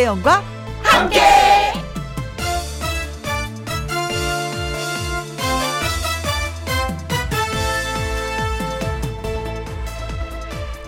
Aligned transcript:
김혜영과 0.00 0.42
함께. 0.82 1.20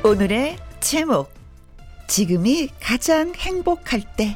오늘의 0.03 0.57
제목 0.81 1.31
지금이 2.07 2.71
가장 2.81 3.35
행복할 3.35 4.03
때 4.17 4.35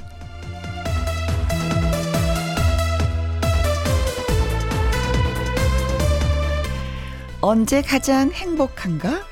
언제 7.40 7.80
가장 7.80 8.30
행복한가? 8.30 9.24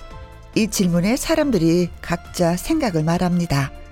이 0.55 0.69
질문에 0.69 1.17
사람들이 1.17 1.91
각자 2.01 2.57
생각을 2.57 3.05
말합니다. 3.05 3.84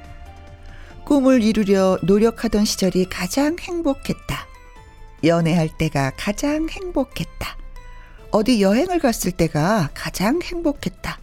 꿈을 1.13 1.43
이루려 1.43 1.99
노력하던 2.01 2.65
시절이 2.65 3.11
가장 3.11 3.59
행복했다. 3.61 4.47
연애할 5.25 5.69
때가 5.69 6.13
가장 6.17 6.71
행복했다. 6.71 7.59
어디 8.31 8.63
여행을 8.63 8.99
갔을 8.99 9.31
때가 9.31 9.91
가장 9.93 10.41
행복했다. 10.43 11.19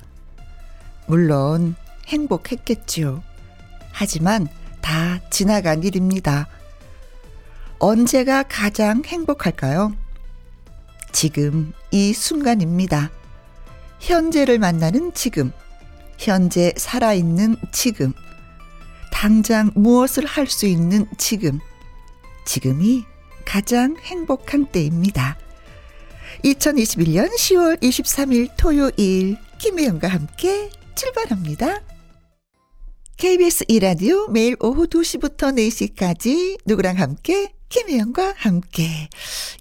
물론 1.08 1.74
행복했겠지요. 2.06 3.24
하지만 3.92 4.48
다 4.80 5.22
지나간 5.32 5.82
일입니다. 5.82 6.48
언제가 7.80 8.44
가장 8.44 9.02
행복할까요? 9.04 9.96
지금 11.12 11.74
이 11.90 12.14
순간입니다. 12.14 13.10
현재를 14.00 14.60
만나는 14.60 15.16
지금, 15.16 15.52
현재 16.20 16.74
살아있는 16.78 17.56
지금, 17.72 18.14
당장 19.12 19.72
무엇을 19.76 20.26
할 20.26 20.48
수 20.48 20.66
있는 20.66 21.06
지금, 21.18 21.60
지금이 22.46 23.04
가장 23.46 23.96
행복한 24.02 24.66
때입니다. 24.68 25.38
2021년 26.44 27.30
10월 27.38 27.82
23일 27.82 28.50
토요일, 28.58 29.38
김혜영과 29.58 30.08
함께 30.08 30.70
출발합니다. 30.96 31.82
KBS 33.18 33.66
이라디오 33.68 34.28
매일 34.30 34.56
오후 34.62 34.88
2시부터 34.88 35.54
4시까지 35.54 36.58
누구랑 36.66 36.98
함께 36.98 37.52
김혜영과 37.68 38.36
함께 38.38 39.10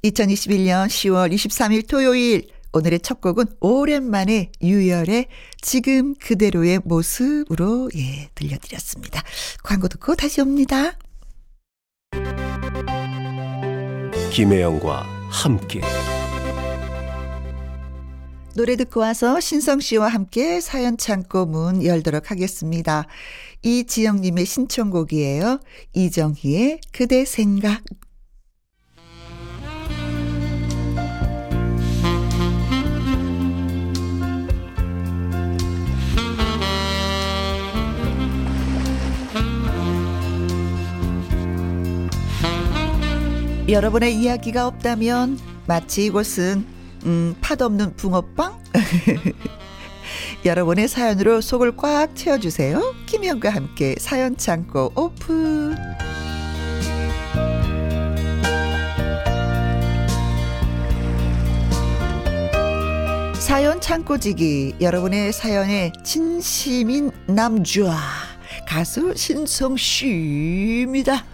2021년 0.05 0.87
10월 0.87 1.33
23일 1.35 1.89
토요일 1.89 2.49
오늘의 2.73 3.01
첫 3.01 3.21
곡은 3.21 3.47
오랜만에 3.61 4.51
유열의 4.63 5.27
지금 5.61 6.15
그대로의 6.15 6.81
모습으로 6.85 7.91
예 7.97 8.29
들려드렸습니다. 8.35 9.23
광고 9.63 9.89
듣고 9.89 10.15
다시 10.15 10.41
옵니다. 10.41 10.93
김혜영과 14.33 15.03
함께 15.31 15.81
노래 18.55 18.75
듣고 18.77 19.01
와서 19.01 19.39
신성 19.39 19.79
씨와 19.79 20.09
함께 20.09 20.61
사연 20.61 20.97
창고 20.97 21.47
문 21.47 21.85
열도록 21.85 22.33
하겠습니다. 22.33 23.07
이지영님의 23.63 24.47
신청곡이에요. 24.47 25.61
이정희의 25.95 26.81
그대 26.93 27.25
생각. 27.25 27.83
여러분의 43.69 44.15
이야기가 44.15 44.67
없다면 44.67 45.39
마치 45.67 46.07
이곳은 46.07 46.65
음, 47.05 47.37
팥 47.43 47.61
없는 47.61 47.97
붕어빵? 47.97 48.63
여러분의 50.47 50.89
사연으로 50.89 51.43
속을 51.43 51.77
꽉 51.77 52.17
채워주세요. 52.17 52.95
김현과 53.05 53.51
함께 53.51 53.95
사연 53.99 54.39
창고 54.39 54.91
오픈. 54.97 55.77
사연 63.35 63.81
창고지기 63.81 64.77
여러분의 64.81 65.33
사연에 65.33 65.93
진심인 66.05 67.11
남주아 67.27 67.97
가수 68.67 69.15
신성 69.15 69.77
씨입니다. 69.77 71.25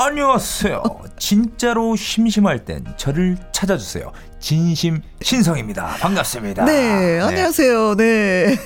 안녕하세요. 0.00 0.80
진짜로 1.18 1.96
심심할 1.96 2.64
땐 2.64 2.84
저를 2.96 3.36
찾아주세요. 3.50 4.12
진심 4.38 5.02
신성입니다. 5.20 5.96
반갑습니다. 5.98 6.64
네, 6.66 7.18
안녕하세요. 7.18 7.96
네. 7.96 8.56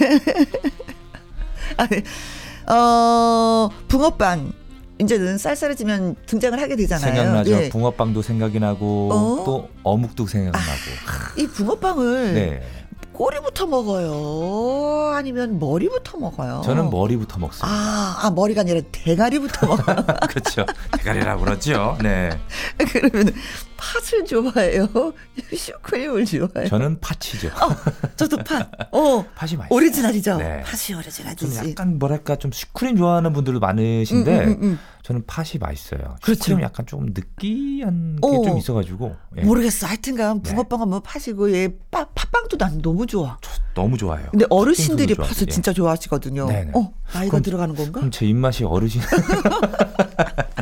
아니, 1.79 2.03
어, 2.71 3.71
붕어빵. 3.89 4.53
이제는 4.99 5.39
쌀쌀해지면 5.39 6.17
등장을 6.27 6.61
하게 6.61 6.77
되잖아요. 6.77 7.15
생각나죠. 7.15 7.51
예. 7.51 7.69
붕어빵도 7.71 8.21
생각이 8.21 8.61
나고 8.61 9.11
어? 9.11 9.45
또 9.47 9.71
어묵도 9.85 10.27
생각나고. 10.27 10.61
이 11.39 11.47
붕어빵을 11.47 12.35
네. 12.35 12.63
꼬리부터 13.13 13.67
먹어요? 13.67 15.13
아니면 15.15 15.59
머리부터 15.59 16.19
먹어요? 16.19 16.63
저는 16.65 16.91
머리부터 16.91 17.39
먹습니다. 17.39 17.67
아, 17.69 18.19
아 18.23 18.31
머리가 18.31 18.63
아니라 18.63 18.81
대가리부터 18.91 19.67
먹어요. 19.67 19.97
그렇죠. 20.29 20.67
대가리라고 20.93 21.45
그러죠. 21.45 21.97
네. 22.03 22.31
그러면 22.93 23.33
팥을 23.83 24.25
좋아해요? 24.27 24.87
슈크림을 25.57 26.25
좋아해요? 26.25 26.69
저는 26.69 27.01
팥이죠. 27.01 27.49
어, 27.49 27.77
저도 28.17 28.37
팥. 28.39 28.71
어, 28.93 29.25
팥이 29.35 29.57
맛있어요. 29.57 29.69
오리지널이죠. 29.71 30.37
네. 30.37 30.63
팥이 30.63 30.79
좀 30.79 30.99
오리지널이지. 30.99 31.71
약간 31.71 31.99
뭐랄까 31.99 32.37
좀 32.37 32.53
슈크림 32.53 32.97
좋아하는 32.97 33.33
분들도 33.33 33.59
많으신데 33.59 34.39
음, 34.45 34.49
음, 34.49 34.53
음, 34.53 34.59
음. 34.63 34.79
저는 35.03 35.25
팥이 35.27 35.55
맛있어요. 35.59 36.17
그렇죠. 36.23 36.45
슈크림 36.45 36.63
약간 36.63 36.87
조금 36.87 37.07
느끼한 37.07 38.17
게 38.23 38.27
어. 38.29 38.43
좀 38.45 38.57
있어가지고 38.57 39.17
예. 39.39 39.43
모르겠어. 39.43 39.89
하여튼간 39.89 40.43
네. 40.43 40.51
붕어빵은 40.51 40.89
뭐 40.89 41.01
팥이고 41.01 41.51
얘 41.53 41.69
빠, 41.91 42.05
팥빵도 42.15 42.57
난 42.59 42.81
너무 42.81 43.05
좋아. 43.07 43.37
저 43.41 43.51
너무 43.75 43.97
좋아요. 43.99 44.27
근데 44.31 44.47
어르신들이 44.49 45.17
팥을 45.17 45.43
예. 45.43 45.47
진짜 45.47 45.73
좋아하시거든요. 45.73 46.47
네네. 46.47 46.71
어, 46.75 46.93
나이가 47.13 47.31
그럼- 47.33 47.43
들어가는 47.43 47.75
건가? 47.75 47.93
그럼 47.95 48.11
제 48.13 48.27
입맛이 48.27 48.63
어르신 48.65 49.01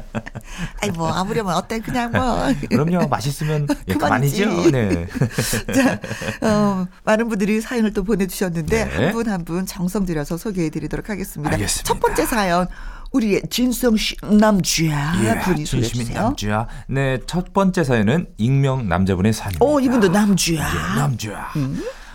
아이 0.83 0.91
뭐 0.91 1.09
아무려면 1.13 1.55
어때 1.55 1.81
그냥 1.81 2.11
뭐. 2.13 2.47
그럼요 2.71 3.07
맛있으면 3.09 3.67
예. 3.89 3.93
그만이죠. 3.95 4.71
네. 4.71 5.07
자, 5.75 6.01
어, 6.47 6.87
많은 7.05 7.29
분들이 7.29 7.61
사연을 7.61 7.93
또 7.93 8.03
보내주셨는데 8.05 8.85
네. 8.85 9.05
한분 9.07 9.29
한 9.29 9.45
분 9.45 9.67
정성 9.67 10.05
들여서 10.05 10.37
소개해드리도록 10.37 11.09
하겠습니다. 11.11 11.53
알겠습니다. 11.53 11.83
첫 11.89 11.99
번째 12.01 12.25
사연 12.27 12.67
우리의 13.13 13.43
진성 13.51 13.97
씨 13.97 14.15
남주야 14.23 15.15
예, 15.25 15.41
분이 15.41 15.65
진심인 15.65 15.83
소개해주세요. 15.91 16.23
남주야. 16.23 16.67
네, 16.89 17.19
첫 17.27 17.53
번째 17.53 17.83
사연은 17.83 18.27
익명 18.39 18.89
남자분의 18.89 19.33
사연입니다. 19.33 19.65
어, 19.67 19.81
이분도 19.81 20.09
남주야. 20.09 20.61
예, 20.61 20.99
남주야. 21.01 21.49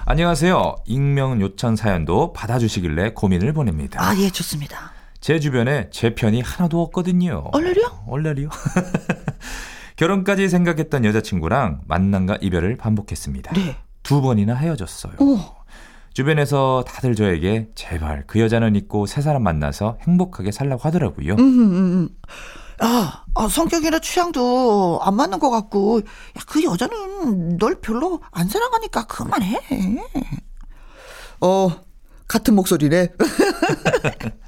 안녕하세요. 0.06 0.76
익명 0.86 1.42
요청 1.42 1.76
사연도 1.76 2.32
받아주시길래 2.34 3.12
고민을 3.14 3.52
보냅니다. 3.54 4.02
아, 4.02 4.16
예, 4.18 4.30
좋습니다. 4.30 4.94
제 5.26 5.40
주변에 5.40 5.90
제 5.90 6.14
편이 6.14 6.42
하나도 6.42 6.80
없거든요. 6.84 7.46
얼레리요? 7.52 8.04
얼레리요? 8.06 8.48
결혼까지 9.98 10.48
생각했던 10.50 11.04
여자친구랑 11.04 11.82
만남과 11.88 12.38
이별을 12.42 12.78
반복했습니다. 12.78 13.54
네. 13.56 13.76
두 14.04 14.22
번이나 14.22 14.54
헤어졌어요. 14.54 15.14
오. 15.18 15.40
주변에서 16.14 16.84
다들 16.88 17.16
저에게 17.16 17.70
제발 17.74 18.26
그 18.28 18.40
여자는 18.40 18.76
있고 18.76 19.08
새 19.08 19.22
사람 19.22 19.42
만나서 19.42 19.98
행복하게 20.02 20.52
살라고 20.52 20.84
하더라고요. 20.84 21.34
음, 21.34 21.40
음, 21.40 21.74
음. 21.74 22.10
아, 22.82 23.24
아, 23.34 23.48
성격이나 23.48 23.98
취향도 23.98 25.00
안 25.02 25.16
맞는 25.16 25.40
것 25.40 25.50
같고, 25.50 26.02
야, 26.02 26.42
그 26.46 26.64
여자는 26.64 27.58
널 27.58 27.82
별로 27.82 28.22
안 28.30 28.48
사랑하니까 28.48 29.08
그만해. 29.08 29.60
어, 31.42 31.72
같은 32.28 32.54
목소리네. 32.54 33.10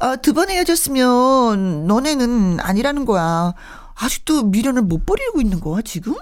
아, 0.00 0.16
두 0.16 0.32
번 0.32 0.48
헤어졌으면 0.50 1.86
너네는 1.86 2.58
아니라는 2.60 3.04
거야. 3.04 3.52
아직도 3.94 4.44
미련을 4.44 4.82
못 4.82 5.04
버리고 5.04 5.40
있는 5.40 5.60
거야, 5.60 5.82
지금? 5.82 6.14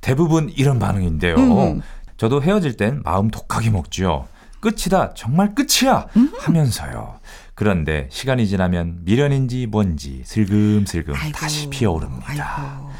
대부분 0.00 0.50
이런 0.54 0.78
반응인데요. 0.78 1.34
음. 1.36 1.82
저도 2.16 2.42
헤어질 2.42 2.76
땐 2.76 3.00
마음 3.04 3.28
독하게 3.30 3.70
먹죠. 3.70 4.28
끝이다, 4.60 5.14
정말 5.14 5.54
끝이야 5.54 6.06
하면서요. 6.38 7.18
그런데 7.54 8.08
시간이 8.10 8.46
지나면 8.46 9.00
미련인지 9.04 9.66
뭔지 9.66 10.22
슬금슬금 10.24 11.14
아이고, 11.14 11.36
다시 11.38 11.68
피어오릅니다. 11.68 12.24
아이고. 12.26 12.90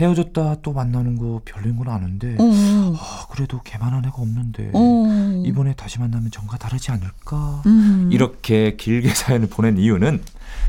헤어졌다 0.00 0.56
또 0.62 0.72
만나는 0.72 1.16
거 1.18 1.40
별로인 1.44 1.76
건 1.76 1.88
아는데 1.88 2.36
음. 2.40 2.94
아, 2.96 3.26
그래도 3.30 3.60
걔만한 3.62 4.04
애가 4.06 4.14
없는데 4.16 4.72
음. 4.74 5.42
이번에 5.46 5.74
다시 5.74 5.98
만나면 5.98 6.30
정가 6.30 6.56
다르지 6.58 6.90
않을까 6.90 7.62
음. 7.66 8.08
이렇게 8.12 8.76
길게 8.76 9.10
사연을 9.14 9.48
보낸 9.48 9.78
이유는 9.78 10.22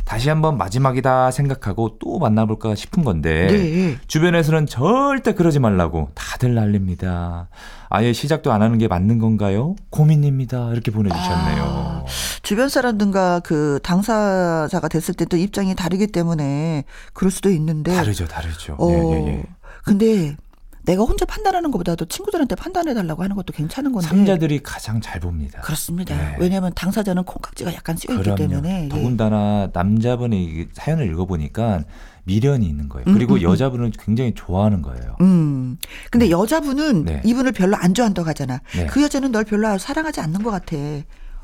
다시 0.05 0.29
한번 0.29 0.57
마지막이다 0.57 1.31
생각하고 1.31 1.97
또 1.99 2.19
만나볼까 2.19 2.75
싶은 2.75 3.03
건데 3.03 3.47
네. 3.47 3.97
주변에서는 4.07 4.65
절대 4.67 5.33
그러지 5.33 5.59
말라고 5.59 6.09
다들 6.13 6.53
난립니다. 6.55 7.47
아예 7.89 8.11
시작도 8.13 8.51
안 8.51 8.61
하는 8.61 8.77
게 8.77 8.87
맞는 8.87 9.19
건가요? 9.19 9.75
고민입니다. 9.91 10.71
이렇게 10.71 10.91
보내주셨네요. 10.91 11.63
아, 11.63 12.03
주변 12.41 12.69
사람들과 12.69 13.39
그 13.41 13.79
당사자가 13.83 14.87
됐을 14.87 15.13
때 15.13 15.23
또 15.25 15.37
입장이 15.37 15.73
다르기 15.75 16.07
때문에 16.07 16.83
그럴 17.13 17.31
수도 17.31 17.49
있는데. 17.49 17.95
다르죠, 17.95 18.27
다르죠. 18.27 18.75
어, 18.77 18.89
예, 18.91 18.95
예, 18.95 19.27
예. 19.27 19.43
근데 19.85 20.35
내가 20.83 21.03
혼자 21.03 21.25
판단하는 21.25 21.71
것보다도 21.71 22.05
친구들한테 22.05 22.55
판단해 22.55 22.93
달라고 22.93 23.23
하는 23.23 23.35
것도 23.35 23.53
괜찮은 23.53 23.93
건데. 23.93 24.07
삼자들이 24.07 24.61
가장 24.63 24.99
잘 25.01 25.19
봅니다. 25.19 25.61
그렇습니다. 25.61 26.15
네. 26.15 26.35
왜냐하면 26.39 26.73
당사자는 26.75 27.23
콩깍지가 27.23 27.73
약간 27.73 27.95
쓰여 27.95 28.17
있기. 28.17 28.35
때문에. 28.35 28.85
예. 28.85 28.89
더군다나 28.89 29.69
남자분이 29.73 30.43
이 30.43 30.67
사연을 30.73 31.09
읽어보니까 31.09 31.83
미련이 32.25 32.65
있는 32.65 32.89
거예요. 32.89 33.05
그리고 33.05 33.33
음, 33.33 33.37
음, 33.37 33.45
음. 33.45 33.51
여자분은 33.51 33.91
굉장히 33.91 34.33
좋아하는 34.35 34.81
거예요. 34.81 35.15
음. 35.21 35.77
근데 36.11 36.29
여자분은 36.29 37.05
네. 37.05 37.21
이분을 37.25 37.53
별로 37.53 37.77
안 37.77 37.93
좋아한다고 37.93 38.27
하잖아. 38.29 38.61
네. 38.75 38.85
그 38.87 39.01
여자는 39.01 39.31
널 39.31 39.45
별로 39.45 39.77
사랑하지 39.77 40.19
않는 40.19 40.43
것 40.43 40.51
같아. 40.51 40.75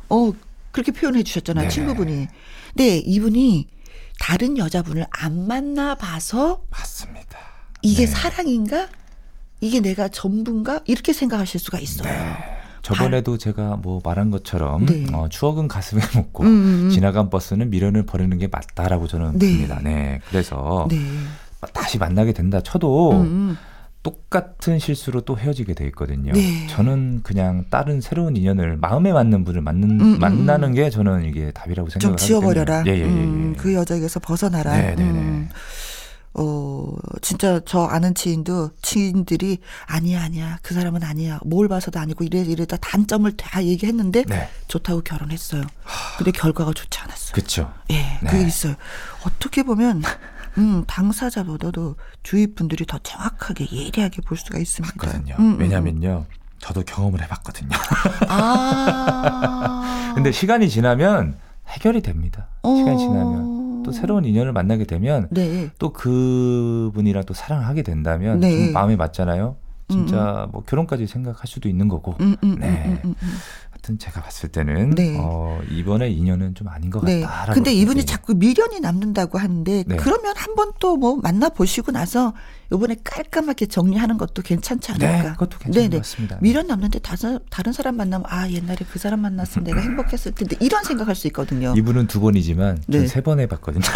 어, 0.10 0.34
그렇게 0.72 0.92
표현해 0.92 1.24
주셨잖아, 1.24 1.64
네. 1.64 1.68
친구분이. 1.70 2.28
근데 2.74 2.98
이분이 2.98 3.68
다른 4.20 4.58
여자분을 4.58 5.06
안 5.12 5.48
만나 5.48 5.96
봐서 5.96 6.64
맞습니다. 6.70 7.38
이게 7.82 8.06
네. 8.06 8.08
사랑인가? 8.08 8.88
이게 9.62 9.80
내가 9.82 10.08
전부인가? 10.08 10.82
이렇게 10.86 11.14
생각하실 11.14 11.60
수가 11.60 11.80
있어요. 11.80 12.12
저번에도 12.82 13.38
제가 13.38 13.76
뭐 13.82 14.02
말한 14.04 14.32
것처럼 14.32 14.86
네. 14.86 15.06
어, 15.14 15.28
추억은 15.30 15.68
가슴에 15.68 16.02
묻고 16.16 16.44
음, 16.44 16.48
음, 16.48 16.86
음. 16.86 16.90
지나간 16.90 17.30
버스는 17.30 17.70
미련을 17.70 18.06
버리는 18.06 18.36
게 18.38 18.48
맞다라고 18.48 19.08
저는 19.08 19.38
네. 19.38 19.52
봅니다. 19.52 19.80
네. 19.84 20.22
그래서 20.30 20.88
네. 20.90 20.98
다시 21.74 21.98
만나게 21.98 22.32
된다 22.32 22.62
쳐도 22.62 23.12
음, 23.12 23.22
음. 23.22 23.58
똑같은 24.02 24.80
실수로 24.80 25.22
또 25.22 25.38
헤어지게 25.38 25.74
돼 25.74 25.86
있거든요. 25.88 26.32
네. 26.32 26.66
저는 26.68 27.20
그냥 27.22 27.66
다른 27.70 28.00
새로운 28.00 28.38
인연을 28.38 28.78
마음에 28.78 29.12
맞는 29.12 29.44
분을 29.44 29.60
만는, 29.62 30.00
음, 30.00 30.20
만나는 30.20 30.74
게 30.74 30.90
저는 30.90 31.26
이게 31.26 31.52
답이라고 31.52 31.90
좀 31.90 32.00
생각을 32.00 32.14
하기 32.14 32.26
지워버려라. 32.26 32.84
때문에. 32.84 32.92
예, 32.98 33.04
예, 33.04 33.06
예, 33.06 33.14
예. 33.14 33.24
음, 33.26 33.56
그 33.58 33.74
여자에게서 33.74 34.22
벗어나라. 34.22 34.74
네, 34.78 34.96
네, 34.96 35.04
네. 35.04 35.04
음. 35.04 35.50
어, 36.34 36.96
진짜 37.22 37.60
저 37.66 37.84
아는 37.84 38.14
지인도 38.14 38.70
지인들이 38.82 39.58
아니야, 39.86 40.24
아니야. 40.24 40.58
그 40.62 40.74
사람은 40.74 41.04
아니야. 41.04 41.40
뭘 41.46 41.68
봐서도 41.68 42.00
아니고 42.00 42.24
이래 42.24 42.40
이래다 42.40 42.78
단점을 42.78 43.32
다 43.36 43.64
얘기했는데 43.64 44.24
네. 44.26 44.50
좋다고 44.68 45.02
결혼했어요. 45.02 45.64
근데 46.18 46.32
결과가 46.32 46.74
좋지 46.74 47.00
않았어요. 47.00 47.34
그쵸. 47.34 47.74
예, 47.92 47.96
네. 48.22 48.30
그게 48.30 48.46
있어요. 48.46 48.76
어떻게 49.26 49.64
보면 49.64 50.04
음, 50.58 50.84
당사자보다도 50.88 51.96
주위 52.24 52.54
분들이 52.54 52.86
더 52.86 53.00
정확하게 53.00 53.68
예리하게 53.72 54.22
볼 54.22 54.38
수가 54.38 54.60
있습니다. 54.60 54.94
맞거든요. 54.98 55.36
음, 55.40 55.44
음, 55.44 55.54
음. 55.54 55.60
왜냐면요. 55.60 56.26
저도 56.60 56.84
경험을 56.84 57.22
해봤거든요. 57.24 57.70
아. 58.28 60.12
근데 60.16 60.32
시간이 60.32 60.70
지나면 60.70 61.38
해결이 61.68 62.02
됩니다. 62.02 62.48
시간이 62.64 62.96
어. 62.96 62.98
지나면 62.98 63.69
또 63.84 63.92
새로운 63.92 64.26
인연을 64.26 64.54
만나게 64.54 64.86
되면 64.86 65.28
네. 65.32 65.70
또 65.80 65.92
그분이랑 65.94 67.24
또 67.26 67.34
사랑을 67.34 67.66
하게 67.66 67.82
된다면 67.84 68.40
네. 68.40 68.66
좀 68.66 68.74
마음에 68.74 68.96
맞잖아요. 68.96 69.56
진짜 69.92 70.48
뭐 70.52 70.62
결혼까지 70.64 71.08
생각할 71.08 71.48
수도 71.48 71.68
있는 71.68 71.88
거고. 71.88 72.16
음, 72.22 72.36
음, 72.44 72.58
네. 72.60 72.84
음, 72.86 73.00
음, 73.06 73.16
음. 73.24 73.30
하여튼 73.72 73.98
제가 73.98 74.22
봤을 74.22 74.50
때는 74.50 74.92
네. 74.92 75.18
어, 75.20 75.60
이번에 75.72 76.10
인연은 76.12 76.54
좀 76.54 76.68
아닌 76.68 76.92
것 76.92 77.04
네. 77.04 77.22
같다라고. 77.22 77.54
근데 77.54 77.74
이분이. 77.74 78.06
자꾸 78.06 78.36
미련이 78.36 78.82
남는다고 78.82 79.40
하는데 79.40 79.84
네. 79.88 79.96
그러면 79.96 80.34
한번 80.38 80.72
또 80.80 80.96
뭐 80.96 81.16
만나 81.16 81.50
보시고 81.50 81.92
나서 81.92 82.34
이번에 82.72 82.96
깔끔하게 83.04 83.66
정리하는 83.66 84.18
것도 84.18 84.42
괜찮지 84.44 84.92
않을까? 84.92 85.22
네, 85.24 85.30
그것도 85.32 85.58
괜찮은 85.58 85.74
네네. 85.90 85.98
것 85.98 86.04
같습니다. 86.04 86.38
미련 86.42 86.68
남는데 86.68 87.00
다른 87.00 87.40
다른 87.50 87.74
사람 87.74 87.98
만나면 87.98 88.26
아 88.30 88.48
옛날에 88.50 88.78
그 88.92 89.00
사람 89.00 89.22
만났으면 89.22 89.66
내가 89.66 89.80
행복했을 89.82 90.34
텐데 90.34 90.56
이런 90.60 90.84
생각할 90.84 91.16
수 91.16 91.26
있거든요. 91.28 91.74
이분은 91.76 92.08
두 92.08 92.20
번이지만 92.20 92.80
네. 92.88 93.00
전세번 93.00 93.40
해봤거든요. 93.42 93.84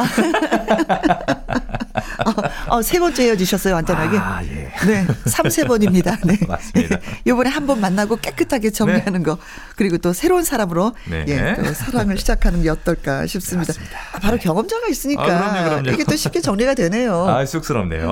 어, 2.70 2.82
세 2.82 3.00
번째 3.00 3.24
헤어지셨어요 3.24 3.74
완전하게. 3.76 4.18
아, 4.18 4.44
예. 4.44 4.72
네, 4.88 5.08
3, 5.26 5.50
세 5.50 5.64
번입니다. 5.66 6.18
네. 6.26 6.38
맞습니다. 6.48 6.98
요번에 7.28 7.50
한 7.50 7.64
번 7.64 7.80
만나고 7.80 8.18
깨끗하게 8.18 8.72
정리하는 8.72 9.24
거. 9.24 9.38
그리고 9.78 9.98
또 9.98 10.12
새로운 10.12 10.44
사람으로 10.44 10.94
네. 11.10 11.24
예, 11.30 11.56
또 11.56 11.74
사랑을 11.74 12.18
시작하는 12.18 12.62
게 12.62 12.70
어떨까 12.70 13.26
싶습니다. 13.26 13.74
아, 14.14 14.20
바로 14.20 14.36
네. 14.38 14.44
경험자가 14.44 14.88
있으니까 14.90 15.24
아, 15.24 15.26
그럼요, 15.54 15.70
그럼요. 15.70 15.90
이게 15.92 16.04
또 16.04 16.16
쉽게 16.18 16.42
정리가 16.42 16.74
되네요. 16.74 17.26
아, 17.30 17.46
쑥스럽네요. 17.46 18.10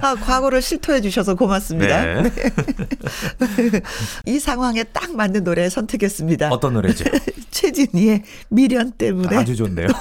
아, 0.00 0.14
과거를 0.14 0.62
실토해 0.62 1.00
주셔서 1.00 1.34
고맙습니다. 1.34 2.04
네. 2.04 2.30
이 4.26 4.38
상황에 4.38 4.84
딱 4.84 5.14
맞는 5.14 5.44
노래 5.44 5.68
선택했습니다. 5.68 6.48
어떤 6.50 6.74
노래죠? 6.74 7.04
최진희의 7.50 8.22
미련 8.48 8.92
때문에. 8.92 9.36
아주 9.36 9.56
좋네요. 9.56 9.88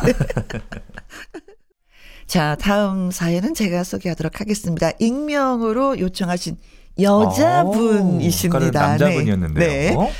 자, 2.27 2.55
다음 2.59 3.11
사연은 3.11 3.53
제가 3.53 3.83
소개하도록 3.83 4.39
하겠습니다. 4.39 4.91
익명으로 4.99 5.99
요청하신 5.99 6.57
여자분이십니다. 6.99 8.57
오, 8.57 8.61
아까는 8.61 8.71
남자분이었는데요. 8.71 9.67
네. 9.67 9.95
네. 9.95 10.13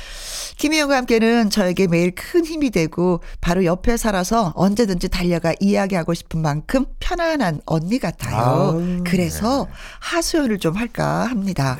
김희영과 0.64 0.96
함께는 0.96 1.50
저에게 1.50 1.86
매일 1.86 2.14
큰 2.14 2.42
힘이 2.42 2.70
되고 2.70 3.20
바로 3.42 3.66
옆에 3.66 3.98
살아서 3.98 4.54
언제든지 4.56 5.10
달려가 5.10 5.52
이야기하고 5.60 6.14
싶은 6.14 6.40
만큼 6.40 6.86
편안한 7.00 7.60
언니 7.66 7.98
같아요. 7.98 8.34
아우, 8.34 9.02
그래서 9.04 9.66
네. 9.66 9.72
하소연을 10.00 10.58
좀 10.60 10.74
할까 10.74 11.26
합니다. 11.26 11.78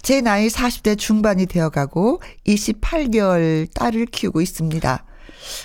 제 0.00 0.22
나이 0.22 0.48
40대 0.48 0.96
중반이 0.96 1.44
되어가고 1.44 2.22
28개월 2.46 3.68
딸을 3.74 4.06
키우고 4.06 4.40
있습니다. 4.40 5.04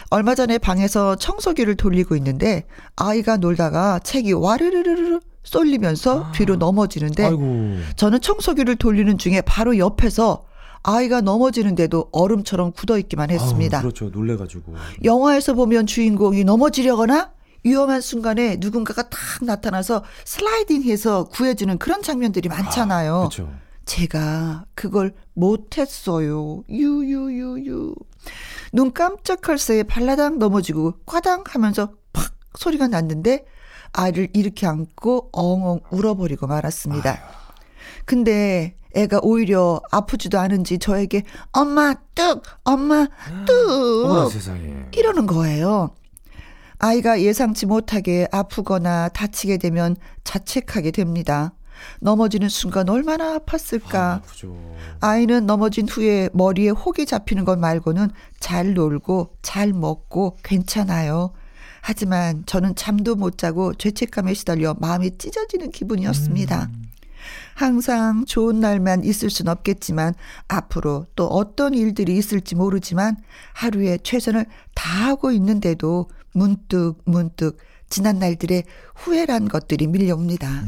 얼마 0.10 0.36
전에 0.36 0.58
방에서 0.58 1.16
청소기를 1.16 1.76
돌리고 1.76 2.18
있는데 2.18 2.66
아이가 2.98 3.38
놀다가 3.38 4.00
책이 4.00 4.34
와르르르르 4.34 5.22
쏠리면서 5.46 6.34
뒤로 6.34 6.58
넘어지는데 6.58 7.28
아이고. 7.28 7.78
저는 7.96 8.20
청소기를 8.20 8.76
돌리는 8.76 9.18
중에 9.18 9.40
바로 9.40 9.78
옆에서 9.78 10.44
아이가 10.88 11.20
넘어지는데도 11.20 12.10
얼음처럼 12.12 12.72
굳어 12.72 13.00
있기만 13.00 13.32
했습니다. 13.32 13.78
아우, 13.78 13.82
그렇죠. 13.82 14.10
놀래가지고. 14.10 14.76
영화에서 15.04 15.56
보면 15.56 15.88
주인공이 15.88 16.44
넘어지려거나 16.44 17.32
위험한 17.64 18.02
순간에 18.02 18.58
누군가가 18.60 19.10
탁 19.10 19.20
나타나서 19.42 20.04
슬라이딩해서 20.26 21.26
구해주는 21.26 21.80
그런 21.80 22.04
장면들이 22.04 22.50
많잖아요. 22.50 23.30
그렇죠. 23.30 23.52
제가 23.86 24.66
그걸 24.76 25.16
못했어요. 25.34 26.64
유유유유. 26.70 27.96
눈 28.72 28.94
깜짝할 28.94 29.58
새에 29.58 29.82
발라당 29.82 30.38
넘어지고 30.38 30.94
꽈당 31.08 31.44
하면서 31.48 31.94
팍 32.14 32.32
소리가 32.58 32.88
났는데 32.88 33.46
아이를 33.92 34.28
이렇게 34.34 34.68
안고 34.68 35.30
엉엉 35.32 35.80
울어버리고 35.90 36.46
말았습니다. 36.46 37.20
근데 38.06 38.76
애가 38.96 39.20
오히려 39.24 39.82
아프지도 39.92 40.40
않은지 40.40 40.80
저에게 40.80 41.24
엄마 41.52 41.94
뚝 42.16 42.44
엄마 42.64 43.08
뚝. 43.46 44.08
이러는 44.94 45.26
거예요. 45.28 45.92
아이가 46.80 47.22
예상치 47.22 47.66
못하게 47.66 48.28
아프거나 48.32 49.10
다치게 49.10 49.58
되면 49.58 49.96
자책하게 50.24 50.92
됩니다. 50.92 51.54
넘어지는 52.00 52.48
순간 52.50 52.90
얼마나 52.90 53.38
아팠을까. 53.38 53.96
아. 53.96 54.22
아이는 55.02 55.46
넘어진 55.46 55.88
후에 55.90 56.30
머리에 56.34 56.70
혹이 56.70 57.06
잡히는 57.06 57.44
것 57.46 57.60
말고는 57.60 58.10
잘 58.40 58.74
놀고 58.74 59.36
잘 59.42 59.74
먹고 59.74 60.38
괜찮아요. 60.44 61.34
하지만 61.82 62.44
저는 62.46 62.76
잠도 62.76 63.16
못 63.16 63.38
자고 63.38 63.74
죄책감에 63.74 64.34
시달려 64.34 64.76
마음이 64.80 65.18
찢어지는 65.18 65.72
기분이었습니다. 65.72 66.70
항상 67.54 68.26
좋은 68.26 68.60
날만 68.60 69.04
있을 69.04 69.30
순 69.30 69.48
없겠지만 69.48 70.14
앞으로 70.48 71.06
또 71.16 71.28
어떤 71.28 71.74
일들이 71.74 72.18
있을지 72.18 72.56
모르지만 72.56 73.18
하루에 73.54 73.98
최선을 74.04 74.46
다하고 74.74 75.32
있는데도 75.32 76.10
문득 76.34 76.96
문득 77.06 77.58
지난 77.90 78.20
날들의 78.20 78.64
후회란 78.96 79.48
것들이 79.48 79.88
밀려옵니다. 79.88 80.64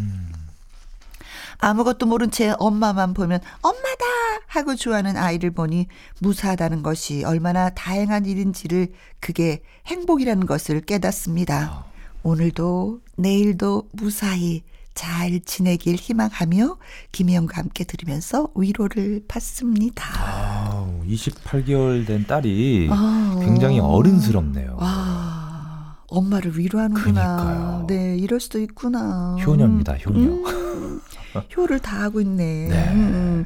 아무것도 1.60 2.06
모른 2.06 2.30
채 2.30 2.54
엄마만 2.60 3.14
보면 3.14 3.40
엄마다 3.62 4.06
하고 4.48 4.76
좋아하는 4.76 5.18
아이를 5.18 5.52
보니 5.52 5.88
무사하다는 6.20 6.84
것이 6.84 7.24
얼마나 7.26 7.70
다행한 7.70 8.26
일인지를 8.26 8.94
그게 9.20 9.62
행복이라는 9.88 10.46
것을 10.46 10.82
깨닫습니다. 10.82 11.86
오늘도 12.24 13.02
내일도 13.16 13.90
무사히 13.92 14.64
잘 14.98 15.39
지내길 15.46 15.96
희망하며 15.96 16.77
김희영과 17.12 17.58
함께 17.58 17.84
들으면서 17.84 18.50
위로를 18.56 19.22
받습니다. 19.27 20.04
아, 20.18 20.92
28개월 21.08 22.06
된 22.08 22.25
딸이 22.25 22.88
아, 22.89 23.39
굉장히 23.46 23.80
어른스럽네요. 23.80 24.75
와, 24.80 25.98
엄마를 26.08 26.58
위로하는구나. 26.58 27.36
그러니까요. 27.38 27.86
네, 27.88 28.18
이럴 28.18 28.39
수도 28.39 28.60
있구나. 28.60 29.36
효녀입니다, 29.36 29.98
효녀. 29.98 30.18
음, 30.20 31.00
효를 31.56 31.80
다 31.80 32.01
하고 32.01 32.20
있네. 32.20 32.68
네. 32.68 32.89
음, 32.94 33.46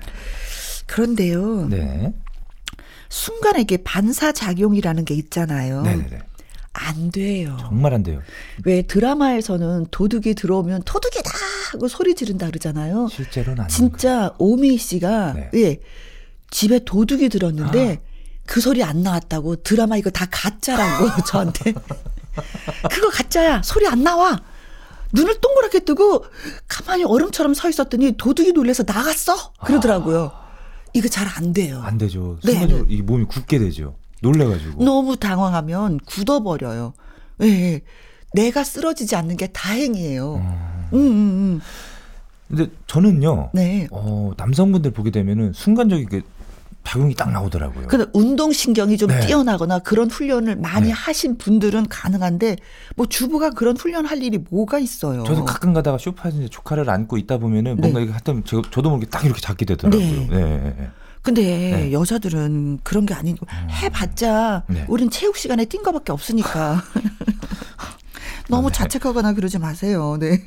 그런데요. 0.87 1.67
네. 1.67 2.13
순간에 3.09 3.59
이게 3.59 3.75
반사작용이라는 3.75 5.03
게 5.03 5.15
있잖아요. 5.15 5.81
네네네. 5.81 6.19
안 6.73 7.11
돼요. 7.11 7.57
정말 7.59 7.93
안 7.93 8.03
돼요. 8.03 8.21
왜 8.65 8.81
드라마에서는 8.81 9.87
도둑이 9.91 10.35
들어오면 10.35 10.83
도둑이다 10.85 11.29
하고 11.73 11.87
소리 11.87 12.15
지른다 12.15 12.47
그러잖아요. 12.47 13.07
실제로는 13.09 13.63
안 13.63 13.67
진짜 13.67 14.33
오미 14.37 14.77
씨가 14.77 15.33
네. 15.33 15.49
예 15.55 15.79
집에 16.49 16.79
도둑이 16.79 17.29
들었는데 17.29 18.01
그 18.45 18.61
소리 18.61 18.83
안 18.83 19.03
나왔다고 19.03 19.57
드라마 19.57 19.97
이거 19.97 20.09
다 20.09 20.25
가짜라고 20.29 21.23
저한테 21.27 21.73
그거 22.89 23.09
가짜야 23.09 23.61
소리 23.63 23.87
안 23.87 24.03
나와 24.03 24.39
눈을 25.13 25.39
동그랗게 25.41 25.81
뜨고 25.81 26.25
가만히 26.67 27.03
얼음처럼 27.03 27.53
서 27.53 27.69
있었더니 27.69 28.13
도둑이 28.17 28.53
놀래서 28.53 28.83
나갔어 28.87 29.53
그러더라고요 29.65 30.31
이거 30.93 31.07
잘 31.09 31.27
안 31.37 31.53
돼요 31.53 31.81
안 31.83 31.97
되죠. 31.97 32.37
네, 32.43 32.51
순간적으로 32.51 32.87
이 32.89 33.01
몸이 33.01 33.25
굳게 33.25 33.59
되죠. 33.59 33.95
놀래가지고. 34.21 34.83
너무 34.83 35.17
당황하면 35.17 35.99
굳어버려요 36.05 36.93
예, 37.41 37.47
예. 37.47 37.81
내가 38.33 38.63
쓰러지지 38.63 39.15
않는 39.15 39.37
게 39.37 39.47
다행이에요 39.47 40.35
음. 40.35 40.87
음, 40.93 40.99
음, 40.99 41.01
음. 41.01 41.61
근데 42.47 42.69
저는요. 42.87 43.51
네 43.53 43.87
어, 43.91 44.31
남성분들 44.37 44.91
보게 44.91 45.09
되면은 45.09 45.53
순간적인 45.53 46.09
그 46.09 46.21
작용이 46.83 47.13
딱 47.13 47.31
나오더라고요. 47.31 47.87
근데 47.87 48.05
운동 48.13 48.51
신경이 48.51 48.97
좀 48.97 49.09
네. 49.09 49.25
뛰어나거나 49.25 49.79
그런 49.79 50.09
훈련을 50.09 50.57
많이 50.57 50.87
네. 50.87 50.91
하신 50.91 51.37
분들은 51.37 51.87
가능한데 51.87 52.57
뭐 52.95 53.05
주부가 53.05 53.51
그런 53.51 53.77
훈련 53.77 54.05
할 54.05 54.21
일이 54.23 54.39
뭐가 54.49 54.79
있어요. 54.79 55.23
저도 55.23 55.45
가끔 55.45 55.73
가다가 55.73 55.97
소파에서 55.97 56.37
이제 56.39 56.47
조카를 56.49 56.89
안고 56.89 57.17
있다 57.17 57.37
보면은 57.37 57.75
네. 57.75 57.81
뭔가 57.81 57.99
이게 58.01 58.11
하여튼 58.11 58.41
저, 58.45 58.61
저도 58.61 58.89
모르게 58.89 59.09
딱 59.09 59.23
이렇게 59.23 59.39
잡게 59.39 59.63
되더라고요. 59.65 60.27
네. 60.29 60.91
근데 61.21 61.41
네. 61.41 61.87
음. 61.87 61.91
여자들은 61.91 62.79
그런 62.83 63.05
게 63.05 63.13
아니고 63.13 63.45
해봤자 63.69 64.63
네. 64.67 64.85
우린 64.87 65.09
체육 65.09 65.37
시간에 65.37 65.65
뛴 65.65 65.83
거밖에 65.83 66.11
없으니까. 66.11 66.81
너무 68.49 68.69
네. 68.69 68.73
자책하거나 68.73 69.33
그러지 69.33 69.59
마세요. 69.59 70.17
네. 70.19 70.41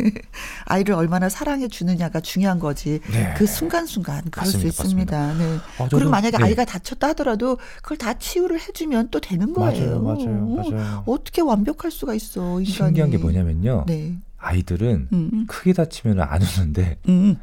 아이를 0.66 0.94
얼마나 0.94 1.28
사랑해 1.30 1.68
주느냐가 1.68 2.20
중요한 2.20 2.58
거지. 2.58 3.00
네. 3.10 3.32
그 3.36 3.46
순간순간 3.46 4.24
그럴 4.30 4.44
맞습니다, 4.46 4.58
수 4.72 4.82
있습니다. 4.82 5.34
네. 5.34 5.58
아, 5.78 5.84
저도- 5.84 5.90
그리고 5.92 6.10
만약에 6.10 6.36
네. 6.36 6.44
아이가 6.44 6.64
다쳤다 6.66 7.08
하더라도 7.08 7.56
그걸 7.82 7.96
다 7.96 8.12
치유를 8.14 8.60
해주면 8.60 9.08
또 9.10 9.20
되는 9.20 9.54
거예요. 9.54 10.00
맞아요, 10.02 10.26
맞아요, 10.26 10.70
맞아요. 10.76 11.04
어떻게 11.06 11.40
완벽할 11.40 11.90
수가 11.90 12.14
있어, 12.14 12.60
인간이. 12.60 12.64
신기한 12.66 13.10
게 13.10 13.16
뭐냐면요. 13.16 13.84
네. 13.86 14.16
아이들은 14.38 15.08
음, 15.12 15.30
음. 15.32 15.44
크게 15.46 15.72
다치면 15.72 16.20
안 16.20 16.42
우는데 16.42 16.98
음. 17.08 17.36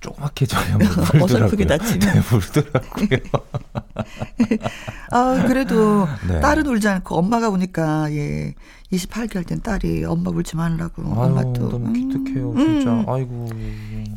조그맣게 0.00 0.46
울더라고요. 0.46 0.88
어설프게 1.22 1.66
다치면. 1.66 2.00
네, 2.00 2.20
울더라고요. 2.36 3.18
아, 5.10 5.44
그래도 5.46 6.06
네. 6.28 6.40
딸은 6.40 6.66
울지 6.66 6.88
않고 6.88 7.16
엄마가 7.16 7.48
우니까, 7.48 8.12
예. 8.12 8.54
28개월 8.92 9.46
된 9.46 9.60
딸이 9.60 10.04
엄마 10.04 10.30
울지 10.30 10.56
말라고. 10.56 11.02
엄마 11.02 11.40
아유, 11.40 11.52
또. 11.56 11.68
너무 11.68 11.88
음, 11.88 11.92
기특해요, 11.92 12.52
음. 12.52 12.58
진짜. 12.58 13.04
아이고. 13.12 13.48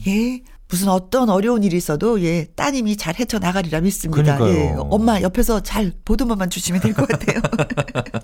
예. 0.07 0.41
무슨 0.71 0.87
어떤 0.87 1.29
어려운 1.29 1.63
일이 1.63 1.75
있어도 1.75 2.21
예 2.23 2.45
따님이 2.55 2.95
잘 2.95 3.13
헤쳐 3.19 3.39
나가리라 3.39 3.81
믿습니다. 3.81 4.37
그러니까요. 4.37 4.55
예, 4.55 4.73
엄마 4.79 5.19
옆에서 5.21 5.59
잘 5.61 5.91
보듬어만 6.05 6.49
주시면 6.49 6.79
될 6.81 6.93
것 6.93 7.07
같아요. 7.09 7.41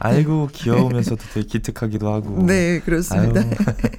아이고, 0.00 0.48
귀여우면서도 0.52 1.22
되게 1.34 1.46
기특하기도 1.46 2.12
하고. 2.12 2.42
네, 2.46 2.80
그렇습니다. 2.80 3.42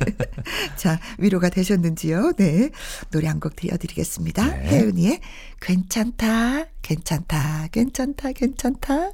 자, 0.76 1.00
위로가 1.20 1.50
되셨는지요? 1.50 2.34
네. 2.38 2.70
노래 3.12 3.28
한 3.28 3.40
곡 3.40 3.56
들려드리겠습니다. 3.56 4.46
네. 4.48 4.68
혜은이의 4.70 5.20
괜찮다, 5.62 6.66
괜찮다, 6.82 7.68
괜찮다, 7.72 8.32
괜찮다. 8.34 9.12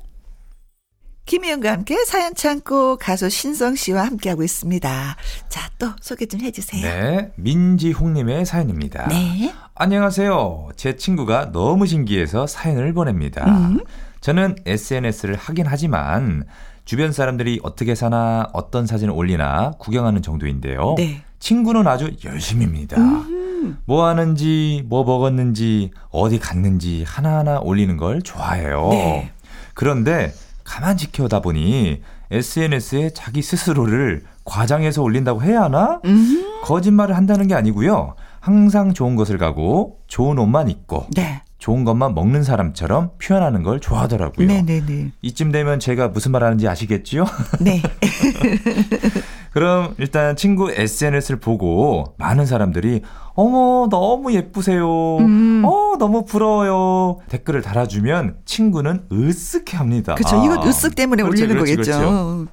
김희영과 1.27 1.73
함께 1.73 2.05
사연 2.05 2.33
창고 2.35 2.95
가수 2.95 3.29
신성 3.29 3.75
씨와 3.75 4.05
함께하고 4.05 4.43
있습니다. 4.43 5.15
자, 5.49 5.69
또 5.77 5.89
소개 5.99 6.25
좀 6.25 6.39
해주세요. 6.39 6.81
네, 6.81 7.31
민지홍님의 7.35 8.45
사연입니다. 8.45 9.09
네. 9.09 9.53
안녕하세요. 9.75 10.69
제 10.77 10.95
친구가 10.95 11.51
너무 11.51 11.85
신기해서 11.85 12.47
사연을 12.47 12.93
보냅니다. 12.93 13.45
음. 13.45 13.83
저는 14.21 14.55
SNS를 14.65 15.35
하긴 15.35 15.65
하지만 15.67 16.45
주변 16.85 17.11
사람들이 17.11 17.59
어떻게 17.61 17.93
사나 17.93 18.47
어떤 18.53 18.87
사진을 18.87 19.13
올리나 19.13 19.73
구경하는 19.79 20.21
정도인데요. 20.21 20.95
네. 20.97 21.23
친구는 21.39 21.87
아주 21.87 22.15
열심입니다. 22.23 22.95
음. 23.01 23.77
뭐 23.83 24.05
하는지, 24.05 24.81
뭐 24.87 25.03
먹었는지, 25.03 25.91
어디 26.09 26.39
갔는지 26.39 27.03
하나하나 27.05 27.59
올리는 27.59 27.97
걸 27.97 28.21
좋아해요. 28.21 28.87
네. 28.91 29.33
그런데 29.73 30.33
가만 30.67 30.97
지켜다 30.97 31.39
보니 31.39 32.01
SNS에 32.29 33.11
자기 33.11 33.41
스스로를 33.41 34.23
과장해서 34.43 35.01
올린다고 35.01 35.41
해야 35.41 35.63
하나? 35.63 36.01
음. 36.05 36.45
거짓말을 36.63 37.15
한다는 37.15 37.47
게 37.47 37.55
아니고요. 37.55 38.15
항상 38.41 38.93
좋은 38.93 39.15
것을 39.15 39.37
가고 39.37 39.99
좋은 40.07 40.37
옷만 40.37 40.69
입고 40.69 41.07
네. 41.15 41.41
좋은 41.57 41.85
것만 41.85 42.13
먹는 42.13 42.43
사람처럼 42.43 43.11
표현하는 43.21 43.63
걸 43.63 43.79
좋아하더라고요. 43.79 44.45
네네네. 44.45 45.13
이쯤 45.21 45.51
되면 45.51 45.79
제가 45.79 46.09
무슨 46.09 46.31
말 46.31 46.43
하는지 46.43 46.67
아시겠지요? 46.67 47.25
네. 47.61 47.81
그럼 49.57 49.95
일단 49.97 50.35
친구 50.35 50.71
SNS를 50.71 51.39
보고 51.39 52.13
많은 52.19 52.45
사람들이 52.45 53.01
어머 53.33 53.87
너무 53.89 54.31
예쁘세요. 54.31 55.17
음. 55.17 55.63
어 55.65 55.95
너무 55.97 56.25
부러워요. 56.25 57.17
댓글을 57.27 57.63
달아주면 57.63 58.37
친구는 58.45 59.07
으쓱해합니다. 59.09 60.13
그렇죠. 60.13 60.43
이건 60.45 60.59
으쓱 60.59 60.95
때문에 60.95 61.23
그렇죠, 61.23 61.43
올리는 61.43 61.55
그렇죠, 61.55 61.75
거겠죠. 61.75 61.97
그렇죠. 61.97 62.47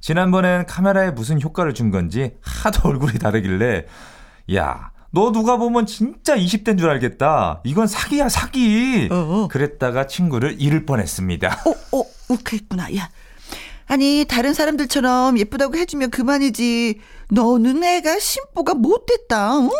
지난번엔 0.00 0.66
카메라에 0.66 1.12
무슨 1.12 1.40
효과를 1.40 1.74
준 1.74 1.92
건지 1.92 2.32
하도 2.42 2.88
얼굴이 2.90 3.20
다르길래 3.20 3.84
야, 4.56 4.90
너 5.12 5.30
누가 5.30 5.58
보면 5.58 5.86
진짜 5.86 6.36
20대인 6.36 6.76
줄 6.76 6.90
알겠다. 6.90 7.60
이건 7.62 7.86
사기야, 7.86 8.28
사기. 8.28 9.08
어, 9.12 9.14
어. 9.14 9.48
그랬다가 9.48 10.08
친구를 10.08 10.60
잃을 10.60 10.86
뻔했습니다. 10.86 11.48
어, 11.92 11.98
어, 11.98 12.04
욱했구나. 12.30 12.96
야. 12.96 13.08
아니, 13.86 14.24
다른 14.28 14.54
사람들처럼 14.54 15.38
예쁘다고 15.38 15.76
해주면 15.76 16.10
그만이지. 16.10 17.00
너는 17.30 17.82
애가 17.82 18.18
심보가 18.18 18.74
못됐다, 18.74 19.58
어? 19.58 19.70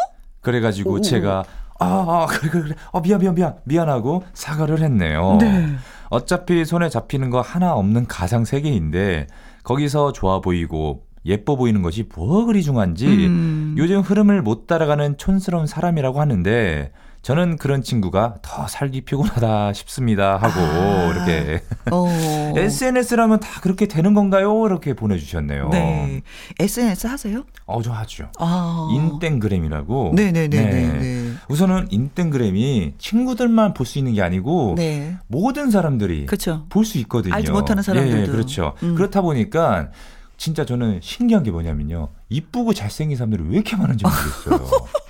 그래가지고 0.41 0.95
오. 0.95 1.01
제가 1.01 1.45
아, 1.79 1.85
아, 1.85 2.27
그래, 2.27 2.51
그래, 2.51 2.63
그래. 2.63 2.75
어, 2.93 3.01
미안, 3.01 3.21
미안, 3.21 3.35
미안. 3.35 3.57
미안하고 3.65 4.23
사과를 4.35 4.81
했네요. 4.83 5.39
네. 5.41 5.69
어차피 6.11 6.65
손에 6.65 6.89
잡히는 6.89 7.31
거 7.31 7.41
하나 7.41 7.75
없는 7.75 8.07
가상 8.07 8.45
세계인데 8.45 9.27
거기서 9.65 10.13
좋아 10.13 10.41
보이고 10.41 11.07
예뻐 11.25 11.57
보이는 11.57 11.83
것이 11.83 12.05
뭐 12.15 12.45
그리 12.45 12.63
중한지 12.63 13.07
음. 13.07 13.75
요즘 13.79 14.01
흐름을 14.01 14.43
못 14.43 14.67
따라가는 14.67 15.17
촌스러운 15.19 15.67
사람이라고 15.67 16.21
하는데 16.21 16.93
저는 17.23 17.57
그런 17.57 17.83
친구가 17.83 18.37
더 18.43 18.67
살기 18.67 19.03
피곤하다 19.03 19.73
싶습니다 19.75 20.37
하고 20.39 20.61
아. 20.61 21.13
이렇게 21.15 21.63
어. 21.93 22.07
SNS라면 22.59 23.39
다 23.39 23.61
그렇게 23.61 23.87
되는 23.87 24.13
건가요? 24.13 24.67
이렇게 24.67 24.95
보내주셨네요. 24.95 25.69
네. 25.69 26.23
SNS 26.59 27.07
하세요? 27.07 27.45
어, 27.67 27.81
저 27.81 27.93
하죠. 27.93 28.29
아. 28.41 28.89
인땡그램이라고. 28.93 30.13
네네네네. 30.17 30.65
네. 30.73 30.99
네. 30.99 31.33
우선은 31.49 31.89
인땡그램이 31.91 32.95
친구들만 32.99 33.73
볼 33.75 33.87
수 33.87 33.99
있는 33.99 34.15
게 34.15 34.23
아니고 34.23 34.75
네. 34.77 35.17
모든 35.29 35.71
사람들이 35.71 36.27
그렇죠. 36.27 36.65
볼수 36.71 36.97
있거든요. 36.99 37.35
알지 37.35 37.51
못하는 37.53 37.83
사람들도. 37.83 38.17
예, 38.19 38.23
예, 38.23 38.27
그렇죠. 38.27 38.75
음. 38.83 38.95
그렇다 38.95 39.21
보니까 39.21 39.91
진짜 40.39 40.65
저는 40.65 41.01
신기한 41.03 41.43
게 41.45 41.51
뭐냐면요. 41.51 42.09
이쁘고 42.31 42.73
잘생긴 42.75 43.17
사람들이 43.17 43.43
왜 43.49 43.55
이렇게 43.57 43.77
많은지 43.77 44.05
모르겠어요. 44.05 44.67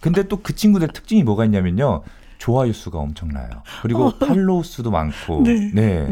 근데 0.00 0.22
또 0.24 0.38
그 0.42 0.54
친구들 0.54 0.88
특징이 0.88 1.22
뭐가 1.22 1.44
있냐면요. 1.44 2.02
좋아요 2.38 2.72
수가 2.72 2.98
엄청나요. 2.98 3.50
그리고 3.82 4.12
팔로우 4.18 4.64
수도 4.64 4.90
많고. 4.90 5.40
어. 5.40 5.42
네. 5.42 5.70
네. 5.74 6.08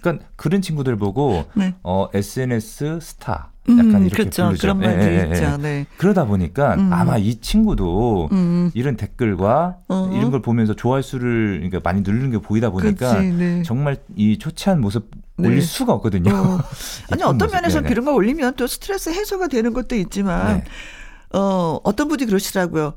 그러니까 0.00 0.24
그런 0.36 0.62
친구들 0.62 0.96
보고 0.96 1.44
네. 1.54 1.74
어 1.82 2.06
SNS 2.14 3.00
스타 3.00 3.50
약간 3.68 3.96
음, 3.96 4.02
이렇게 4.06 4.22
그렇죠. 4.22 4.44
부르죠. 4.46 4.60
그런 4.60 4.78
말도 4.78 5.02
예, 5.02 5.10
예, 5.12 5.28
예. 5.28 5.32
있죠. 5.34 5.56
네. 5.56 5.86
그러다 5.96 6.24
보니까 6.26 6.74
음. 6.76 6.92
아마 6.92 7.18
이 7.18 7.34
친구도 7.40 8.28
음. 8.30 8.70
이런 8.74 8.96
댓글과 8.96 9.78
어. 9.88 10.10
이런 10.14 10.30
걸 10.30 10.40
보면서 10.40 10.74
좋아요 10.74 11.02
수를 11.02 11.56
그러니까 11.56 11.80
많이 11.82 12.02
누르는 12.02 12.30
게 12.30 12.38
보이다 12.38 12.70
보니까 12.70 13.16
그치, 13.16 13.26
네. 13.32 13.62
정말 13.64 13.96
이 14.14 14.38
초췌한 14.38 14.80
모습 14.80 15.10
네. 15.36 15.48
올릴 15.48 15.62
수가 15.62 15.92
없거든요. 15.94 16.32
어. 16.32 16.60
아니 17.10 17.24
어떤 17.24 17.38
모습. 17.38 17.54
면에서 17.56 17.80
네네. 17.80 17.88
그런 17.88 18.04
거 18.04 18.12
올리면 18.14 18.54
또 18.54 18.68
스트레스 18.68 19.10
해소가 19.10 19.48
되는 19.48 19.72
것도 19.72 19.96
있지만 19.96 20.58
네. 20.58 20.64
어 21.36 21.80
어떤 21.82 22.06
분이 22.06 22.24
그러시더라고요. 22.26 22.94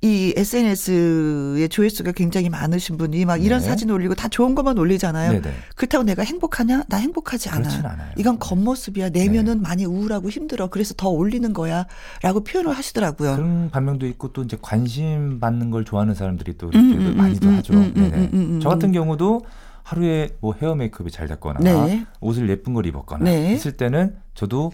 이 0.00 0.32
SNS의 0.36 1.68
조회수가 1.68 2.12
굉장히 2.12 2.48
많으신 2.48 2.96
분이 2.98 3.24
막 3.24 3.42
이런 3.42 3.60
네. 3.60 3.66
사진 3.66 3.90
올리고 3.90 4.14
다 4.14 4.28
좋은 4.28 4.54
것만 4.54 4.78
올리잖아요. 4.78 5.32
네네. 5.32 5.52
그렇다고 5.74 6.04
내가 6.04 6.22
행복하냐? 6.22 6.84
나 6.88 6.96
행복하지 6.98 7.48
않아. 7.48 7.68
않아요. 7.68 8.12
이건 8.16 8.38
겉모습이야. 8.38 9.10
내면은 9.10 9.60
많이 9.60 9.84
우울하고 9.84 10.30
힘들어. 10.30 10.68
그래서 10.68 10.94
더 10.96 11.08
올리는 11.08 11.52
거야. 11.52 11.86
라고 12.22 12.44
표현을 12.44 12.76
하시더라고요. 12.76 13.34
그런 13.34 13.70
반면도 13.70 14.06
있고 14.06 14.32
또 14.32 14.44
이제 14.44 14.56
관심 14.62 15.40
받는 15.40 15.70
걸 15.70 15.84
좋아하는 15.84 16.14
사람들이 16.14 16.56
또 16.58 16.68
이렇게 16.68 16.78
음, 16.78 17.06
음, 17.06 17.16
많이도 17.16 17.48
음, 17.48 17.56
하죠. 17.56 17.74
음, 17.74 17.78
음, 17.78 17.92
네네. 17.94 18.16
음, 18.16 18.30
음, 18.32 18.38
음. 18.38 18.60
저 18.62 18.68
같은 18.68 18.92
경우도 18.92 19.42
하루에 19.82 20.28
뭐 20.40 20.54
헤어 20.60 20.76
메이크업이 20.76 21.10
잘 21.10 21.26
됐거나 21.26 21.58
네. 21.60 22.04
옷을 22.20 22.48
예쁜 22.50 22.72
걸 22.74 22.86
입었거나 22.86 23.24
네. 23.24 23.48
했을 23.48 23.72
때는 23.72 24.14
저도 24.34 24.70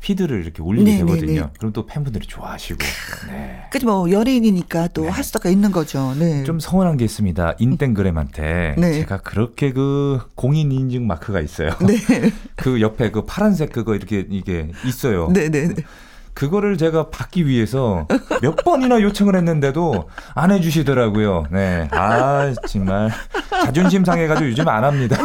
피드를 0.00 0.42
이렇게 0.42 0.62
올리게 0.62 0.90
네, 0.90 0.98
되거든요. 0.98 1.26
네, 1.26 1.40
네. 1.40 1.50
그럼 1.58 1.72
또 1.72 1.86
팬분들이 1.86 2.26
좋아하시고. 2.26 2.78
네. 3.28 3.64
그뭐 3.72 4.10
연예인이니까 4.10 4.88
또 4.88 5.02
네. 5.02 5.08
할 5.08 5.24
수가 5.24 5.48
있는 5.48 5.72
거죠. 5.72 6.14
네. 6.18 6.44
좀 6.44 6.60
서운한 6.60 6.96
게 6.96 7.04
있습니다. 7.04 7.56
인땡그램한테 7.58 8.76
네. 8.78 8.92
제가 8.94 9.18
그렇게 9.18 9.72
그 9.72 10.20
공인 10.34 10.72
인증 10.72 11.06
마크가 11.06 11.40
있어요. 11.40 11.70
네. 11.80 11.96
그 12.56 12.80
옆에 12.80 13.10
그 13.10 13.24
파란색 13.24 13.72
그거 13.72 13.94
이렇게 13.94 14.26
이게 14.30 14.70
있어요. 14.84 15.28
네, 15.32 15.48
네, 15.48 15.68
네. 15.68 15.74
그거를 16.38 16.78
제가 16.78 17.10
받기 17.10 17.48
위해서 17.48 18.06
몇 18.42 18.54
번이나 18.64 19.00
요청을 19.02 19.34
했는데도 19.34 20.08
안 20.36 20.52
해주시더라고요. 20.52 21.46
네. 21.50 21.88
아, 21.90 22.54
정말. 22.68 23.10
자존심 23.64 24.04
상해가지고 24.04 24.48
요즘 24.50 24.68
안 24.68 24.84
합니다. 24.84 25.16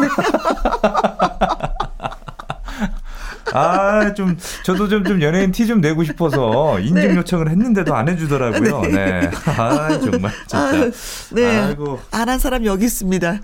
아, 3.53 4.13
좀, 4.13 4.38
저도 4.63 4.88
좀, 4.88 5.03
좀 5.03 5.22
연예인 5.22 5.51
티 5.51 5.67
좀 5.67 5.79
내고 5.79 6.03
싶어서 6.03 6.79
인증 6.79 7.10
네. 7.10 7.15
요청을 7.15 7.50
했는데도 7.50 7.95
안 7.95 8.10
해주더라고요. 8.10 8.81
네. 8.91 9.29
아, 9.57 9.88
정말, 10.00 10.31
진짜. 10.48 10.57
아, 10.60 10.91
네. 11.31 11.57
아이고. 11.60 12.00
안 12.12 12.29
한 12.29 12.39
사람 12.39 12.65
여기 12.65 12.86
있습니다. 12.86 13.39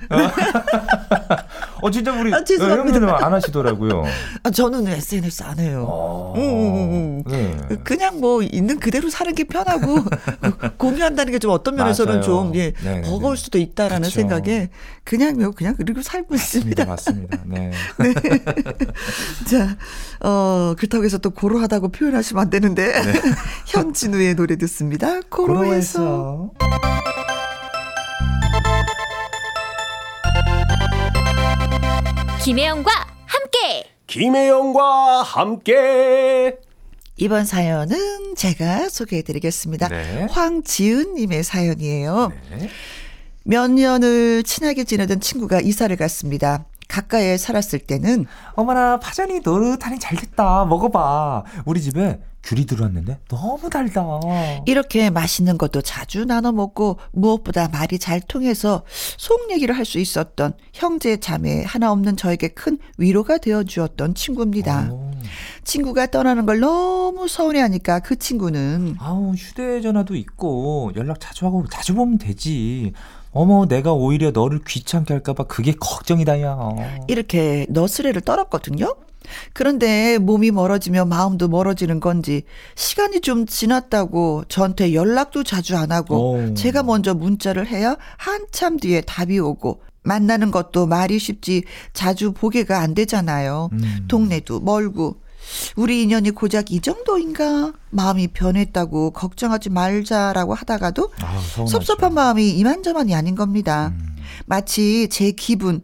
어, 1.81 1.91
진짜 1.91 2.12
우리, 2.19 2.33
아, 2.33 2.43
죄송합니다. 2.43 3.25
안 3.25 3.33
하시더라고요. 3.33 4.03
아, 4.43 4.50
저는 4.51 4.88
SNS 4.88 5.43
안 5.43 5.59
해요. 5.59 5.86
어, 5.89 6.33
음, 6.36 6.41
음, 6.41 6.93
음. 6.93 7.24
네. 7.27 7.77
그냥 7.83 8.19
뭐 8.19 8.41
있는 8.43 8.79
그대로 8.79 9.09
사는 9.09 9.33
게 9.36 9.43
편하고 9.45 9.98
공유한다는 10.77 11.31
게 11.33 11.39
좀 11.39 11.51
어떤 11.51 11.75
면에서는. 11.75 12.21
좀 12.21 12.53
예, 12.55 12.74
네네네. 12.83 13.07
버거울 13.09 13.38
수도 13.38 13.57
있다라는 13.57 14.03
그쵸. 14.09 14.19
생각에 14.19 14.69
그냥 15.05 15.38
뭐 15.38 15.51
그냥 15.51 15.74
그리고 15.77 16.01
살고 16.01 16.36
있습니다. 16.36 16.83
맞습니다. 16.86 17.38
맞습니다. 17.38 17.38
네. 17.45 17.71
자, 19.50 19.77
어, 20.19 20.75
그렇다고 20.77 21.05
해서 21.05 21.17
또 21.17 21.29
고로하다고 21.29 21.89
표현하시면 21.89 22.41
안 22.43 22.50
되는데 22.50 22.93
현진우의 23.67 24.36
노래 24.36 24.57
듣습니다. 24.57 25.21
고로해서. 25.29 26.51
김혜영과 32.41 32.89
함께 33.25 33.84
김혜영과 34.08 35.24
함께 35.24 36.58
이번 37.17 37.46
사연은 37.46 38.36
제가 38.36 38.88
소개해드리겠습니다. 38.88 39.89
네. 39.89 40.27
황지은님의 40.29 41.43
사연이에요. 41.43 42.31
네. 42.51 42.69
몇 43.43 43.69
년을 43.69 44.43
친하게 44.43 44.86
지내던 44.86 45.19
친구가 45.19 45.60
이사를 45.60 45.93
갔습니다. 45.98 46.65
가까이에 46.93 47.38
살았을 47.38 47.79
때는 47.79 48.25
어머나 48.55 49.00
파전이 49.00 49.39
노릇하니 49.46 50.00
잘 50.00 50.17
됐다 50.17 50.65
먹어봐 50.65 51.43
우리 51.65 51.81
집에 51.81 52.19
귤이 52.41 52.65
들어왔는데 52.65 53.20
너무 53.27 53.70
달다 53.70 54.01
이렇게 54.66 55.09
맛있는 55.09 55.57
것도 55.57 55.81
자주 55.81 56.24
나눠 56.25 56.51
먹고 56.53 56.98
무엇보다 57.11 57.68
말이 57.68 58.00
잘 58.00 58.22
통해서 58.22 58.83
속 59.18 59.51
얘기를 59.51 59.75
할 59.77 59.85
수 59.85 60.00
있었던 60.00 60.53
형제 60.74 61.18
자매 61.18 61.63
하나 61.63 61.92
없는 61.92 62.16
저에게 62.16 62.48
큰 62.50 62.77
위로가 62.98 63.40
되어 63.40 63.63
주었던 63.63 64.13
친구입니다. 64.16 64.90
오. 64.92 65.11
친구가 65.66 66.07
떠나는 66.07 66.46
걸 66.46 66.59
너무 66.59 67.27
서운해하니까 67.27 68.00
그 68.00 68.18
친구는 68.18 68.96
아우 69.00 69.33
휴대전화도 69.33 70.16
있고 70.16 70.92
연락 70.96 71.20
자주 71.20 71.46
하고 71.46 71.66
자주 71.70 71.94
보면 71.94 72.20
되지 72.20 72.94
어머 73.31 73.65
내가 73.68 73.94
오히려 73.94 74.31
너를 74.31 74.61
귀찮게 74.65 75.13
할까봐 75.13 75.46
그게 75.46 75.74
걱정이다 75.79 76.42
야 76.42 76.57
이렇게 77.07 77.65
너스레를 77.70 78.22
떨었거든요. 78.22 78.96
그런데 79.53 80.18
몸이 80.18 80.50
멀어지며 80.51 81.05
마음도 81.05 81.48
멀어지는 81.48 82.00
건지 82.00 82.44
시간이 82.75 83.22
좀 83.22 83.46
지났다고 83.46 84.46
저한테 84.50 84.94
연락도 84.94 85.44
자주 85.44 85.77
안 85.77 85.92
하고 85.92 86.33
오. 86.33 86.53
제가 86.55 86.83
먼저 86.83 87.13
문자를 87.13 87.68
해야 87.68 87.96
한참 88.18 88.77
뒤에 88.77 89.01
답이 89.01 89.37
오고 89.39 89.81
만나는 90.01 90.50
것도 90.50 90.87
말이 90.87 91.20
쉽지 91.20 91.63
자주 91.94 92.31
보게가 92.31 92.79
안 92.79 92.96
되잖아요. 92.96 93.70
음. 93.74 94.05
동네도 94.07 94.61
멀고 94.61 95.18
우리 95.75 96.03
인연이 96.03 96.31
고작 96.31 96.72
이 96.72 96.81
정도인가 96.81 97.74
마음이 97.90 98.29
변했다고 98.29 99.12
걱정하지 99.12 99.70
말자라고 99.70 100.53
하다가도 100.53 101.12
서운하죠. 101.20 101.68
섭섭한 101.68 102.14
마음이 102.14 102.50
이만저만이 102.51 103.16
아닌 103.16 103.35
겁니다. 103.35 103.94
음. 103.94 104.16
마치 104.46 105.07
제 105.09 105.31
기분 105.31 105.83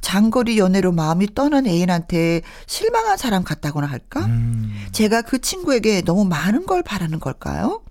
장거리 0.00 0.58
연애로 0.58 0.92
마음이 0.92 1.34
떠난 1.34 1.66
애인한테 1.66 2.42
실망한 2.66 3.16
사람 3.16 3.42
같다거나 3.42 3.86
할까? 3.86 4.26
음. 4.26 4.86
제가 4.92 5.22
그 5.22 5.40
친구에게 5.40 6.02
너무 6.02 6.24
많은 6.24 6.66
걸 6.66 6.82
바라는 6.82 7.20
걸까요? 7.20 7.82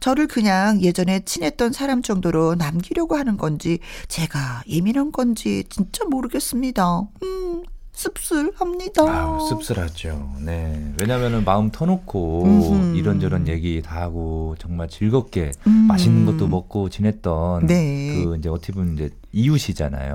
저를 0.00 0.26
그냥 0.26 0.80
예전에 0.82 1.20
친했던 1.24 1.72
사람 1.72 2.02
정도로 2.02 2.56
남기려고 2.56 3.16
하는 3.16 3.36
건지 3.36 3.78
제가 4.08 4.62
예민한 4.68 5.12
건지 5.12 5.64
진짜 5.68 6.04
모르겠습니다. 6.04 7.02
음, 7.22 7.62
씁쓸합니다. 7.92 9.02
아우, 9.02 9.48
씁쓸하죠. 9.48 10.32
네. 10.44 10.92
왜냐면은 11.00 11.44
마음 11.44 11.70
터놓고 11.70 12.44
음흠. 12.44 12.96
이런저런 12.96 13.48
얘기 13.48 13.82
다 13.82 14.02
하고 14.02 14.56
정말 14.58 14.88
즐겁게 14.88 15.52
음. 15.66 15.70
맛있는 15.88 16.26
것도 16.26 16.48
먹고 16.48 16.88
지냈던 16.88 17.66
네. 17.66 18.22
그 18.24 18.36
이제 18.36 18.48
어떻게 18.48 18.72
보면 18.72 18.94
이제 18.94 19.10
이웃이잖아요. 19.32 20.12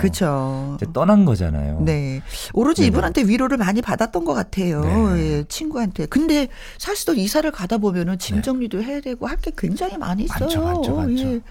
이제 0.78 0.86
떠난 0.94 1.26
거잖아요. 1.26 1.82
네. 1.82 2.22
오로지 2.54 2.82
네네. 2.82 2.88
이분한테 2.90 3.24
위로를 3.24 3.58
많이 3.58 3.82
받았던 3.82 4.24
것 4.26 4.34
같아요. 4.34 4.82
네. 4.82 5.20
예, 5.40 5.44
친구한테. 5.48 6.06
근데 6.06 6.48
사실은 6.78 7.18
이사를 7.18 7.50
가다 7.52 7.78
보면은 7.80 8.20
짐 8.20 8.42
정리도 8.42 8.82
해야 8.84 9.02
되고 9.02 9.26
할 9.28 9.38
게 9.38 9.52
굉장히 9.56 9.98
많이 9.98 10.24
있어요. 10.24 10.48
네. 10.50 10.56
많죠, 10.58 10.62
많죠, 10.64 10.96
많죠. 10.96 11.24
예. 11.36 11.42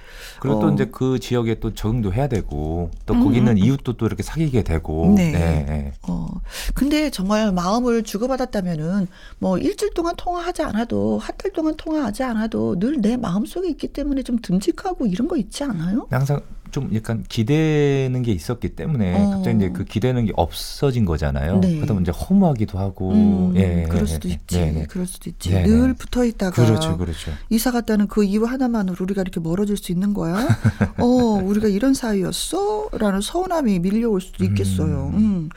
그리고 0.41 0.57
어. 0.57 0.61
또 0.61 0.73
이제 0.73 0.87
그 0.91 1.19
지역에 1.21 1.61
또 1.61 1.73
적응도 1.73 2.13
해야 2.13 2.27
되고 2.27 2.91
또 3.07 3.15
음, 3.15 3.23
거기 3.25 3.39
있는 3.39 3.53
음. 3.53 3.59
이웃도 3.59 3.93
또 3.97 4.07
이렇게 4.07 4.23
사귀게 4.25 4.63
되고 4.65 5.15
네. 5.17 5.31
네. 5.31 5.93
어. 6.09 6.27
근데 6.75 7.11
정말 7.11 7.53
마음을 7.53 8.03
주고받았다면은 8.03 9.07
뭐 9.39 9.57
일주일 9.59 9.95
동안 9.95 10.15
통화하지 10.17 10.63
않아도 10.63 11.19
한 11.19 11.37
달 11.37 11.53
동안 11.53 11.77
통화하지 11.77 12.23
않아도 12.25 12.77
늘 12.79 12.97
내 13.01 13.17
마음 13.19 13.45
속에 13.45 13.69
있기 13.69 13.89
때문에 13.89 14.23
좀 14.23 14.39
듬직하고 14.41 15.07
이런 15.07 15.29
거 15.29 15.37
있지 15.37 15.63
않아요? 15.65 16.07
항상 16.11 16.41
좀 16.71 16.91
약간 16.95 17.25
기대는 17.29 18.23
게 18.23 18.33
있었기 18.33 18.71
때문에 18.71 19.15
어. 19.15 19.31
갑자기 19.31 19.57
이제 19.57 19.71
그 19.71 19.85
기대는 19.85 20.27
게 20.27 20.33
없어진 20.37 21.05
거잖아요. 21.05 21.61
네. 21.61 21.77
그러다 21.77 21.95
보면 21.95 22.03
이제 22.03 22.13
허무하기도 22.13 22.79
하고 22.79 23.13
음, 23.13 23.53
예, 23.57 23.87
그럴 23.89 24.03
예, 24.03 24.07
수도 24.07 24.29
예, 24.29 24.33
있지. 24.33 24.61
네, 24.61 24.71
네. 24.73 24.87
그럴 24.87 25.07
수도 25.07 25.31
있지. 25.31 25.51
네, 25.51 25.65
늘 25.65 25.89
네. 25.89 25.95
붙어 25.95 26.25
있다가 26.25 26.51
그렇죠, 26.51 26.97
그렇죠. 26.97 27.33
이사 27.51 27.71
갔다는 27.71 28.09
그 28.09 28.25
이유 28.25 28.45
하나만으로 28.45 28.97
우리가 29.01 29.23
이렇게 29.23 29.41
멀어질 29.41 29.77
수 29.77 29.93
있는 29.93 30.15
거야? 30.15 30.37
어, 30.99 31.07
우리가 31.07 31.69
이런 31.69 31.95
사이였어? 31.95 32.91
라는 32.93 33.21
서운함이 33.21 33.79
밀려올 33.81 34.21
수도 34.21 34.45
있겠어요. 34.45 35.13
음. 35.15 35.49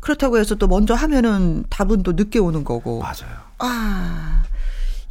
그렇다고 0.00 0.38
해서 0.38 0.54
또 0.54 0.66
먼저 0.66 0.94
하면은 0.94 1.64
답은 1.68 2.02
또 2.02 2.12
늦게 2.12 2.38
오는 2.38 2.64
거고. 2.64 3.00
맞아요. 3.00 3.38
아, 3.58 4.42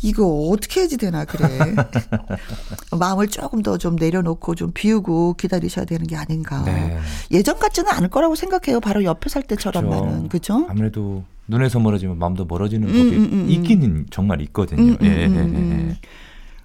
이거 0.01 0.25
어떻게 0.49 0.79
해야지 0.81 0.97
되나, 0.97 1.25
그래. 1.25 1.47
마음을 2.97 3.27
조금 3.27 3.61
더 3.61 3.77
좀 3.77 3.95
내려놓고 3.95 4.55
좀 4.55 4.71
비우고 4.73 5.33
기다리셔야 5.35 5.85
되는 5.85 6.05
게 6.05 6.15
아닌가. 6.15 6.63
네. 6.65 6.97
예전 7.31 7.57
같지는 7.59 7.89
않을 7.91 8.09
거라고 8.09 8.35
생각해요. 8.35 8.79
바로 8.81 9.03
옆에 9.03 9.29
살 9.29 9.41
때처럼만은. 9.43 10.27
그죠? 10.29 10.65
아무래도 10.69 11.23
눈에서 11.47 11.79
멀어지면 11.79 12.17
마음도 12.19 12.45
멀어지는 12.45 12.87
음, 12.89 12.93
법이 12.93 13.15
음, 13.17 13.23
음, 13.23 13.29
음. 13.31 13.49
있기는 13.49 14.05
정말 14.09 14.41
있거든요. 14.41 14.81
음, 14.81 14.97
음, 15.01 15.05
예, 15.05 15.21
예, 15.21 15.25
음, 15.27 15.35
예, 15.35 15.39
음. 15.39 15.89
예. 15.91 15.97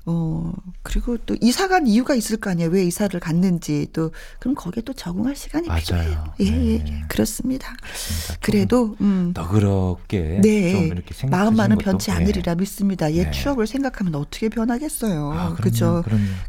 어, 0.07 0.53
그리고 0.83 1.17
또 1.19 1.37
이사 1.41 1.69
간 1.69 1.87
이유가 1.87 2.15
있을 2.15 2.39
거 2.39 2.51
아니에요. 2.51 2.71
왜 2.71 2.85
이사를 2.85 3.19
갔는지 3.21 3.89
또 3.93 4.11
그럼 4.39 4.55
거기에 4.55 4.83
또 4.83 4.93
적응할 4.93 5.37
시간이 5.37 5.69
맞아요. 5.69 5.83
필요해요. 5.83 6.35
예, 6.41 6.51
네. 6.51 6.85
예, 6.87 7.03
그렇습니다. 7.09 7.75
그렇습니다. 7.83 8.37
그래도 8.41 8.97
음. 9.01 9.33
너그럽게 9.35 10.41
네. 10.43 10.73
좀 10.73 10.85
이렇게 10.87 11.15
생각하시는 11.15 11.31
마음만은 11.31 11.79
변치 11.79 12.11
예. 12.11 12.15
않으리라 12.15 12.55
믿습니다. 12.55 13.13
옛 13.13 13.25
네. 13.25 13.31
추억을 13.31 13.67
생각하면 13.67 14.15
어떻게 14.15 14.49
변하겠어요. 14.49 15.33
아, 15.33 15.55
그죠? 15.55 16.03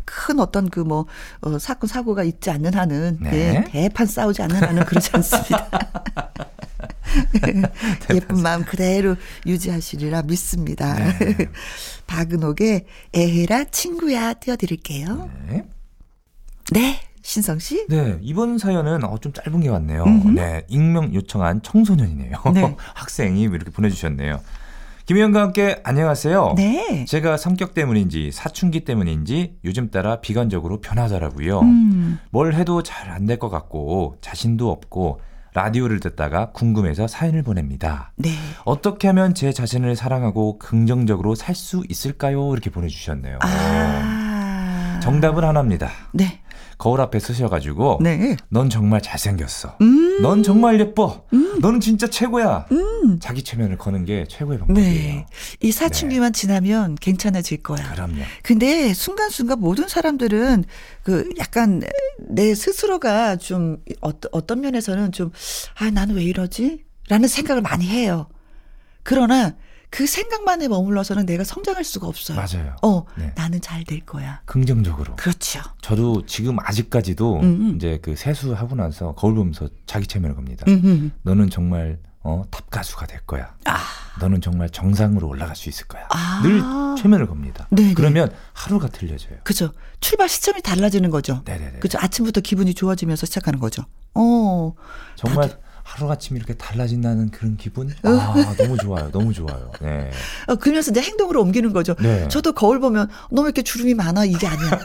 큰 0.05 0.39
어떤 0.39 0.69
그 0.69 0.85
뭐 0.85 1.05
어, 1.41 1.59
사건 1.59 1.87
사고가 1.87 2.23
있지 2.23 2.49
않는 2.51 2.73
한은 2.75 3.17
네. 3.21 3.63
예, 3.65 3.71
대판 3.71 4.07
싸우지 4.07 4.41
않는 4.43 4.63
한은 4.63 4.85
그러지 4.85 5.09
않습니다. 5.13 5.69
예쁜 8.13 8.41
마음 8.41 8.63
그대로 8.63 9.15
유지하시리라 9.45 10.23
믿습니다. 10.23 10.95
네. 12.07 12.15
박은옥의 12.15 12.85
에헤라 13.13 13.65
친구야 13.65 14.33
띄워드릴게요. 14.33 15.29
네. 15.49 15.65
네, 16.71 16.99
신성 17.21 17.59
씨. 17.59 17.85
네, 17.87 18.17
이번 18.21 18.57
사연은 18.57 19.03
어, 19.03 19.17
좀 19.19 19.33
짧은 19.33 19.59
게 19.61 19.69
왔네요. 19.69 20.03
음흠. 20.03 20.27
네, 20.29 20.63
익명 20.67 21.13
요청한 21.13 21.61
청소년이네요. 21.61 22.37
네. 22.53 22.75
학생이 22.95 23.41
이렇게 23.43 23.69
보내주셨네요. 23.71 24.39
김혜영과 25.05 25.39
함께 25.39 25.79
안녕하세요. 25.83 26.53
네. 26.57 27.05
제가 27.07 27.37
성격 27.37 27.75
때문인지 27.75 28.31
사춘기 28.31 28.79
때문인지 28.85 29.57
요즘 29.63 29.91
따라 29.91 30.19
비관적으로 30.19 30.81
변하더라고요. 30.81 31.59
음, 31.59 32.17
뭘 32.31 32.55
해도 32.55 32.81
잘 32.81 33.11
안 33.11 33.27
될 33.27 33.37
것 33.37 33.49
같고 33.49 34.17
자신도 34.21 34.71
없고 34.71 35.21
라디오를 35.55 35.99
듣다가 36.01 36.51
궁금해서 36.51 37.07
사연을 37.07 37.41
보냅니다. 37.41 38.11
네. 38.17 38.29
어떻게 38.65 39.07
하면 39.07 39.33
제 39.33 39.51
자신을 39.53 39.95
사랑하고 39.95 40.59
긍정적으로 40.59 41.33
살 41.33 41.55
수 41.55 41.83
있을까요? 41.87 42.51
이렇게 42.51 42.69
보내주셨네요. 42.69 43.39
아. 43.41 44.14
정답은 45.05 45.43
하나입니다. 45.43 45.91
네. 46.13 46.41
거울 46.79 46.99
앞에 46.99 47.19
서셔가지고 47.19 47.99
네. 48.01 48.35
넌 48.49 48.69
정말 48.71 49.01
잘생겼어. 49.01 49.77
음. 49.81 50.21
넌 50.21 50.41
정말 50.43 50.79
예뻐. 50.79 51.23
너는 51.61 51.79
진짜 51.79 52.07
최고야. 52.07 52.65
자기 53.21 53.43
최면을 53.43 53.77
거는 53.77 54.03
게 54.03 54.25
최고의 54.27 54.59
방법이에요. 54.59 54.93
네. 54.93 55.25
이 55.61 55.71
사춘기만 55.71 56.33
지나면 56.33 56.95
괜찮아질 56.95 57.63
거야. 57.63 57.93
그럼요. 57.93 58.23
근데 58.43 58.93
순간순간 58.93 59.59
모든 59.59 59.87
사람들은 59.87 60.65
그 61.03 61.29
약간 61.37 61.81
내 62.19 62.53
스스로가 62.55 63.37
좀 63.37 63.77
어떤, 64.01 64.29
어떤 64.33 64.61
면에서는 64.61 65.11
좀, 65.11 65.31
아, 65.75 65.91
나는 65.91 66.15
왜 66.15 66.23
이러지? 66.23 66.83
라는 67.07 67.27
생각을 67.29 67.61
많이 67.61 67.87
해요. 67.87 68.27
그러나 69.03 69.55
그 69.89 70.05
생각만에 70.07 70.67
머물러서는 70.67 71.25
내가 71.25 71.43
성장할 71.43 71.83
수가 71.83 72.07
없어요. 72.07 72.37
맞아요. 72.37 72.75
어, 72.81 73.05
네. 73.15 73.31
나는 73.35 73.61
잘 73.61 73.85
될 73.85 73.99
거야. 74.01 74.41
긍정적으로. 74.45 75.15
그렇죠. 75.15 75.61
저도 75.81 76.25
지금 76.25 76.57
아직까지도 76.59 77.39
음, 77.39 77.43
음. 77.43 77.75
이제 77.75 77.99
그 78.01 78.15
세수하고 78.15 78.75
나서 78.75 79.13
거울 79.13 79.35
보면서 79.35 79.69
자기 79.85 80.07
최면을 80.07 80.35
겁니다. 80.35 80.65
음, 80.67 80.81
음. 80.83 81.11
너는 81.21 81.49
정말 81.51 81.99
어, 82.23 82.43
탑 82.49 82.69
가수가 82.71 83.05
될 83.05 83.19
거야. 83.27 83.53
너는 84.19 84.41
정말 84.41 84.69
정상으로 84.69 85.27
올라갈 85.27 85.55
수 85.55 85.69
있을 85.69 85.85
거야. 85.87 86.07
아. 86.09 86.41
늘 86.41 86.61
최면을 86.99 87.27
겁니다. 87.27 87.67
네네. 87.69 87.93
그러면 87.93 88.31
하루가 88.53 88.87
틀려져요. 88.87 89.37
그죠. 89.43 89.71
출발 89.99 90.27
시점이 90.29 90.61
달라지는 90.61 91.09
거죠. 91.11 91.43
네네네. 91.45 91.79
그죠. 91.79 91.99
아침부터 92.01 92.41
기분이 92.41 92.73
좋아지면서 92.73 93.25
시작하는 93.27 93.59
거죠. 93.59 93.83
어, 94.15 94.73
정말 95.15 95.59
하루아침 95.95 96.35
이렇게 96.35 96.53
달라진다는 96.53 97.31
그런 97.31 97.55
기분? 97.55 97.89
아, 98.03 98.55
너무 98.57 98.77
좋아요. 98.77 99.09
너무 99.11 99.33
좋아요. 99.33 99.71
네. 99.81 100.11
어, 100.47 100.55
그러면서 100.55 100.91
이제 100.91 101.01
행동으로 101.01 101.41
옮기는 101.41 101.71
거죠. 101.71 101.95
네. 101.95 102.27
저도 102.27 102.51
거울 102.51 102.81
보면 102.81 103.07
너무 103.31 103.47
이렇게 103.47 103.61
주름이 103.61 103.93
많아 103.93 104.25
이게 104.25 104.45
아니야. 104.45 104.71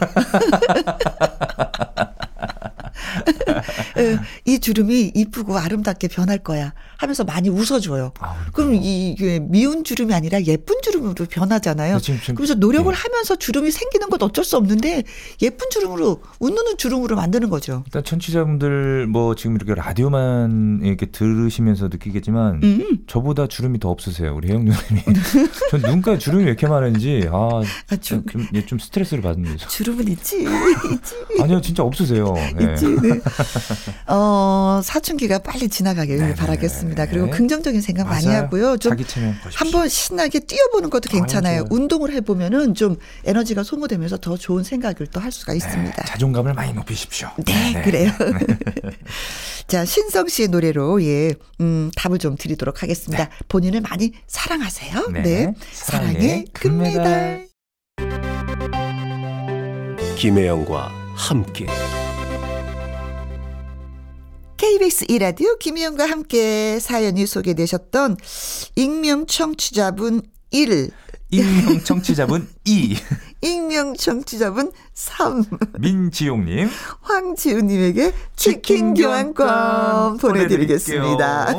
예, 3.99 4.19
이 4.45 4.61
주름이 4.61 5.13
이쁘고 5.15 5.59
아름답게 5.59 6.07
변할 6.09 6.39
거야 6.39 6.73
하면서 7.01 7.25
많이 7.25 7.49
웃어줘요. 7.49 8.13
아. 8.21 8.37
그럼 8.53 8.75
이게 8.75 9.39
미운 9.41 9.85
주름이 9.85 10.13
아니라 10.13 10.43
예쁜 10.43 10.77
주름으로 10.83 11.15
변하잖아요. 11.31 11.97
그치, 11.97 12.13
그치. 12.13 12.35
그래서 12.35 12.53
노력을 12.55 12.93
네. 12.93 12.99
하면서 12.99 13.37
주름이 13.37 13.71
생기는 13.71 14.11
건 14.11 14.21
어쩔 14.23 14.45
수 14.45 14.59
없는데 14.59 15.05
예쁜 15.41 15.71
주름으로 15.71 16.21
웃는 16.41 16.77
주름으로 16.77 17.17
만드는 17.17 17.49
거죠. 17.49 17.85
일단 17.87 18.05
청취자분들 18.05 19.07
뭐 19.07 19.35
지금 19.35 19.57
이렇게 19.57 19.75
라디오만 19.75 20.81
이렇게 20.85 21.07
들으시면서 21.07 21.89
느끼겠지만 21.89 22.61
음. 22.63 22.99
저보다 23.07 23.47
주름이 23.47 23.81
더 23.81 23.89
없으세요. 23.89 24.35
우리 24.37 24.49
혜영 24.49 24.67
누님이. 24.67 25.03
전 25.71 25.81
눈가에 25.81 26.19
주름이 26.19 26.45
왜 26.45 26.49
이렇게 26.51 26.67
많은지 26.69 27.27
아, 27.33 27.63
아, 27.91 27.97
주, 27.97 28.23
좀, 28.27 28.47
예, 28.53 28.67
좀 28.67 28.79
스트레스를 28.79 29.23
받는 29.23 29.57
죠 29.57 29.69
주름은 29.69 30.07
있지. 30.09 30.41
있지. 30.45 31.15
아니요, 31.41 31.63
진짜 31.63 31.83
없으세요. 31.83 32.35
네. 32.57 32.73
있지. 32.75 32.87
네. 32.87 33.21
어, 34.07 34.81
사춘기가 34.85 35.39
빨리 35.39 35.69
지나가길 35.69 36.17
네네네. 36.17 36.35
바라겠습니다. 36.35 36.90
그리고 37.07 37.31
긍정적인 37.31 37.81
생각 37.81 38.07
많이 38.09 38.27
맞아요. 38.27 38.43
하고요. 38.43 38.77
좀 38.79 38.91
자기 38.91 39.05
체면 39.07 39.35
보십시오. 39.43 39.59
한번 39.59 39.89
신나게 39.89 40.41
뛰어보는 40.41 40.91
것도 40.91 41.09
괜찮아요. 41.11 41.61
아유, 41.61 41.69
좋아요. 41.69 41.81
운동을 41.83 42.13
해보면은 42.13 42.75
좀 42.75 42.97
에너지가 43.25 43.63
소모되면서 43.63 44.17
더 44.19 44.37
좋은 44.37 44.65
생각을 44.65 45.07
또 45.13 45.21
할 45.21 45.31
수가 45.33 45.53
있습니다. 45.53 46.03
자존감을 46.05 46.55
많이 46.55 46.73
높이십시오. 46.73 47.29
네, 47.45 47.83
그래요. 47.85 48.11
자, 49.69 49.85
신성 49.85 50.27
씨의 50.29 50.49
노래로, 50.49 51.03
예, 51.05 51.35
음, 51.61 51.91
답을 51.95 52.19
좀 52.19 52.37
드리도록 52.37 52.83
하겠습니다. 52.83 53.29
본인을 53.49 53.83
많이 53.83 54.13
사랑하세요. 54.27 55.09
네. 55.13 55.23
네. 55.23 55.55
사랑의 55.73 56.15
사랑의 56.15 56.45
금메달. 56.55 57.49
김혜영과 60.17 60.91
함께 61.15 61.67
KBS 64.61 65.07
이라디오 65.09 65.57
김희영과 65.57 66.05
함께 66.05 66.79
사연이 66.81 67.25
소개되셨던 67.25 68.19
익명 68.77 69.25
청취자분 69.25 70.21
1, 70.51 70.91
익명 71.31 71.83
청취자분 71.83 72.47
2 72.67 72.95
익명 73.41 73.95
청취자분 73.95 74.71
3, 74.93 75.45
민지용님 75.79 76.69
황지우님에게 77.01 78.13
치킨 78.37 78.93
교환권 78.93 80.19
보내드리겠습니다. 80.19 81.55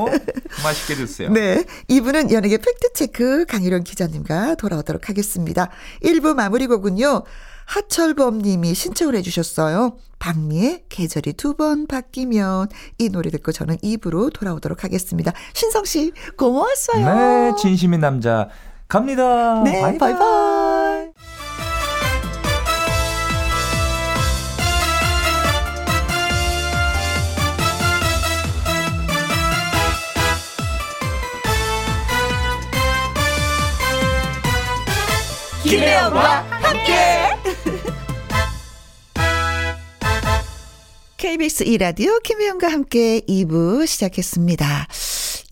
맛있게 0.64 0.94
드세요. 0.94 1.32
네. 1.34 1.66
이분은 1.88 2.32
연예계 2.32 2.60
팩트체크 2.60 3.46
강희룡 3.48 3.84
기자님과 3.84 4.54
돌아오도록 4.56 5.10
하겠습니다. 5.10 5.72
1부 6.04 6.36
마무리 6.36 6.68
곡은요. 6.68 7.24
하철범 7.72 8.40
님이 8.40 8.74
신청을 8.76 9.16
해주셨어요. 9.16 9.96
박미의 10.20 10.84
계절이 10.90 11.34
두 11.34 11.56
번 11.56 11.88
바뀌면 11.88 12.68
이 12.98 13.10
노래 13.10 13.30
듣고 13.30 13.52
저는 13.54 13.78
2부로 13.78 14.32
돌아오도록 14.34 14.84
하겠습니다. 14.84 15.32
신성 15.54 15.86
씨 15.86 16.12
고마웠어요. 16.38 17.06
네, 17.06 17.52
진심인 17.62 18.02
남자 18.02 18.50
갑니다. 18.90 19.62
네, 19.64 19.82
바이바이. 19.82 20.14
바이바이. 20.14 21.12
김혜영과 35.64 36.46
함께. 36.50 37.21
KBS 41.26 41.66
2라디오 41.66 42.24
김혜영과 42.24 42.68
함께 42.68 43.20
2부 43.30 43.86
시작했습니다. 43.86 44.88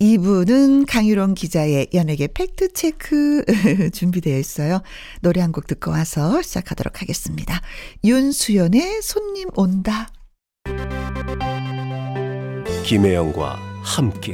2부는 0.02 0.86
강유론 0.88 1.36
기자의 1.36 1.90
연예계 1.94 2.30
팩트체크 2.34 3.46
준비되어 3.94 4.40
있어요. 4.40 4.82
노래 5.22 5.42
한 5.42 5.52
곡 5.52 5.68
듣고 5.68 5.92
와서 5.92 6.42
시작하도록 6.42 7.04
하겠습니다. 7.04 7.62
윤수연의 8.04 9.04
손님 9.04 9.50
온다. 9.56 10.10
김혜영과 12.84 13.60
함께 13.84 14.34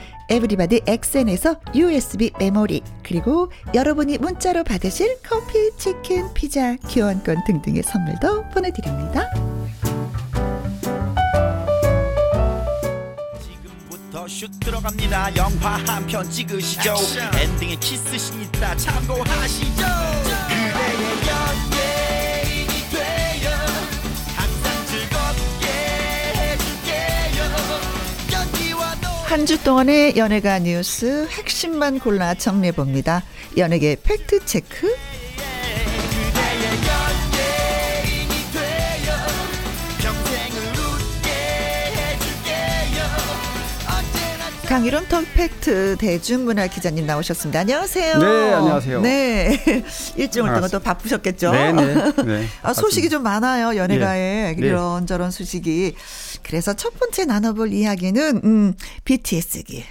에브리바디 0.31 0.81
엑센에서 0.87 1.57
USB 1.75 2.31
메모리 2.39 2.81
그리고 3.03 3.51
여러분이 3.73 4.17
문자로 4.19 4.63
받으실 4.63 5.17
커피, 5.21 5.69
치킨, 5.77 6.33
피자, 6.33 6.77
교환권 6.77 7.43
등등의 7.45 7.83
선물도 7.83 8.47
보내드립니다. 8.49 9.27
지금부터 13.43 14.27
슛 14.27 14.49
들어갑니다. 14.59 15.35
영화 15.35 15.75
한 15.85 16.07
편 16.07 16.29
찍으시죠. 16.29 16.95
엔딩에 17.37 17.75
키스신 17.75 18.41
있다 18.43 18.75
참고하시죠 18.77 20.30
한 29.31 29.45
주 29.45 29.63
동안의 29.63 30.17
연예가 30.17 30.59
뉴스 30.59 31.25
핵심만 31.29 31.99
골라 31.99 32.33
정리해 32.33 32.73
봅니다. 32.73 33.23
연예계 33.55 33.95
팩트 34.03 34.43
체크 34.43 34.93
강유론 44.71 45.05
턱팩트 45.09 45.97
대중문화 45.97 46.67
기자님 46.67 47.05
나오셨습니다. 47.05 47.59
안녕하세요. 47.59 48.17
네, 48.19 48.53
안녕하세요. 48.53 49.01
네. 49.01 49.59
일주일 50.15 50.45
동안 50.45 50.69
또. 50.71 50.79
바쁘셨겠죠? 50.79 51.51
네 51.51 51.73
네. 51.73 51.93
네. 52.23 52.45
아, 52.63 52.71
소식이 52.73 53.09
좀 53.09 53.21
많아요, 53.21 53.75
연예가에. 53.75 54.55
네. 54.55 54.55
이런저런 54.57 55.29
소식이. 55.29 55.95
그래서 56.41 56.73
첫 56.73 56.97
번째 56.97 57.25
나눠볼 57.25 57.73
이야기는, 57.73 58.41
음, 58.45 58.73
BTS기. 59.03 59.83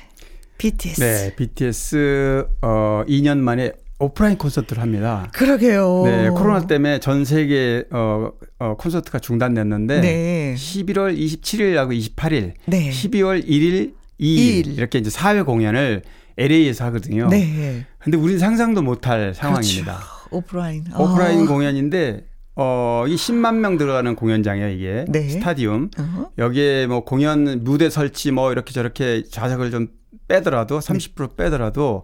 BTS. 0.57 1.01
네, 1.01 1.37
BTS 1.37 2.47
어 2.63 3.05
2년 3.07 3.37
만에 3.37 3.73
오프라인 3.99 4.39
콘서트를 4.39 4.83
합니다. 4.83 5.31
그러게요. 5.35 6.05
네, 6.07 6.31
코로나 6.31 6.67
때문에 6.67 7.01
전 7.01 7.27
세계 7.27 7.85
어, 7.91 8.31
어 8.59 8.77
콘서트가 8.79 9.19
중단됐는데 9.19 10.01
네. 10.01 10.55
11월 10.57 11.19
27일하고 11.19 12.17
28일, 12.17 12.55
네. 12.65 12.89
12월 12.89 13.47
1일, 13.47 14.00
2일 14.21 14.67
이일. 14.67 14.67
이렇게 14.79 14.99
이제 14.99 15.11
4회 15.11 15.45
공연을 15.45 16.03
LA에서 16.37 16.85
하거든요. 16.87 17.29
네. 17.29 17.87
근데 17.99 18.17
우리는 18.17 18.39
상상도 18.39 18.83
못할 18.83 19.35
상황입니다. 19.35 19.97
그렇죠. 19.97 20.37
오프라인. 20.37 20.85
오프라인 20.97 21.43
아. 21.43 21.47
공연인데 21.47 22.27
어, 22.57 23.05
이 23.09 23.15
10만 23.15 23.57
명 23.57 23.79
들어가는 23.79 24.15
공연장이에요, 24.17 24.69
이게. 24.71 25.05
네. 25.09 25.29
스타디움. 25.29 25.91
어허. 25.99 26.33
여기에 26.39 26.87
뭐 26.89 27.05
공연 27.05 27.65
무대 27.65 27.89
설치 27.89 28.31
뭐 28.33 28.53
이렇게 28.53 28.73
저렇게 28.73 29.23
좌석을 29.25 29.71
좀 29.71 29.89
빼더라도 30.29 30.79
30% 30.79 31.37
빼더라도 31.37 32.03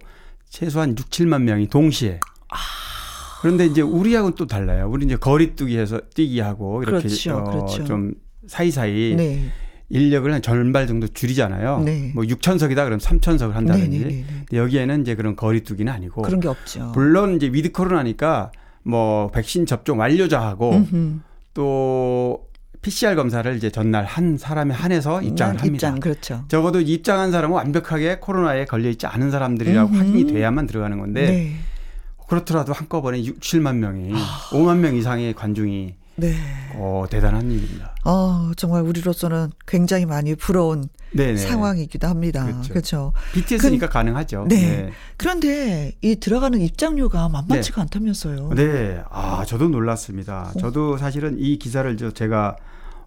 최소한 0.49 0.95
6, 0.97 1.09
7만 1.09 1.43
명이 1.43 1.67
동시에. 1.67 2.19
그런데 3.41 3.65
이제 3.67 3.81
우리하고는 3.81 4.35
또 4.35 4.47
달라요. 4.47 4.89
우리 4.91 5.05
이제 5.05 5.15
거리두기 5.15 5.77
해서 5.77 6.01
뛰기 6.15 6.39
하고 6.39 6.81
이렇게 6.81 7.07
그렇죠, 7.07 7.37
어, 7.37 7.43
그렇죠. 7.43 7.83
좀 7.85 8.13
사이사이 8.47 9.15
네. 9.15 9.51
인력을 9.89 10.31
한 10.33 10.41
절반 10.41 10.87
정도 10.87 11.07
줄이잖아요. 11.07 11.81
네. 11.85 12.11
뭐 12.13 12.23
6천석이다 12.23 12.85
그럼 12.85 12.99
3천석을 12.99 13.53
한다든지. 13.53 13.99
네, 13.99 14.05
네, 14.05 14.09
네, 14.09 14.25
네. 14.51 14.57
여기에는 14.57 15.01
이제 15.01 15.15
그런 15.15 15.35
거리두기는 15.35 15.91
아니고 15.91 16.23
그런 16.23 16.39
게 16.39 16.47
없죠. 16.47 16.91
물론 16.93 17.35
이제 17.35 17.47
위드 17.47 17.71
코로나니까 17.71 18.51
뭐 18.83 19.29
백신 19.31 19.65
접종 19.65 19.99
완료자하고 19.99 20.71
음흠. 20.71 21.19
또 21.53 22.47
PCR 22.81 23.15
검사를 23.15 23.55
이제 23.55 23.69
전날 23.69 24.05
한 24.05 24.37
사람에 24.37 24.73
한해서 24.73 25.21
입장을 25.21 25.55
음, 25.55 25.59
합니다. 25.59 25.87
입장, 25.87 25.99
그렇죠. 25.99 26.43
적어도 26.47 26.79
입장한 26.79 27.31
사람은 27.31 27.55
완벽하게 27.55 28.19
코로나에 28.19 28.65
걸려 28.65 28.89
있지 28.89 29.07
않은 29.07 29.31
사람들이라고 29.31 29.89
음흠. 29.89 29.97
확인이 29.97 30.33
돼야만 30.33 30.67
들어가는 30.67 30.97
건데 30.99 31.27
네. 31.27 31.55
그렇더라도 32.27 32.73
한꺼번에 32.73 33.23
6, 33.23 33.39
7만 33.39 33.77
명이 33.77 34.13
5만 34.51 34.77
명 34.77 34.95
이상의 34.95 35.33
관중이 35.33 35.95
네. 36.17 36.35
어, 36.73 37.05
대단한 37.09 37.49
일입니다. 37.51 37.95
어, 38.03 38.51
정말 38.57 38.81
우리로서는 38.81 39.51
굉장히 39.67 40.05
많이 40.05 40.35
부러운 40.35 40.89
네네. 41.11 41.37
상황이기도 41.37 42.07
합니다. 42.07 42.43
그렇죠. 42.43 42.69
그렇죠. 42.69 43.13
BTS니까 43.33 43.87
가능하죠. 43.87 44.47
네. 44.49 44.91
그런데 45.15 45.93
이 46.01 46.15
들어가는 46.15 46.59
입장료가 46.59 47.29
만만치가 47.29 47.75
네. 47.75 47.81
않다면서요. 47.81 48.49
네. 48.55 49.03
아, 49.09 49.45
저도 49.45 49.69
놀랐습니다. 49.69 50.51
저도 50.59 50.97
사실은 50.97 51.37
이 51.39 51.57
기사를 51.59 51.95
저 51.97 52.11
제가 52.11 52.57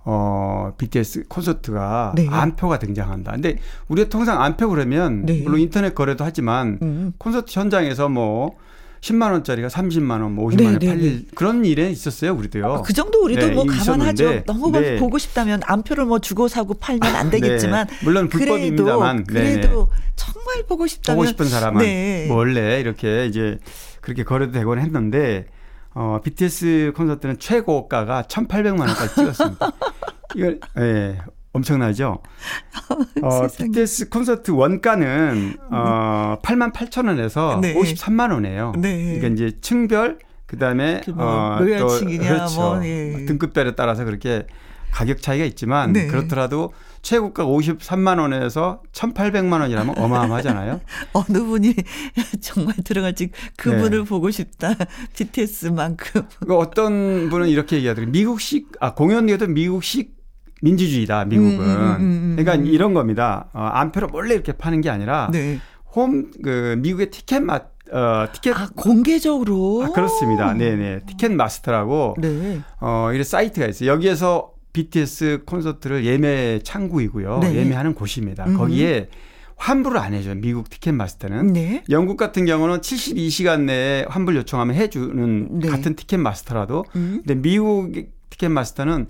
어, 0.04 0.72
BTS 0.78 1.24
콘서트가 1.28 2.12
네. 2.14 2.26
안표가 2.28 2.78
등장한다. 2.78 3.32
근데 3.32 3.58
우리가 3.88 4.08
통상 4.08 4.42
안표 4.42 4.68
그러면 4.68 5.26
네. 5.26 5.42
물론 5.42 5.60
인터넷 5.60 5.94
거래도 5.94 6.24
하지만 6.24 6.78
음. 6.80 7.12
콘서트 7.18 7.58
현장에서 7.58 8.08
뭐 8.08 8.56
10만 9.00 9.32
원짜리가 9.32 9.68
30만 9.68 10.22
원, 10.22 10.32
뭐 10.32 10.48
50만 10.48 10.56
네, 10.56 10.64
원에 10.66 10.78
네, 10.78 10.86
팔릴 10.86 11.26
그런 11.34 11.64
일에 11.64 11.90
있었어요, 11.90 12.34
우리도요. 12.34 12.82
그 12.84 12.92
정도 12.92 13.22
우리도 13.24 13.46
네, 13.48 13.54
뭐 13.54 13.64
감안하죠. 13.64 14.24
있었는데, 14.24 14.44
너무 14.44 14.70
네. 14.72 14.96
보고 14.96 15.16
싶다면 15.18 15.62
안표를 15.64 16.04
뭐 16.04 16.18
주고 16.18 16.48
사고 16.48 16.74
팔면 16.74 17.16
안 17.16 17.30
되겠지만 17.30 17.86
네. 17.86 17.96
물론 18.04 18.28
불법입니다만, 18.28 19.24
그래도, 19.24 19.48
네, 19.48 19.54
그래도 19.56 19.88
정말 20.16 20.64
보고 20.68 20.86
싶다면 20.86 21.16
보고 21.16 21.26
싶은 21.26 21.46
사람은 21.46 21.82
네. 21.82 22.26
뭐 22.28 22.36
원래 22.36 22.78
이렇게 22.80 23.26
이제 23.26 23.58
그렇게 24.02 24.22
거래도 24.22 24.52
되곤 24.52 24.78
했는데 24.78 25.46
어, 25.94 26.20
BTS 26.22 26.92
콘서트는 26.94 27.38
최고가가 27.38 28.24
1,800만 28.28 28.80
원까지 28.80 29.14
찍었습니다. 29.14 29.72
이걸 30.36 30.60
예. 30.78 31.18
엄청나죠? 31.52 32.22
어. 33.22 33.46
BTS 33.48 34.08
콘서트 34.08 34.52
원가는 34.52 35.56
어, 35.70 36.38
8만 36.42 36.72
8천 36.72 37.06
원에서 37.06 37.58
네. 37.60 37.74
53만 37.74 38.32
원이에요. 38.32 38.72
네. 38.78 39.18
그러니까 39.18 39.28
이제 39.28 39.58
층별 39.60 40.18
그다음에 40.46 41.00
그뭐 41.04 41.24
어, 41.24 41.58
로열층이냐, 41.60 42.28
그렇죠. 42.28 42.60
뭐, 42.60 42.84
예. 42.84 43.24
등급별에 43.26 43.74
따라서 43.74 44.04
그렇게 44.04 44.46
가격 44.90 45.22
차이가 45.22 45.44
있지만 45.44 45.92
네. 45.92 46.06
그렇더라도 46.08 46.72
최고가 47.02 47.44
53만 47.44 48.20
원에서 48.20 48.82
1,800만 48.92 49.60
원이라면 49.60 49.96
어마어마하잖아요. 49.96 50.80
어느 51.14 51.38
분이 51.38 51.74
정말 52.42 52.74
들어갈지 52.84 53.30
그분을 53.56 53.98
네. 54.00 54.04
보고 54.04 54.30
싶다. 54.30 54.74
BTS만큼. 55.16 56.22
그 56.46 56.56
어떤 56.56 57.30
분은 57.30 57.48
이렇게 57.48 57.76
얘기하더라고요. 57.76 58.10
미국식 58.12 58.72
아 58.80 58.94
공연에도 58.94 59.46
미국식 59.46 60.19
민주주의다. 60.62 61.24
미국은. 61.24 61.58
음, 61.58 61.60
음, 61.60 61.66
음, 61.66 62.00
음. 62.00 62.36
그러니까 62.38 62.68
이런 62.68 62.94
겁니다. 62.94 63.48
어, 63.52 63.60
안표로 63.60 64.08
몰래 64.08 64.34
이렇게 64.34 64.52
파는 64.52 64.80
게 64.80 64.90
아니라 64.90 65.28
네. 65.32 65.58
홈그 65.94 66.76
미국의 66.78 67.10
티켓 67.10 67.40
마 67.40 67.60
어, 67.92 68.26
티켓 68.32 68.56
아 68.56 68.68
공개적으로. 68.76 69.84
아, 69.84 69.90
그렇습니다. 69.90 70.54
네네. 70.54 71.00
티켓 71.06 71.32
마스터라고 71.32 72.16
네. 72.18 72.60
어, 72.80 73.10
이런 73.12 73.24
사이트가 73.24 73.66
있어요. 73.66 73.90
여기에서 73.90 74.52
BTS 74.72 75.42
콘서트를 75.46 76.04
예매 76.04 76.60
창구이고요. 76.62 77.40
네. 77.40 77.56
예매하는 77.56 77.94
곳입니다. 77.94 78.44
음. 78.46 78.56
거기에 78.56 79.08
환불을 79.56 79.98
안 79.98 80.14
해줘요. 80.14 80.36
미국 80.36 80.70
티켓 80.70 80.92
마스터는. 80.92 81.52
네. 81.52 81.82
영국 81.90 82.16
같은 82.16 82.46
경우는 82.46 82.80
72시간 82.80 83.62
내에 83.62 84.06
환불 84.08 84.36
요청하면 84.36 84.74
해주는 84.76 85.58
네. 85.60 85.68
같은 85.68 85.96
티켓 85.96 86.16
마스터라도. 86.18 86.84
음. 86.96 87.22
근데 87.26 87.34
미국 87.34 87.92
티켓 88.30 88.48
마스터는 88.48 89.06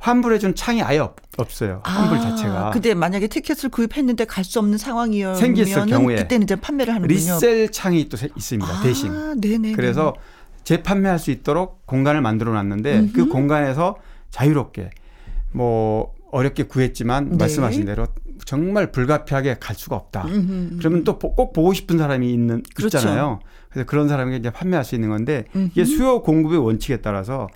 환불해준 0.00 0.54
창이 0.54 0.82
아예 0.82 0.98
없, 0.98 1.16
없어요. 1.36 1.82
환불 1.84 2.18
아, 2.18 2.20
자체가. 2.20 2.70
근데 2.70 2.94
만약에 2.94 3.26
티켓을 3.28 3.68
구입했는데 3.70 4.24
갈 4.24 4.44
수 4.44 4.58
없는 4.58 4.78
상황이면 4.78 5.36
생겼을 5.36 5.86
경우에 5.86 6.16
그때는 6.16 6.44
이제 6.44 6.56
판매를 6.56 6.94
하는군요. 6.94 7.14
리셀 7.14 7.70
창이 7.70 8.08
또 8.08 8.16
세- 8.16 8.30
있습니다. 8.34 8.80
대신. 8.82 9.12
아, 9.12 9.34
네네. 9.38 9.72
그래서 9.72 10.14
재판매할 10.64 11.18
수 11.18 11.30
있도록 11.30 11.86
공간을 11.86 12.20
만들어 12.22 12.52
놨는데 12.54 13.10
그 13.14 13.20
음흠. 13.22 13.28
공간에서 13.30 13.96
자유롭게 14.30 14.90
뭐 15.52 16.12
어렵게 16.32 16.64
구했지만 16.64 17.30
네. 17.30 17.36
말씀하신 17.36 17.84
대로 17.84 18.06
정말 18.46 18.90
불가피하게 18.92 19.56
갈 19.60 19.76
수가 19.76 19.96
없다. 19.96 20.24
음흠. 20.26 20.76
그러면 20.78 21.04
또 21.04 21.18
꼭 21.18 21.52
보고 21.52 21.72
싶은 21.74 21.98
사람이 21.98 22.32
있는 22.32 22.62
그렇죠. 22.74 22.96
있잖아요. 22.98 23.40
그래서 23.68 23.86
그런 23.86 24.08
사람에게 24.08 24.38
이제 24.38 24.50
판매할 24.50 24.84
수 24.84 24.94
있는 24.94 25.10
건데 25.10 25.44
이게 25.54 25.82
음흠. 25.82 25.84
수요 25.84 26.22
공급의 26.22 26.58
원칙에 26.58 26.96
따라서 26.98 27.48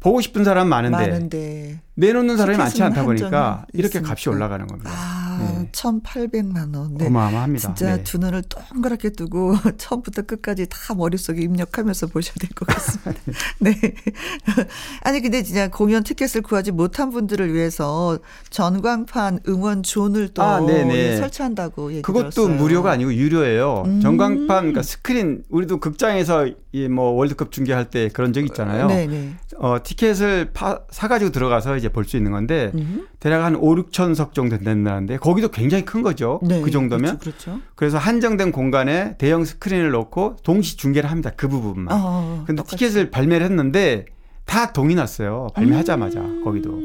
보고 0.00 0.20
싶은 0.20 0.44
사람 0.44 0.68
많은데, 0.68 0.96
많은데. 0.96 1.80
내놓는 1.94 2.36
사람이 2.36 2.56
많지 2.58 2.82
않다 2.82 3.04
보니까 3.04 3.66
이렇게. 3.72 4.00
값이 4.02 4.30
올라가는 4.30 4.66
겁니다. 4.66 4.90
아, 4.92 5.29
네. 5.40 5.70
1,800만 5.72 6.74
원. 6.76 6.94
네. 6.96 7.06
어마어마합니다. 7.06 7.74
진짜 7.74 7.96
네. 7.96 8.04
두 8.04 8.18
눈을 8.18 8.42
동그랗게 8.48 9.10
뜨고 9.10 9.54
처음부터 9.78 10.22
끝까지 10.22 10.66
다 10.68 10.94
머릿속에 10.94 11.40
입력하면서 11.42 12.08
보셔야 12.08 12.34
될 12.40 12.50
것 12.54 12.66
같습니다. 12.66 13.12
네. 13.60 13.74
아니 15.02 15.20
근데 15.20 15.42
진짜 15.42 15.68
공연 15.68 16.02
티켓을 16.04 16.42
구하지 16.42 16.72
못한 16.72 17.10
분들을 17.10 17.52
위해서 17.54 18.18
전광판 18.50 19.40
응원 19.48 19.82
존을 19.82 20.28
또 20.34 20.42
아, 20.42 20.60
네네. 20.60 20.94
예, 20.94 21.16
설치한다고 21.16 21.92
얘기 21.92 22.02
그것도 22.02 22.30
들었어요. 22.30 22.54
무료가 22.56 22.90
아니고 22.92 23.14
유료예요. 23.14 23.84
음. 23.86 24.00
전광판 24.00 24.46
그러니까 24.46 24.82
스크린 24.82 25.42
우리도 25.48 25.80
극장에서 25.80 26.48
이 26.72 26.80
뭐 26.80 27.10
월드컵 27.12 27.50
중계할 27.50 27.90
때 27.90 28.08
그런 28.12 28.32
적 28.32 28.44
있잖아요. 28.44 28.86
네네. 28.86 29.34
어, 29.58 29.78
티켓을 29.82 30.50
파, 30.52 30.80
사가지고 30.90 31.30
들어가서 31.32 31.76
이제 31.76 31.88
볼 31.88 32.04
수 32.10 32.16
있는 32.16 32.32
건데 32.32 32.72
음. 32.74 33.06
대략 33.20 33.44
한 33.44 33.54
5, 33.54 33.74
6천석 33.76 34.32
정도 34.34 34.58
된다는데 34.58 35.16
거기도 35.18 35.48
굉장히 35.48 35.84
큰 35.84 36.02
거죠. 36.02 36.40
네, 36.42 36.60
그 36.60 36.70
정도면. 36.70 37.18
그렇죠. 37.18 37.44
그렇죠. 37.52 37.60
그래서 37.74 37.98
한정된 37.98 38.52
공간에 38.52 39.16
대형 39.18 39.44
스크린을 39.44 39.90
놓고 39.90 40.36
동시 40.42 40.76
중계를 40.76 41.10
합니다. 41.10 41.30
그 41.36 41.48
부분만. 41.48 41.88
어, 41.90 42.44
근데 42.46 42.62
똑같이. 42.62 42.76
티켓을 42.76 43.10
발매를 43.10 43.44
했는데 43.46 44.06
다 44.44 44.72
동이 44.72 44.94
났어요. 44.94 45.48
발매하자마자 45.54 46.20
음. 46.20 46.44
거기도. 46.44 46.80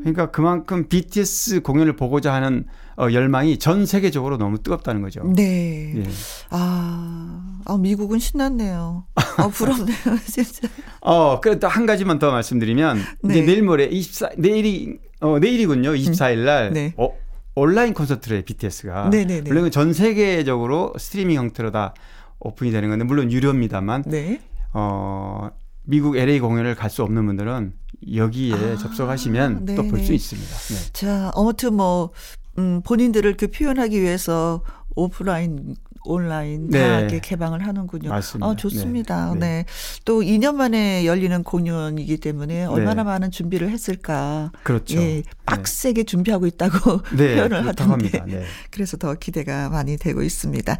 그러니까 0.00 0.30
그만큼 0.30 0.86
BTS 0.88 1.60
공연을 1.62 1.96
보고자 1.96 2.32
하는 2.32 2.64
어, 2.96 3.08
열망이 3.12 3.58
전 3.58 3.84
세계적으로 3.84 4.36
너무 4.38 4.58
뜨겁다는 4.62 5.02
거죠. 5.02 5.22
네. 5.34 5.92
예. 5.96 6.04
아, 6.50 7.60
아, 7.64 7.76
미국은 7.76 8.18
신났네요. 8.18 9.04
아, 9.14 9.48
부럽네요, 9.48 9.96
진짜. 10.26 10.68
어, 11.00 11.40
그래도 11.40 11.66
한 11.68 11.86
가지만 11.86 12.18
더 12.18 12.30
말씀드리면 12.30 12.98
네. 13.22 13.34
이제 13.34 13.46
내일 13.46 13.62
모레 13.62 13.86
24 13.86 14.30
내일이 14.38 14.98
어 15.20 15.38
내일이군요. 15.40 15.90
24일 15.94 16.44
날 16.44 16.72
네. 16.72 16.94
어, 16.96 17.10
온라인 17.58 17.94
콘서트를 17.94 18.42
BTS가. 18.42 19.08
네네네. 19.10 19.42
물론 19.50 19.70
전 19.70 19.92
세계적으로 19.92 20.94
스트리밍 20.98 21.36
형태로 21.36 21.70
다 21.70 21.94
오픈이 22.40 22.70
되는 22.70 22.88
건데 22.88 23.04
물론 23.04 23.30
유료입니다만 23.32 24.04
네. 24.06 24.40
어 24.72 25.50
미국 25.84 26.16
LA 26.16 26.38
공연을 26.40 26.74
갈 26.74 26.90
수 26.90 27.02
없는 27.02 27.24
분들은 27.26 27.72
여기에 28.14 28.54
아, 28.54 28.76
접속하시면 28.76 29.64
또 29.74 29.82
볼. 29.88 29.98
수 30.00 30.12
있습니다. 30.12 30.48
네. 30.56 30.92
자, 30.92 31.32
아무튼 31.34 31.74
뭐, 31.74 32.10
음, 32.58 32.80
본인들을 32.84 33.36
그 33.36 33.48
표현하기 33.50 34.00
위해서 34.00 34.62
오프라인, 34.94 35.74
온라인 36.04 36.70
다 36.70 36.78
네. 36.78 36.98
이렇게 37.00 37.20
개방을 37.20 37.66
하는군요. 37.66 38.10
맞습니다. 38.10 38.46
아, 38.46 38.56
좋습니다. 38.56 39.34
네. 39.34 39.40
네. 39.40 39.46
네. 39.46 39.64
또 40.04 40.20
2년 40.20 40.54
만에 40.54 41.06
열리는 41.06 41.42
공연이기 41.42 42.18
때문에 42.18 42.64
얼마나 42.64 43.04
많은 43.04 43.30
준비를 43.30 43.70
했을까. 43.70 44.52
그렇죠. 44.62 44.98
예, 44.98 45.22
빡세게 45.46 46.04
준비하고 46.04 46.46
있다고 46.46 47.02
네, 47.16 47.36
표현을 47.36 47.66
하던데. 47.66 48.22
네. 48.26 48.44
그래서 48.70 48.96
더 48.96 49.14
기대가 49.14 49.68
많이 49.68 49.96
되고 49.96 50.22
있습니다. 50.22 50.76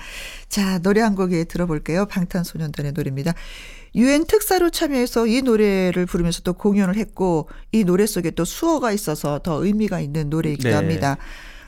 자, 0.49 0.79
노래 0.79 1.01
한 1.01 1.15
곡에 1.15 1.45
들어볼게요. 1.45 2.07
방탄소년단의 2.07 2.93
노래입니다. 2.93 3.35
유엔 3.95 4.27
특사로 4.27 4.71
참여해서 4.71 5.27
이 5.27 5.43
노래를 5.43 6.07
부르면서 6.07 6.43
또 6.43 6.53
공연을 6.53 6.97
했고 6.97 7.49
이 7.73 7.85
노래 7.85 8.07
속에 8.07 8.31
또 8.33 8.45
수어가 8.45 8.93
있어서 8.93 9.41
더 9.41 9.65
의미가 9.65 10.01
있는 10.01 10.31
노래이기도 10.31 10.69
네. 10.69 10.75
합니다. 10.75 11.17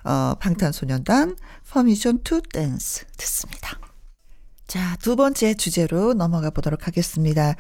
어, 0.05 0.35
방탄소년단 0.41 1.37
Permission 1.71 2.21
to 2.25 2.40
Dance 2.43 3.07
듣습니다. 3.17 3.79
자, 4.67 4.97
두 5.03 5.17
번째 5.17 5.55
주제로 5.55 6.15
넘어가 6.15 6.51
보도록 6.51 6.87
하겠습니다. 6.87 7.55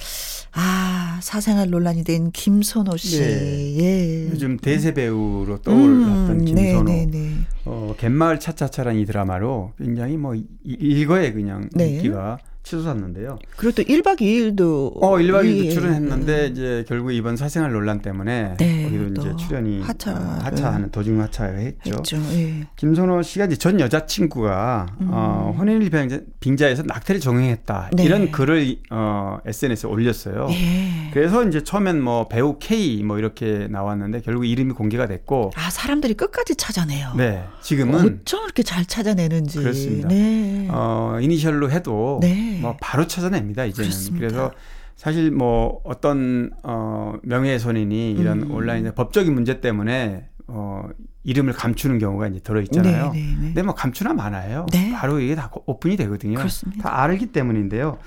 아, 0.52 1.18
사생활 1.22 1.68
논란이 1.70 2.04
된 2.04 2.30
김선호 2.30 2.96
씨. 2.96 3.18
네. 3.20 3.78
예. 3.80 4.28
요즘 4.30 4.56
대세 4.56 4.94
배우로 4.94 5.60
떠올랐던 5.62 6.30
음, 6.40 6.44
김선호. 6.44 6.82
네, 6.84 7.06
네, 7.06 7.10
네. 7.10 7.34
어, 7.64 7.94
갯마을 7.98 8.38
차차차라는 8.38 9.00
이 9.00 9.06
드라마로 9.06 9.72
굉장히 9.78 10.16
뭐 10.16 10.36
이- 10.36 10.46
일거에 10.64 11.32
그냥 11.32 11.68
네. 11.72 11.88
인기가 11.96 12.38
치솟았는데요. 12.62 13.38
그리고 13.56 13.74
또 13.74 13.82
1박 13.82 14.20
2일도 14.20 15.02
어, 15.02 15.16
1박 15.16 15.44
2일도 15.44 15.64
예. 15.66 15.70
출연했는데 15.70 16.46
이제 16.48 16.84
결국 16.86 17.12
이번 17.12 17.36
사생활 17.36 17.72
논란 17.72 18.00
때문에 18.00 18.56
네, 18.58 18.82
거기도 18.84 19.14
또 19.14 19.22
이제 19.22 19.36
출연이 19.44 19.80
하차. 19.82 20.12
어, 20.12 20.38
하차하는 20.42 20.90
도중 20.90 21.20
하차를 21.20 21.58
했죠. 21.60 21.90
했죠. 21.96 22.16
예. 22.32 22.66
김선호 22.76 23.22
씨가 23.22 23.46
이제 23.46 23.56
전 23.56 23.80
여자친구가 23.80 24.86
어, 25.08 25.54
혼인일 25.58 25.90
빙자- 25.90 26.22
빙자에서 26.40 26.82
낙태를 26.84 27.20
종행했다 27.20 27.90
음. 27.92 27.96
네. 27.96 28.04
이런 28.04 28.30
글을 28.30 28.76
어, 28.90 29.38
SNS에 29.46 29.88
올렸어요. 29.88 30.48
예. 30.50 31.10
그래서 31.12 31.44
이제 31.46 31.64
처음엔 31.64 32.00
뭐 32.02 32.28
배우 32.28 32.58
K 32.58 33.02
뭐 33.02 33.18
이렇게 33.18 33.66
나왔는데 33.70 34.20
결국 34.20 34.44
이름이 34.44 34.74
공개가 34.74 35.06
됐고 35.06 35.50
아, 35.56 35.70
사람들이 35.70 36.14
끝까지 36.14 36.54
찾아내요. 36.56 37.14
네 37.16 37.42
지금은 37.62 38.20
어쩜 38.22 38.44
이렇게 38.44 38.62
잘 38.62 38.84
찾아내는지. 38.84 39.58
그렇습니다. 39.58 40.08
네. 40.08 40.68
어, 40.70 41.18
이니셜로 41.20 41.70
해도 41.70 42.18
네. 42.22 42.49
뭐 42.60 42.76
바로 42.80 43.06
찾아냅니다 43.06 43.64
이제는. 43.64 43.88
그렇습니다. 43.88 44.18
그래서 44.26 44.52
사실 44.96 45.30
뭐 45.30 45.80
어떤 45.84 46.50
어, 46.62 47.14
명예훼손이니 47.22 48.12
이런 48.12 48.42
음. 48.42 48.50
온라인 48.50 48.90
법적인 48.94 49.32
문제 49.32 49.60
때문에 49.60 50.28
어, 50.46 50.88
이름을 51.24 51.52
감추는 51.52 51.98
경우가 51.98 52.28
이제 52.28 52.40
들어 52.40 52.60
있잖아요. 52.62 53.12
네, 53.12 53.20
네, 53.20 53.26
네. 53.26 53.40
근데 53.48 53.62
뭐 53.62 53.74
감추나 53.74 54.12
많아요. 54.14 54.66
네. 54.72 54.92
바로 54.92 55.20
이게 55.20 55.34
다 55.34 55.50
오픈이 55.66 55.96
되거든요. 55.96 56.36
그렇습니다. 56.38 56.82
다 56.82 57.02
알기 57.02 57.26
때문인데요. 57.26 57.98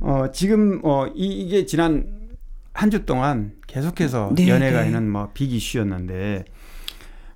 어, 0.00 0.26
지금 0.32 0.80
어, 0.84 1.06
이, 1.14 1.26
이게 1.26 1.66
지난 1.66 2.06
한 2.72 2.90
주 2.90 3.04
동안 3.06 3.52
계속해서 3.68 4.32
네, 4.34 4.48
연예가에는 4.48 5.08
뭐 5.08 5.30
빅 5.34 5.52
이슈였는데 5.52 6.44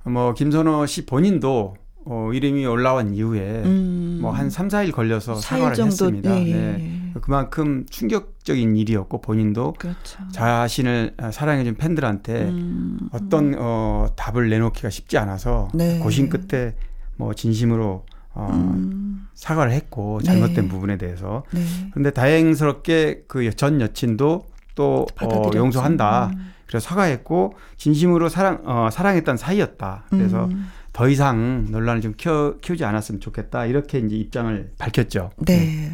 뭐 0.05 0.35
김선호 0.35 0.85
씨 0.87 1.07
본인도 1.07 1.77
어, 2.11 2.31
이름이 2.33 2.65
올라온 2.67 3.15
이후에 3.15 3.63
음. 3.65 4.19
뭐한 4.23 4.49
3, 4.51 4.69
4일 4.69 4.93
걸려서 4.93 5.35
사과를 5.35 5.77
정도, 5.77 5.91
했습니다. 5.91 6.31
예, 6.41 6.53
네. 6.53 7.13
예. 7.15 7.21
그만큼 7.21 7.85
충격적인 7.91 8.77
일이었고 8.77 9.21
본인도 9.21 9.75
그렇죠. 9.79 10.19
자신을 10.33 11.15
사랑해준 11.33 11.75
팬들한테 11.77 12.45
음. 12.45 12.99
어떤 13.13 13.55
어, 13.59 14.07
답을 14.17 14.49
내놓기가 14.49 14.89
쉽지 14.91 15.19
않아서 15.19 15.69
네. 15.75 15.99
고심 15.99 16.29
끝에 16.31 16.75
뭐 17.17 17.35
진심으로 17.35 18.05
어, 18.35 18.49
음. 18.53 19.27
사과를 19.35 19.73
했고 19.73 20.23
잘못된 20.23 20.55
네. 20.55 20.69
부분에 20.69 20.97
대해서 20.97 21.43
네. 21.53 21.61
그런데 21.91 22.11
다행스럽게 22.11 23.25
그 23.27 23.51
전 23.53 23.81
여친도 23.81 24.47
또 24.75 25.07
어. 25.21 25.51
용서한다. 25.55 26.31
음. 26.35 26.53
그래서 26.69 26.87
사과했고 26.89 27.55
진심으로 27.79 28.29
사랑 28.29 28.61
어, 28.65 28.89
사랑했던 28.93 29.37
사이였다. 29.37 30.05
그래서 30.11 30.45
음. 30.45 30.69
더 30.93 31.09
이상 31.09 31.67
논란을 31.71 32.01
좀 32.01 32.15
키워, 32.17 32.57
키우지 32.61 32.85
않았으면 32.85 33.21
좋겠다. 33.21 33.67
이렇게 33.67 33.99
이제 33.99 34.17
입장을 34.17 34.73
밝혔죠. 34.79 35.31
네. 35.39 35.93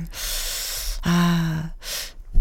아, 1.04 1.72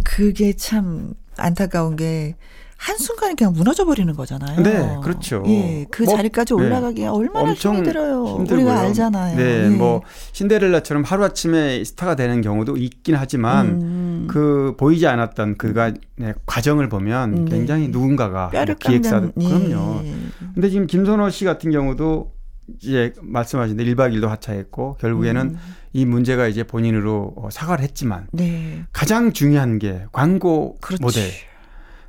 그게 0.03 0.53
참 0.53 1.13
안타까운 1.37 1.95
게 1.95 2.35
한순간에 2.83 3.33
그냥 3.35 3.53
무너져 3.53 3.85
버리는 3.85 4.13
거잖아요. 4.13 4.61
네, 4.61 4.97
그렇죠. 5.01 5.41
예, 5.47 5.85
그 5.89 6.03
뭐, 6.03 6.17
자리까지 6.17 6.53
네. 6.53 6.61
올라가기가 6.61 7.13
얼마나 7.13 7.51
엄청 7.51 7.75
힘이 7.77 7.85
들어요. 7.85 8.25
힘들고요. 8.39 8.65
우리가 8.65 8.79
알잖아요. 8.81 9.37
네, 9.37 9.65
예. 9.65 9.69
뭐 9.69 10.01
신데렐라처럼 10.33 11.03
하루 11.03 11.23
아침에 11.23 11.81
스타가 11.85 12.15
되는 12.15 12.41
경우도 12.41 12.75
있긴 12.75 13.15
하지만 13.15 13.67
음. 13.67 14.27
그 14.29 14.75
보이지 14.77 15.07
않았던 15.07 15.57
그가 15.57 15.93
네, 16.17 16.33
과정을 16.45 16.89
보면 16.89 17.45
네. 17.45 17.51
굉장히 17.51 17.87
누군가가 17.87 18.51
뭐 18.51 18.65
기획사도 18.77 19.31
깎는 19.31 19.69
그럼요. 19.69 20.01
예. 20.03 20.15
근데 20.53 20.69
지금 20.69 20.85
김선호 20.85 21.29
씨 21.29 21.45
같은 21.45 21.71
경우도 21.71 22.32
이제 22.81 23.13
말씀하신 23.21 23.77
대로 23.77 23.89
1박 23.91 24.13
2일도 24.13 24.27
하차했고 24.27 24.97
결국에는 24.99 25.41
음. 25.41 25.57
이 25.91 26.05
문제가 26.05 26.47
이제 26.47 26.63
본인으로 26.63 27.33
어, 27.37 27.49
사과를 27.51 27.83
했지만 27.83 28.27
네. 28.31 28.83
가장 28.93 29.33
중요한 29.33 29.79
게 29.79 30.05
광고 30.11 30.77
그렇지. 30.79 31.01
모델. 31.03 31.31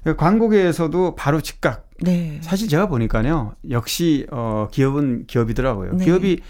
그 0.04 0.16
광고계에서도 0.16 1.14
바로 1.16 1.40
즉각 1.40 1.88
네. 2.02 2.38
사실 2.42 2.68
제가 2.68 2.88
보니까요 2.88 3.54
역시 3.70 4.26
어 4.30 4.68
기업은 4.70 5.24
기업이더라고요. 5.26 5.94
네. 5.94 6.04
기업이 6.04 6.40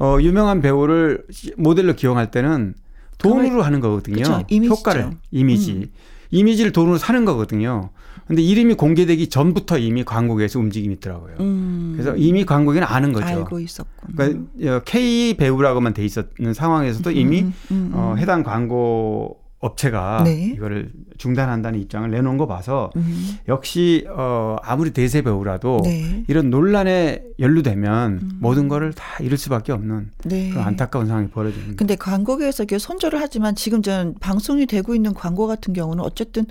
어 0.00 0.18
유명한 0.20 0.60
배우를 0.60 1.24
시- 1.30 1.52
모델로 1.56 1.94
기용할 1.94 2.30
때는 2.30 2.74
돈으로 3.18 3.62
하는 3.62 3.78
거거든요. 3.80 4.16
그쵸, 4.16 4.42
이미지죠. 4.48 4.74
효과를 4.74 5.10
이미지 5.30 5.72
음. 5.72 5.86
이미지를 6.30 6.72
돈으로 6.72 6.98
사는 6.98 7.24
거거든요. 7.24 7.90
근데 8.26 8.42
이름이 8.42 8.74
공개되기 8.74 9.28
전부터 9.28 9.78
이미 9.78 10.04
광고계에서 10.04 10.58
움직임이 10.58 10.94
있더라고요. 10.94 11.36
음. 11.40 11.92
그래서 11.96 12.16
이미 12.16 12.44
광고계는 12.44 12.86
아는 12.86 13.12
거죠. 13.12 13.26
알고 13.26 13.60
있었군. 13.60 14.14
그러니까 14.16 14.76
어, 14.76 14.82
K 14.84 15.36
배우라고만 15.36 15.94
돼 15.94 16.04
있었는 16.04 16.54
상황에서도 16.54 17.10
이미 17.10 17.42
음, 17.42 17.54
음, 17.70 17.76
음. 17.76 17.90
어, 17.94 18.14
해당 18.16 18.42
광고 18.42 19.44
업체가 19.64 20.24
네. 20.24 20.52
이거를 20.54 20.92
중단한다는 21.16 21.80
입장을 21.80 22.10
내놓은 22.10 22.36
거 22.36 22.46
봐서 22.46 22.90
음. 22.96 23.38
역시 23.48 24.06
어 24.10 24.56
아무리 24.62 24.90
대세 24.90 25.22
배우라도 25.22 25.80
네. 25.84 26.22
이런 26.28 26.50
논란에 26.50 27.22
연루되면 27.38 28.12
음. 28.12 28.30
모든 28.40 28.68
거를 28.68 28.92
다 28.92 29.22
잃을 29.22 29.38
수밖에 29.38 29.72
없는 29.72 30.10
네. 30.24 30.50
그런 30.50 30.66
안타까운 30.66 31.06
상황이 31.06 31.28
벌어집니다. 31.28 31.76
근데 31.76 31.96
광고계에서 31.96 32.66
손절을 32.78 33.18
하지만 33.20 33.54
지금 33.54 33.80
전 33.80 34.14
방송이 34.20 34.66
되고 34.66 34.94
있는 34.94 35.14
광고 35.14 35.46
같은 35.46 35.72
경우는 35.72 36.04
어쨌든 36.04 36.44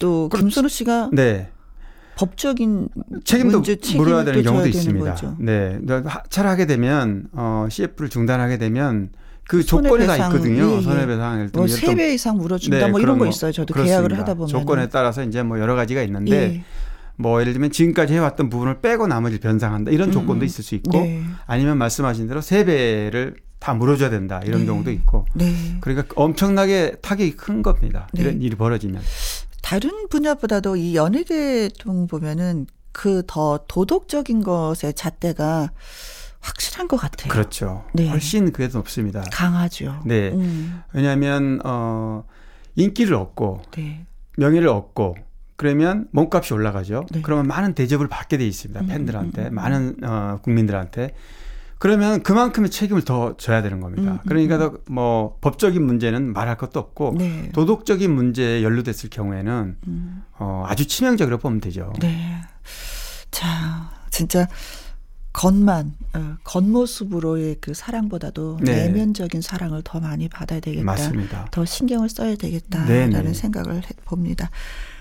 또 0.00 0.28
그렇지. 0.28 0.46
김선우 0.46 0.68
씨가 0.68 1.10
네. 1.12 1.48
법적인 2.16 2.88
책임도 3.24 3.60
문제 3.60 3.78
물어야 3.96 4.24
되는 4.24 4.42
경우도 4.42 4.66
있습니다. 4.66 5.10
거죠. 5.10 5.36
네. 5.38 5.78
하차하게 6.04 6.66
되면 6.66 7.28
어 7.32 7.68
CF를 7.70 8.10
중단하게 8.10 8.58
되면 8.58 9.10
그 9.48 9.62
손해배상, 9.62 9.98
조건에 9.98 10.18
다 10.18 10.26
있거든요. 10.26 10.70
예, 10.70 10.76
예. 10.76 10.82
손해배상 10.82 11.38
뭐 11.54 11.66
들면 11.66 11.68
세배 11.68 12.14
이상 12.14 12.36
물어준다 12.36 12.88
뭐 12.88 13.00
이런 13.00 13.18
거 13.18 13.26
있어요. 13.26 13.52
저도 13.52 13.74
계약을 13.74 14.18
하다 14.18 14.34
보면 14.34 14.46
네, 14.46 14.52
조건에 14.52 14.88
따라서 14.88 15.22
이제 15.22 15.42
뭐 15.42 15.58
여러 15.60 15.74
가지가 15.74 16.02
있는데 16.02 16.32
예. 16.32 16.64
뭐 17.16 17.40
예를 17.40 17.52
들면 17.52 17.70
지금까지 17.70 18.14
해왔던 18.14 18.48
부분을 18.48 18.80
빼고 18.80 19.06
나머지를 19.06 19.40
변상한다 19.40 19.90
이런 19.90 20.10
조건도 20.10 20.44
있을 20.44 20.64
수 20.64 20.74
있고 20.74 21.00
네. 21.00 21.22
아니면 21.46 21.78
말씀하신 21.78 22.28
대로 22.28 22.40
세 22.40 22.64
배를 22.64 23.36
다 23.58 23.74
물어줘야 23.74 24.08
된다 24.08 24.40
이런 24.44 24.60
네. 24.60 24.66
경우도 24.66 24.90
있고 24.90 25.26
네. 25.34 25.54
그러니까 25.80 26.06
엄청나게 26.16 26.96
타격이 27.02 27.32
큰 27.36 27.62
겁니다. 27.62 28.08
네. 28.12 28.22
이런 28.22 28.42
일이 28.42 28.56
벌어지면 28.56 29.02
다른 29.70 30.08
분야보다도 30.08 30.74
이 30.74 30.96
연예계 30.96 31.68
통 31.78 32.08
보면은 32.08 32.66
그 32.90 33.22
더 33.28 33.64
도덕적인 33.68 34.42
것의 34.42 34.94
잣대가 34.96 35.70
확실한 36.40 36.88
것 36.88 36.96
같아요. 36.96 37.28
그렇죠. 37.30 37.84
네. 37.94 38.08
훨씬 38.08 38.50
그래도 38.50 38.78
높습니다. 38.78 39.22
강하죠. 39.30 40.02
네. 40.04 40.30
음, 40.32 40.82
왜냐하면 40.92 41.60
어 41.64 42.24
인기를 42.74 43.14
얻고 43.14 43.62
네. 43.76 44.06
명예를 44.38 44.66
얻고 44.66 45.14
그러면 45.54 46.08
몸값이 46.10 46.52
올라가죠. 46.52 47.06
네. 47.12 47.22
그러면 47.22 47.46
많은 47.46 47.74
대접을 47.74 48.08
받게 48.08 48.38
돼 48.38 48.46
있습니다. 48.48 48.80
음, 48.80 48.86
팬들한테 48.88 49.42
음, 49.42 49.46
음. 49.46 49.54
많은 49.54 49.96
어, 50.02 50.38
국민들한테 50.42 51.14
그러면 51.80 52.22
그만큼의 52.22 52.70
책임을 52.70 53.06
더 53.06 53.38
져야 53.38 53.62
되는 53.62 53.80
겁니다. 53.80 54.02
음, 54.02 54.08
음, 54.16 54.18
그러니까 54.28 54.58
더뭐 54.58 55.38
법적인 55.40 55.82
문제는 55.82 56.34
말할 56.34 56.58
것도 56.58 56.78
없고 56.78 57.14
네. 57.16 57.48
도덕적인 57.54 58.14
문제에 58.14 58.62
연루됐을 58.62 59.08
경우에는 59.08 59.78
음, 59.88 60.22
어, 60.38 60.64
아주 60.68 60.86
치명적으로 60.86 61.38
보면 61.38 61.62
되죠. 61.62 61.94
네. 61.98 62.42
자, 63.30 63.90
진짜 64.10 64.46
겉만 65.32 65.94
어, 66.12 66.36
겉모습으로의 66.44 67.56
그 67.62 67.72
사랑보다도 67.72 68.58
네. 68.60 68.88
내면적인 68.88 69.40
사랑을 69.40 69.80
더 69.82 70.00
많이 70.00 70.28
받아야 70.28 70.60
되겠다. 70.60 70.84
맞습니다. 70.84 71.48
더 71.50 71.64
신경을 71.64 72.10
써야 72.10 72.36
되겠다라는 72.36 73.10
네네. 73.10 73.32
생각을 73.32 73.76
해 73.76 73.88
봅니다. 74.04 74.50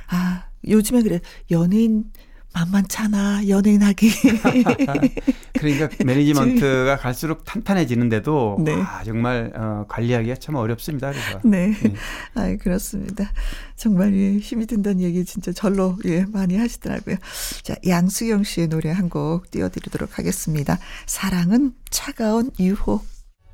아, 0.07 0.45
요즘에 0.65 1.01
그래. 1.01 1.19
연예인 1.51 2.05
만만찮아. 2.53 3.47
연예인 3.47 3.81
하기. 3.83 4.09
그러니까 5.59 5.89
매니지먼트가 6.05 6.97
갈수록 7.01 7.43
탄탄해지는데도 7.45 8.57
네. 8.63 8.73
아, 8.73 9.03
정말 9.03 9.51
어, 9.55 9.85
관리하기가 9.87 10.35
참 10.35 10.55
어렵습니다. 10.55 11.11
그래서 11.11 11.39
네. 11.43 11.67
네. 11.81 11.93
아, 12.35 12.55
그렇습니다. 12.61 13.31
정말 13.75 14.13
예, 14.15 14.37
힘이 14.37 14.65
든다는 14.65 15.01
얘기 15.01 15.25
진짜 15.25 15.51
절로 15.51 15.97
예, 16.05 16.25
많이 16.25 16.57
하시더라고요. 16.57 17.17
자, 17.63 17.75
양수경 17.87 18.43
씨의 18.43 18.67
노래 18.69 18.89
한 18.91 19.09
곡 19.09 19.49
띄워드리도록 19.49 20.19
하겠습니다. 20.19 20.77
사랑은 21.07 21.73
차가운 21.89 22.51
유혹. 22.59 23.03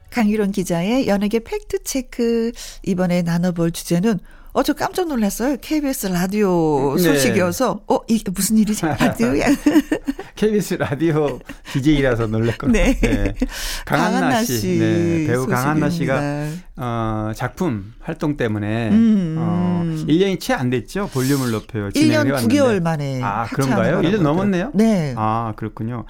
강유론 0.10 0.52
기자의 0.52 1.08
연예계 1.08 1.40
팩트 1.46 1.84
체크. 1.86 2.52
이번에 2.84 3.22
나눠볼 3.22 3.72
주제는 3.72 4.20
어, 4.56 4.64
저 4.64 4.72
깜짝 4.72 5.10
놀랐어요. 5.10 5.58
KBS 5.60 6.08
라디오 6.08 6.96
네. 6.96 7.04
소식이어서, 7.04 7.82
어, 7.88 7.98
이게 8.08 8.32
무슨 8.32 8.58
일이지? 8.58 8.86
라디오야? 8.88 9.48
KBS 10.36 10.76
라디오 10.76 11.40
DJ라서 11.74 12.28
놀랐거든요. 12.28 12.74
네. 12.74 13.34
강한나 13.86 14.44
씨, 14.44 14.78
네, 14.80 15.28
배우 15.28 15.48
강한나 15.48 15.90
씨가. 15.90 16.22
어, 16.78 17.32
작품 17.36 17.94
활동 18.02 18.36
때문에 18.36 18.90
음. 18.90 19.36
어, 19.40 19.82
1년이 20.08 20.40
채 20.40 20.54
안 20.54 20.70
됐죠. 20.70 21.10
볼륨을 21.14 21.52
높여요. 21.52 21.90
진행을 21.92 22.26
1년 22.26 22.28
해왔는데. 22.28 22.56
9개월 22.56 22.82
만에. 22.82 23.22
아, 23.24 23.46
그런가요? 23.46 23.98
거라고 24.02 24.08
1년 24.08 24.22
넘었네요? 24.22 24.72
네. 24.74 25.14
아, 25.18 25.54
그렇군요. 25.56 26.06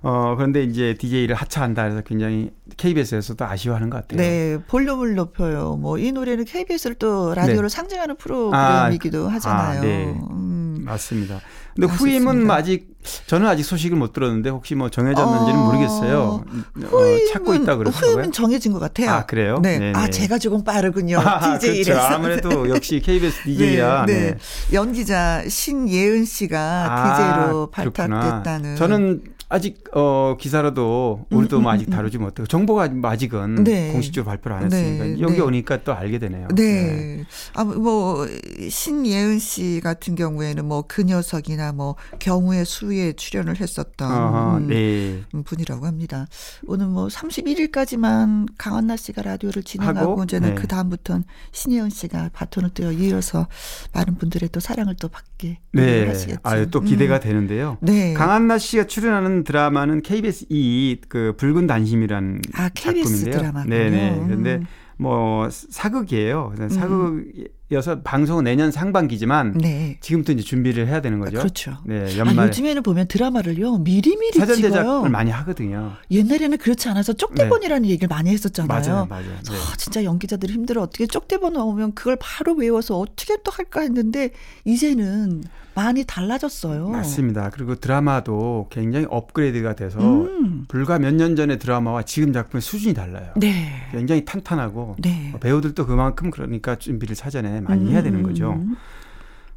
어, 0.00 0.34
그런데 0.36 0.62
이제 0.62 0.94
DJ를 0.98 1.34
하차한다 1.34 1.82
해서 1.84 2.00
굉장히 2.02 2.50
KBS에서도 2.76 3.44
아쉬워하는 3.44 3.90
것 3.90 3.96
같아요. 3.98 4.18
네, 4.20 4.58
볼륨을 4.68 5.14
높여요. 5.16 5.76
뭐 5.76 5.98
이 5.98 6.12
노래는 6.12 6.44
KBS를 6.44 6.94
또 6.96 7.34
라디오로 7.34 7.68
상징하는 7.68 8.16
프로그램이기도 8.16 9.26
아, 9.28 9.32
하잖아요. 9.34 9.78
아, 9.78 9.82
네. 9.82 10.04
음. 10.30 10.82
맞습니다. 10.84 11.40
근데. 11.86 11.98
후임은 12.02 12.50
아직 12.50 12.88
저는 13.26 13.46
아직 13.46 13.62
소식을 13.62 13.96
못 13.96 14.12
들었는데 14.12 14.50
혹시 14.50 14.74
뭐 14.74 14.90
정해졌는지는 14.90 15.60
어, 15.60 15.64
모르겠어요. 15.64 16.44
어, 16.90 17.00
찾고 17.32 17.54
있다 17.54 17.76
그러더라고요. 17.76 18.12
후임은 18.12 18.32
정해진 18.32 18.72
것 18.72 18.80
같아요. 18.80 19.10
아, 19.10 19.26
그래요? 19.26 19.60
네. 19.62 19.78
네네. 19.78 19.92
아, 19.98 20.08
제가 20.08 20.38
조금 20.38 20.64
빠르군요. 20.64 21.18
아, 21.20 21.56
DJ라서. 21.60 22.08
그렇죠. 22.08 22.14
아무래도 22.14 22.68
역시 22.68 23.00
KBS 23.00 23.42
DJ야. 23.44 24.04
네, 24.06 24.12
네. 24.12 24.20
네. 24.32 24.38
연기자 24.72 25.42
신예은 25.48 26.24
씨가 26.24 26.58
아, 26.90 27.44
DJ로. 27.46 27.70
발탁됐다는. 27.70 28.76
저는 28.76 29.22
아직 29.50 29.82
어 29.92 30.36
기사로도 30.38 31.26
우리도 31.30 31.58
음, 31.58 31.62
뭐 31.62 31.72
음, 31.72 31.74
아직 31.74 31.88
다루지 31.88 32.18
못하고 32.18 32.46
정보가 32.46 32.90
아직은 33.04 33.64
네. 33.64 33.92
공식적으로 33.92 34.30
발표를 34.30 34.56
안 34.56 34.64
했으니까 34.64 35.04
네, 35.04 35.20
여기 35.20 35.36
네. 35.36 35.40
오니까 35.40 35.82
또 35.84 35.94
알게 35.94 36.18
되네요. 36.18 36.48
네. 36.54 37.24
아, 37.54 37.64
뭐, 37.64 38.26
신예은 38.68 39.38
씨 39.38 39.80
같은 39.82 40.14
경우에는 40.14 40.64
뭐, 40.64 40.84
그 40.86 41.02
녀석이나 41.02 41.72
뭐, 41.72 41.96
경우의 42.18 42.64
수에 42.64 43.12
출연을 43.12 43.60
했었던 43.60 44.62
음, 44.62 44.66
네. 44.68 45.22
분이라고 45.44 45.86
합니다. 45.86 46.26
오늘 46.66 46.86
뭐 46.86 47.08
31일까지만 47.08 48.48
강한나 48.58 48.96
씨가 48.96 49.22
라디오를 49.22 49.62
진행하고 49.62 50.12
하고, 50.12 50.24
이제는 50.24 50.50
네. 50.50 50.54
그 50.54 50.66
다음부터는 50.66 51.24
신혜원 51.52 51.90
씨가 51.90 52.30
바톤을 52.32 52.70
또 52.74 52.92
이어서 52.92 53.46
많은 53.92 54.16
분들의 54.16 54.50
또 54.50 54.60
사랑을 54.60 54.94
또 55.00 55.08
받게 55.08 55.58
네. 55.72 56.06
하시겠죠. 56.06 56.40
아, 56.42 56.64
또 56.66 56.80
기대가 56.80 57.16
음. 57.16 57.20
되는데요. 57.20 57.78
네. 57.80 58.14
강한나 58.14 58.58
씨가 58.58 58.86
출연하는 58.86 59.37
드라마는 59.44 60.02
KBS 60.02 60.46
2, 60.48 60.98
그 61.08 61.34
붉은 61.36 61.66
단심이라는 61.66 62.42
아, 62.54 62.68
KBS 62.74 63.04
작품인데요. 63.24 63.38
드라마군요. 63.38 63.74
네네. 63.74 64.10
음. 64.18 64.26
그런데 64.26 64.60
뭐 64.96 65.48
사극이에요. 65.50 66.54
사극이 66.68 67.48
어서 67.74 68.00
방송 68.00 68.42
내년 68.44 68.70
상반기지만 68.70 69.58
네. 69.58 69.98
지금부터 70.00 70.32
이제 70.32 70.42
준비를 70.42 70.86
해야 70.86 71.02
되는 71.02 71.18
거죠. 71.18 71.36
그렇죠. 71.38 71.76
네, 71.84 72.02
아, 72.14 72.16
연말에 72.18 72.48
요즘에는 72.48 72.82
보면 72.82 73.08
드라마를요 73.08 73.78
미리미리 73.78 74.38
사전. 74.38 74.56
제작을 74.56 75.10
많이 75.10 75.30
하거든요. 75.30 75.92
옛날에는 76.10 76.56
그렇지 76.56 76.88
않아서 76.88 77.12
쪽대본이라는 77.12 77.86
얘기를 77.88 78.08
많이 78.08 78.30
했었잖아요. 78.30 78.80
맞아요, 78.80 79.06
맞아요. 79.06 79.26
네. 79.26 79.54
아, 79.54 79.76
진짜 79.76 80.02
연기자들이 80.02 80.52
힘들어. 80.52 80.82
어떻게 80.82 81.06
쪽대본 81.06 81.52
나오면 81.52 81.94
그걸 81.94 82.16
바로 82.20 82.54
외워서 82.54 82.98
어떻게 82.98 83.36
또 83.44 83.50
할까 83.52 83.80
했는데 83.82 84.30
이제는 84.64 85.44
많이 85.74 86.02
달라졌어요. 86.04 86.88
맞습니다. 86.88 87.50
그리고 87.50 87.76
드라마도 87.76 88.66
굉장히 88.70 89.06
업그레이드가 89.10 89.76
돼서 89.76 90.00
음. 90.00 90.64
불과 90.68 90.98
몇 90.98 91.18
년 91.18 91.36
전의 91.36 91.58
드라마와 91.58 92.02
지금 92.02 92.32
작품의 92.32 92.62
수준이 92.62 92.94
달라요. 92.94 93.32
네. 93.36 93.72
굉장히 93.92 94.24
탄탄하고 94.24 94.96
네. 95.00 95.32
배우들도 95.40 95.86
그만큼 95.86 96.30
그러니까 96.30 96.76
준비를 96.76 97.14
사전에 97.14 97.57
많이 97.60 97.90
해야 97.92 98.02
되는 98.02 98.22
거죠. 98.22 98.52
음. 98.52 98.76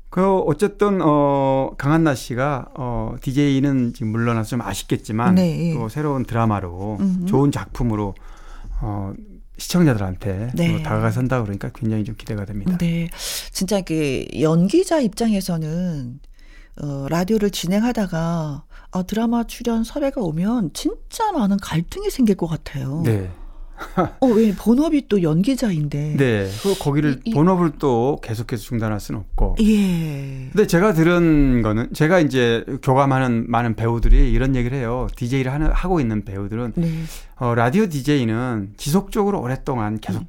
그 0.09 0.39
어쨌든 0.39 0.99
어 1.01 1.71
강한나 1.77 2.13
씨가 2.15 2.67
어 2.75 3.15
DJ는 3.21 3.93
지금 3.93 4.11
물러나서 4.11 4.49
좀 4.49 4.61
아쉽겠지만 4.61 5.35
네. 5.35 5.73
또 5.73 5.87
새로운 5.87 6.25
드라마로 6.25 6.97
음. 6.99 7.25
좋은 7.25 7.51
작품으로 7.51 8.13
어 8.81 9.13
시청자들한테 9.57 10.51
네. 10.55 10.77
또 10.77 10.83
다가선다 10.83 11.41
그러니까 11.43 11.69
굉장히 11.73 12.03
좀 12.03 12.15
기대가 12.17 12.45
됩니다. 12.45 12.77
네. 12.77 13.09
진짜 13.51 13.79
그 13.81 14.25
연기자 14.41 14.99
입장에서는 14.99 16.19
어, 16.81 17.07
라디오를 17.09 17.51
진행하다가 17.51 18.63
아, 18.93 19.03
드라마 19.03 19.43
출연 19.45 19.83
섭외가 19.83 20.21
오면 20.21 20.71
진짜 20.73 21.31
많은 21.31 21.57
갈등이 21.57 22.09
생길 22.09 22.35
것 22.35 22.47
같아요. 22.47 23.01
네. 23.05 23.31
어, 24.19 24.27
왜 24.27 24.53
본업이 24.55 25.07
또 25.07 25.21
연기자인데. 25.23 26.15
네. 26.17 26.49
그 26.61 26.77
거기를 26.77 27.21
이- 27.25 27.29
이- 27.31 27.33
본업을 27.33 27.73
또 27.79 28.19
계속해서 28.23 28.61
중단할 28.63 28.99
수는 28.99 29.19
없고. 29.21 29.55
예. 29.61 30.49
근데 30.51 30.67
제가 30.67 30.93
들은 30.93 31.61
거는 31.61 31.93
제가 31.93 32.19
이제 32.19 32.63
교감하는 32.83 33.45
많은 33.49 33.75
배우들이 33.75 34.31
이런 34.31 34.55
얘기를 34.55 34.77
해요. 34.77 35.07
DJ를 35.15 35.51
하는, 35.51 35.71
하고 35.71 35.99
있는 35.99 36.23
배우들은 36.25 36.73
네. 36.75 37.03
어, 37.37 37.55
라디오 37.55 37.87
DJ는 37.87 38.73
지속적으로 38.77 39.41
오랫동안 39.41 39.99
계속 39.99 40.23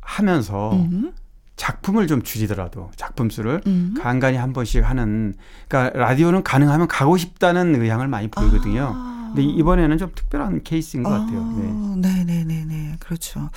하면서 0.00 0.72
음. 0.74 1.12
작품을 1.56 2.06
좀 2.06 2.22
줄이더라도 2.22 2.90
작품 2.94 3.30
수를 3.30 3.60
음. 3.66 3.94
간간히 4.00 4.36
한 4.36 4.52
번씩 4.52 4.88
하는 4.88 5.34
그러니까 5.66 5.98
라디오는 5.98 6.42
가능하면 6.44 6.86
가고 6.86 7.16
싶다는 7.16 7.80
의향을 7.82 8.06
많이 8.06 8.28
보이거든요. 8.28 8.92
아. 8.94 9.17
근데 9.38 9.52
이번에는 9.52 9.98
좀 9.98 10.10
특별한 10.14 10.62
케이스인 10.64 11.04
것 11.04 11.10
같아요. 11.10 11.44
네. 11.52 12.08
네, 12.08 12.24
네, 12.24 12.44
네, 12.44 12.64
네. 12.64 12.96
그렇죠. 12.98 13.50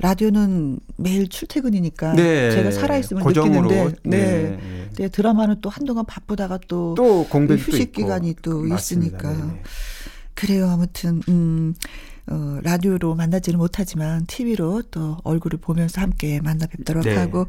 라디오는 0.00 0.80
매일 0.96 1.28
출퇴근이니까 1.28 2.14
네. 2.14 2.50
제가 2.50 2.72
살아있으면 2.72 3.22
고정으로 3.22 3.68
느끼는데, 3.68 3.98
네. 4.02 4.18
네, 4.18 4.58
네. 4.60 4.90
네, 4.96 5.08
드라마는 5.08 5.60
또 5.60 5.70
한동안 5.70 6.04
바쁘다가 6.04 6.58
또, 6.66 6.94
또 6.96 7.26
공백도 7.28 7.62
휴식 7.62 7.90
있고. 7.90 8.02
기간이 8.02 8.34
또 8.42 8.62
맞습니다. 8.62 9.16
있으니까. 9.18 9.32
네, 9.32 9.52
네. 9.52 9.62
그래요. 10.34 10.68
아무튼 10.68 11.22
음, 11.28 11.74
어, 12.26 12.58
라디오로 12.62 13.14
만나지는 13.14 13.56
못하지만 13.58 14.26
TV로 14.26 14.82
또 14.90 15.18
얼굴을 15.22 15.60
보면서 15.60 16.00
함께 16.00 16.40
만나 16.40 16.66
뵙도록 16.66 17.04
네. 17.04 17.14
하고 17.14 17.46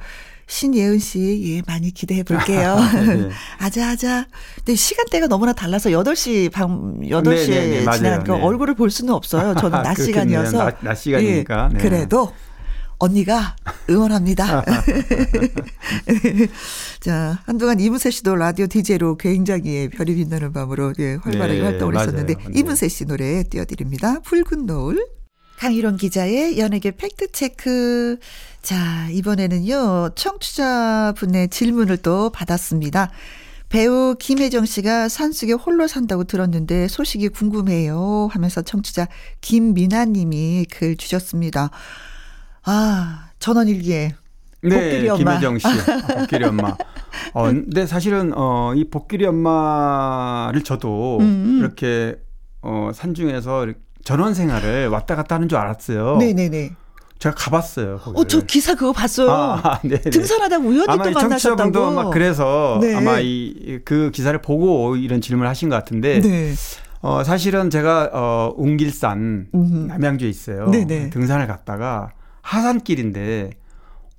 신예은 0.47 0.99
씨 0.99 1.41
예, 1.57 1.61
많이 1.65 1.91
기대해 1.91 2.23
볼게요. 2.23 2.77
네. 2.93 3.29
아자아자. 3.59 4.27
근데 4.57 4.75
시간대가 4.75 5.27
너무나 5.27 5.53
달라서 5.53 5.89
8시 5.89 6.51
밤 6.51 6.99
8시에 7.01 7.49
네, 7.49 7.67
네, 7.67 7.85
네. 7.85 7.91
지나니까 7.97 8.37
네. 8.37 8.43
얼굴을 8.43 8.75
볼 8.75 8.89
수는 8.91 9.13
없어요. 9.13 9.55
저는 9.55 9.81
낮. 9.83 9.95
시간이어서. 9.95 10.57
낮- 10.57 10.77
낮 10.83 10.95
시간이니까. 10.95 11.69
예, 11.71 11.77
네. 11.77 11.81
그래도 11.83 12.31
언니가 12.97 13.55
응원합니다. 13.89 14.63
자, 16.99 17.39
한동안 17.45 17.79
이문세 17.79 18.09
씨도 18.11 18.35
라디오 18.35 18.67
DJ로 18.67 19.17
굉장히 19.17 19.89
별이 19.89 20.15
빛나는 20.15 20.53
밤으로 20.53 20.93
예, 20.99 21.17
활발하게 21.21 21.53
네, 21.59 21.61
활동을. 21.61 21.99
했었는데 21.99 22.35
네. 22.35 22.43
이문세 22.53 22.87
씨 22.87 23.05
노래 23.05 23.43
띄워드립니다. 23.43 24.19
붉은 24.21 24.65
노을. 24.65 25.05
강희론 25.57 25.95
기자의 25.97 26.57
연예계 26.59 26.91
팩트체크. 26.91 28.17
자, 28.65 29.07
이번에는요, 29.11 30.15
청취자분의 30.15 31.49
질문을 31.49 31.97
또 31.97 32.31
받았습니다. 32.31 33.11
배우 33.69 34.15
김혜정 34.17 34.65
씨가 34.65 35.07
산속에 35.07 35.53
홀로 35.53 35.85
산다고 35.85 36.23
들었는데 36.23 36.87
소식이 36.87 37.29
궁금해요 37.29 38.27
하면서 38.31 38.63
청취자 38.63 39.07
김미나 39.39 40.05
님이 40.05 40.65
글 40.71 40.97
주셨습니다. 40.97 41.69
아, 42.63 43.29
전원일기에 43.37 44.15
복길이 44.63 45.09
엄마. 45.09 45.37
김혜정 45.37 45.59
씨, 45.59 45.67
복길이 46.17 46.45
엄마. 46.45 46.75
어, 47.33 47.43
근데 47.43 47.85
사실은 47.85 48.31
어, 48.35 48.73
이 48.75 48.89
복길이 48.89 49.27
엄마를 49.27 50.63
저도 50.63 51.19
음. 51.19 51.57
이렇게 51.59 52.15
어, 52.63 52.89
산중에서 52.91 53.67
전원 54.03 54.33
생활을 54.33 54.87
왔다 54.87 55.15
갔다 55.15 55.35
하는 55.35 55.49
줄 55.49 55.59
알았어요. 55.59 56.17
네네네. 56.17 56.84
제가 57.19 57.33
가봤어요. 57.35 57.97
거기를. 57.97 58.19
어, 58.21 58.27
저 58.27 58.41
기사 58.41 58.75
그거 58.75 58.91
봤어요. 58.91 59.31
아, 59.31 59.79
네. 59.83 59.99
등산하다 60.01 60.57
우연히 60.59 60.85
아마 60.89 61.03
또 61.05 61.11
만나셨다고. 61.11 61.79
아마 61.85 62.09
그래서 62.09 62.77
네. 62.81 62.93
아마 62.95 63.19
이 63.19 63.79
그 63.85 64.11
기사를 64.11 64.39
보고 64.41 64.95
이런 64.95 65.21
질문을 65.21 65.49
하신 65.49 65.69
것 65.69 65.75
같은데 65.75 66.19
네. 66.21 66.53
어, 67.01 67.23
사실은 67.23 67.69
제가 67.69 68.09
어, 68.13 68.53
웅길산 68.57 69.47
음흠. 69.53 69.75
남양주에 69.87 70.27
있어요. 70.29 70.69
네네. 70.69 71.09
등산을 71.11 71.47
갔다가 71.47 72.11
하산길인데 72.41 73.51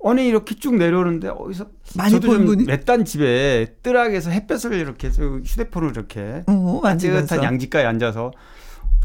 아니 0.05 0.27
이렇게 0.27 0.55
쭉 0.55 0.75
내려오는데 0.75 1.29
어디서 1.29 1.67
많이 1.95 2.11
저도 2.11 2.27
본좀 2.27 2.45
분이? 2.45 2.63
외딴 2.67 3.03
집에 3.05 3.75
뜰악에서 3.83 4.29
햇볕을 4.31 4.73
이렇게 4.73 5.11
저 5.11 5.23
휴대폰을 5.43 5.89
이렇게 5.91 6.43
어. 6.47 6.81
따뜻한 6.83 7.43
양지가에 7.43 7.83
앉아서 7.85 8.31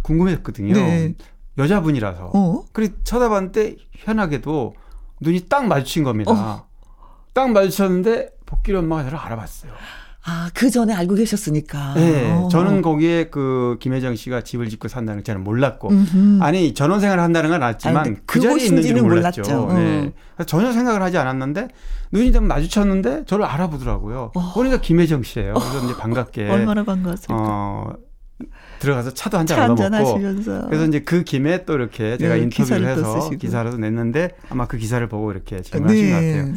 궁금했거든요. 0.03 0.74
네. 0.74 1.14
여자분이라서. 1.59 2.31
어? 2.35 2.65
그리고 2.73 2.95
쳐다봤는데 3.05 3.77
희한하게도 3.93 4.75
눈이 5.21 5.47
딱 5.49 5.67
마주친 5.67 6.05
겁니다. 6.05 6.33
어. 6.33 6.67
딱 7.33 7.51
마주쳤는데 7.51 8.31
복길 8.47 8.77
엄마가 8.77 9.05
저를 9.05 9.19
알아봤어요. 9.19 9.73
아, 10.25 10.51
그 10.55 10.71
전에 10.71 10.95
알고 10.95 11.17
계셨으니까. 11.17 11.95
네, 11.95 12.31
어. 12.31 12.49
저는 12.49 12.81
거기에 12.81 13.25
그 13.25 13.77
김혜정 13.81 14.15
씨가 14.15 14.43
집을 14.43 14.69
짓고 14.69 14.87
산다는 14.87 15.19
걸 15.19 15.25
저는 15.25 15.43
몰랐고 15.43 15.89
음흠. 15.91 16.43
아니 16.43 16.75
전원 16.75 17.01
생활을 17.01 17.23
한다는 17.23 17.51
건 17.51 17.63
알지만 17.63 17.97
아니, 17.97 18.17
그 18.25 18.39
자리에 18.39 18.67
있는 18.67 18.83
줄은 18.83 19.03
몰랐죠. 19.03 19.43
몰랐죠. 19.43 19.73
네. 19.75 20.07
어. 20.07 20.13
그래서 20.37 20.47
전혀 20.47 20.73
생각을 20.73 21.03
하지 21.03 21.19
않았는데 21.19 21.69
눈이 22.13 22.31
좀 22.33 22.47
마주쳤는데 22.47 23.25
저를 23.27 23.45
알아보더라고요. 23.47 24.31
어. 24.35 24.53
그러니까 24.55 24.81
김혜정 24.81 25.25
씨예요. 25.25 25.55
그래서 25.55 25.85
이제 25.87 25.97
반갑게 25.97 26.49
얼마나 26.51 26.85
반가웠을까. 26.85 27.35
어, 27.35 27.93
들어가서 28.78 29.14
차도 29.14 29.38
한잔 29.38 29.57
차 29.57 29.62
한잔 29.64 29.95
하시면서. 29.95 30.66
그래서 30.66 30.86
이제 30.86 31.01
그 31.01 31.22
김에 31.24 31.64
또 31.64 31.74
이렇게 31.74 32.18
제가 32.18 32.34
네, 32.34 32.43
인터뷰를 32.43 32.78
기사를 32.78 33.03
또 33.03 33.16
해서. 33.16 33.30
기사라도 33.30 33.78
냈는데 33.78 34.30
아마 34.49 34.66
그 34.66 34.76
기사를 34.76 35.07
보고 35.09 35.30
이렇게 35.30 35.62
질문하신 35.62 36.09
것 36.09 36.14
같아요. 36.14 36.45
네. 36.47 36.53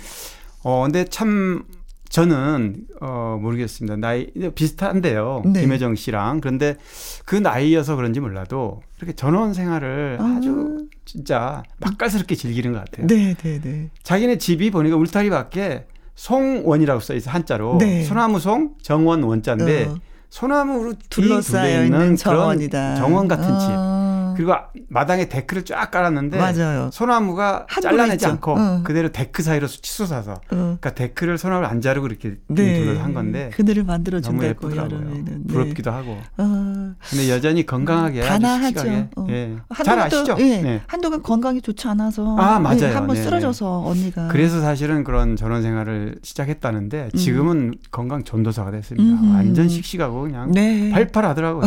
어, 0.63 0.83
근데 0.83 1.05
참 1.05 1.63
저는 2.09 2.86
어 3.01 3.38
모르겠습니다. 3.41 3.97
나이 3.97 4.27
비슷한데요. 4.55 5.43
네. 5.45 5.61
김혜정 5.61 5.95
씨랑 5.95 6.39
그런데 6.39 6.77
그 7.25 7.36
나이여서 7.36 7.95
그런지 7.95 8.19
몰라도 8.19 8.81
이렇게 8.97 9.13
전원 9.13 9.53
생활을 9.53 10.17
아. 10.19 10.38
아주 10.38 10.88
진짜 11.03 11.63
맛깔스럽게 11.79 12.36
즐기는 12.36 12.71
것 12.71 12.79
같아요. 12.86 13.07
네, 13.07 13.36
네, 13.36 13.59
네. 13.59 13.89
자기네 14.03 14.38
집이 14.38 14.71
보니까 14.71 14.95
울타리 14.95 15.29
밖에 15.29 15.88
송원이라고 16.15 17.01
써 17.01 17.13
있어 17.15 17.31
한자로 17.31 17.77
네. 17.79 18.03
소나무 18.03 18.39
송 18.39 18.75
정원 18.81 19.23
원자인데 19.23 19.86
어. 19.86 19.95
소나무로 20.30 20.93
둘러싸여 21.09 21.84
둘러 21.86 21.86
있는 21.86 22.15
정원이다. 22.15 22.95
정원 22.95 23.28
같은 23.28 23.45
집. 23.59 24.05
아. 24.36 24.38
그리고 24.38 24.53
마당에 24.89 25.27
데크를 25.29 25.63
쫙 25.65 25.89
깔았는데 25.91 26.38
맞아요. 26.38 26.89
소나무가 26.91 27.65
한 27.69 27.81
잘라내지 27.81 28.15
있죠. 28.15 28.27
않고 28.29 28.55
어. 28.57 28.81
그대로 28.83 29.11
데크 29.11 29.41
사이로 29.43 29.67
치솟아서 29.67 30.33
어. 30.33 30.39
그러니까 30.49 30.93
데크를 30.93 31.38
소나무를 31.38 31.67
안 31.69 31.81
자르고 31.81 32.07
이렇게 32.07 32.36
네. 32.47 32.79
둘러서 32.79 33.01
한 33.01 33.13
건데 33.13 33.49
그늘을 33.53 33.83
만들어 33.83 34.21
준다고 34.21 34.45
예쁘더라고요. 34.47 34.99
여름에는. 34.99 35.25
네. 35.25 35.38
부럽기도 35.47 35.91
하고. 35.91 36.17
어. 36.38 36.93
근데 37.09 37.29
여전히 37.29 37.65
건강하게 37.65 38.21
가나하죠. 38.21 39.07
어. 39.15 39.27
예. 39.29 39.55
잘 39.83 39.99
아시죠? 39.99 40.36
예, 40.39 40.61
네. 40.61 40.81
한동안 40.88 41.21
건강이 41.21 41.61
좋지 41.61 41.88
않아서 41.88 42.38
아, 42.38 42.59
맞아요. 42.59 42.83
예, 42.83 42.93
한번 42.93 43.15
네, 43.15 43.23
쓰러져서 43.23 43.83
언니가 43.86 44.27
그래서 44.27 44.61
사실은 44.61 45.03
그런 45.03 45.36
전원 45.36 45.61
생활을 45.61 46.15
시작했다는데 46.23 47.09
지금은 47.15 47.73
건강 47.91 48.23
전도사가 48.23 48.71
됐습니다. 48.71 49.21
음. 49.21 49.36
완전 49.36 49.69
씩씩하고 49.69 50.21
그냥 50.23 50.51
네. 50.51 50.89
팔팔하더라고요. 50.91 51.65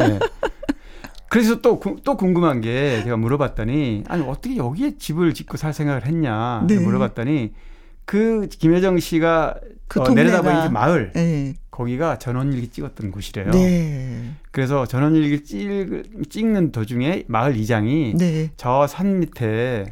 예. 0.00 0.18
그래서 1.30 1.60
또, 1.60 1.78
구- 1.78 1.96
또 2.04 2.16
궁금한 2.16 2.60
게 2.60 3.02
제가 3.04 3.16
물어봤더니 3.16 4.02
아니 4.08 4.22
어떻게 4.24 4.56
여기에 4.56 4.98
집을 4.98 5.32
짓고 5.32 5.56
살 5.56 5.72
생각을 5.72 6.04
했냐 6.04 6.64
네. 6.66 6.76
물어봤더니 6.78 7.52
그 8.04 8.48
김혜정 8.48 8.98
씨가 8.98 9.54
그 9.86 10.00
어, 10.00 10.08
내려다보는 10.08 10.64
그 10.64 10.68
마을 10.72 11.12
예. 11.14 11.54
거기가 11.70 12.18
전원일기 12.18 12.68
찍었던 12.68 13.12
곳이래요. 13.12 13.52
네. 13.52 14.32
그래서 14.50 14.86
전원일기 14.86 15.44
찍, 15.44 16.02
찍는 16.28 16.72
도중에 16.72 17.24
마을 17.28 17.56
이장이 17.56 18.14
네. 18.18 18.50
저산 18.56 19.20
밑에 19.20 19.88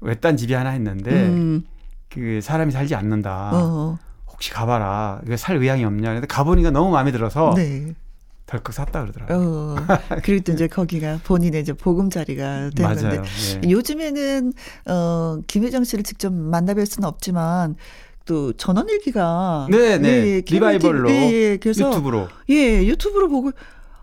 외딴 0.00 0.36
집이 0.36 0.52
하나 0.54 0.76
있는데 0.76 1.10
음. 1.10 1.64
그 2.08 2.40
사람이 2.40 2.70
살지 2.70 2.94
않는다. 2.94 3.50
어. 3.54 3.98
혹시 4.28 4.52
가봐라. 4.52 5.22
살 5.36 5.56
의향이 5.56 5.84
없냐. 5.84 6.12
근데 6.12 6.26
가보니까 6.28 6.70
너무 6.70 6.92
마음에 6.92 7.10
들어서 7.10 7.54
네. 7.56 7.92
덜컥 8.46 8.72
샀다 8.72 9.02
그러더라고요. 9.02 9.38
어. 9.38 9.76
그리고 10.22 10.44
또 10.44 10.52
이제 10.52 10.68
거기가 10.68 11.20
본인의 11.24 11.60
이제 11.60 11.72
보금자리가 11.72 12.70
맞아요. 12.80 13.22
네. 13.60 13.70
요즘에는 13.70 14.52
어 14.86 15.38
김혜정 15.46 15.84
씨를 15.84 16.04
직접 16.04 16.32
만나뵐 16.32 16.86
수는 16.86 17.08
없지만 17.08 17.76
또 18.24 18.52
전원일기가 18.52 19.68
네, 19.70 19.98
네. 19.98 20.08
예, 20.08 20.26
예, 20.26 20.42
리바이벌로 20.48 21.10
예, 21.10 21.32
예, 21.32 21.56
그래서 21.58 21.88
유튜브로. 21.88 22.28
예 22.50 22.84
유튜브로 22.84 23.28
보고 23.28 23.52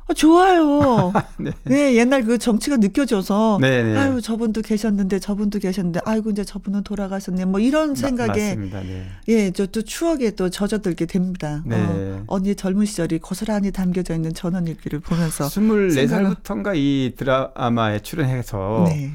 아, 0.06 0.14
좋아요. 0.14 1.14
네. 1.64 1.96
옛날 1.96 2.24
그 2.24 2.38
정치가 2.38 2.78
느껴져서 2.78 3.58
네, 3.62 3.84
네. 3.84 3.98
아유 3.98 4.22
저분도 4.22 4.62
계셨는데 4.62 5.20
저분도 5.20 5.60
계셨는데 5.60 6.02
아이고 6.06 6.30
이제 6.30 6.44
저분은 6.44 6.84
돌아가셨네 6.84 7.46
뭐 7.46 7.60
이런 7.60 7.96
생각에 7.96 8.28
맞습니다. 8.30 8.82
네. 8.82 9.06
예, 9.30 9.52
저 9.52 9.68
또 9.74 9.82
추억에 9.82 10.32
또 10.32 10.50
젖어들게 10.50 11.06
됩니다. 11.08 11.64
네. 11.66 11.76
어, 11.78 12.24
언니의 12.28 12.56
젊은 12.56 12.86
시절이 12.86 13.20
고스란히 13.20 13.72
담겨져 13.72 14.14
있는 14.14 14.34
전원일기를 14.34 15.00
보면서 15.00 15.46
24살부터인가 15.46 16.76
이 16.76 17.14
드라마에 17.18 18.00
출연해서 18.00 18.86
네. 18.88 19.12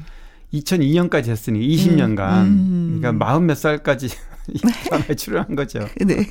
2002년까지 0.53 1.27
했으니 1.29 1.59
20년간 1.75 2.43
음. 2.43 2.97
그러니까 2.99 3.13
마흔 3.25 3.45
몇 3.45 3.55
살까지 3.55 4.09
이 4.53 4.59
드라마에 4.59 5.15
출연한 5.15 5.55
거죠. 5.55 5.79
네. 6.05 6.25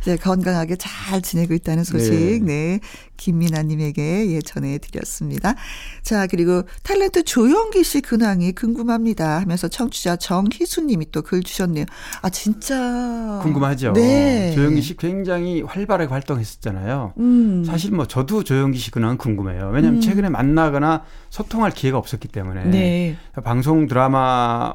이제 0.00 0.16
건강하게 0.16 0.76
잘 0.76 1.22
지내고 1.22 1.54
있다는 1.54 1.84
소식, 1.84 2.44
네. 2.44 2.80
김민아님에게 3.16 4.28
예, 4.30 4.40
전해드렸습니다. 4.40 5.54
자, 6.02 6.26
그리고 6.26 6.62
탤런트 6.82 7.24
조영기 7.24 7.84
씨 7.84 8.00
근황이 8.00 8.52
궁금합니다 8.52 9.40
하면서 9.40 9.68
청취자 9.68 10.16
정희수님이 10.16 11.10
또 11.10 11.22
글 11.24 11.42
주셨네요. 11.42 11.86
아, 12.20 12.28
진짜. 12.28 13.40
궁금하죠. 13.42 13.94
네. 13.94 14.52
조영기 14.54 14.82
씨 14.82 14.96
굉장히 14.96 15.62
활발하게 15.62 16.10
활동했었잖아요. 16.10 17.14
음. 17.18 17.64
사실 17.64 17.92
뭐 17.92 18.06
저도 18.06 18.44
조영기 18.44 18.78
씨 18.78 18.90
근황 18.90 19.16
궁금해요. 19.16 19.70
왜냐하면 19.72 19.96
음. 19.96 20.00
최근에 20.02 20.28
만나거나 20.28 21.04
소통할 21.30 21.70
기회가 21.72 21.96
없었기 21.98 22.28
때문에 22.28 22.64
네. 22.64 23.16
방송 23.42 23.86
드라마 23.86 24.74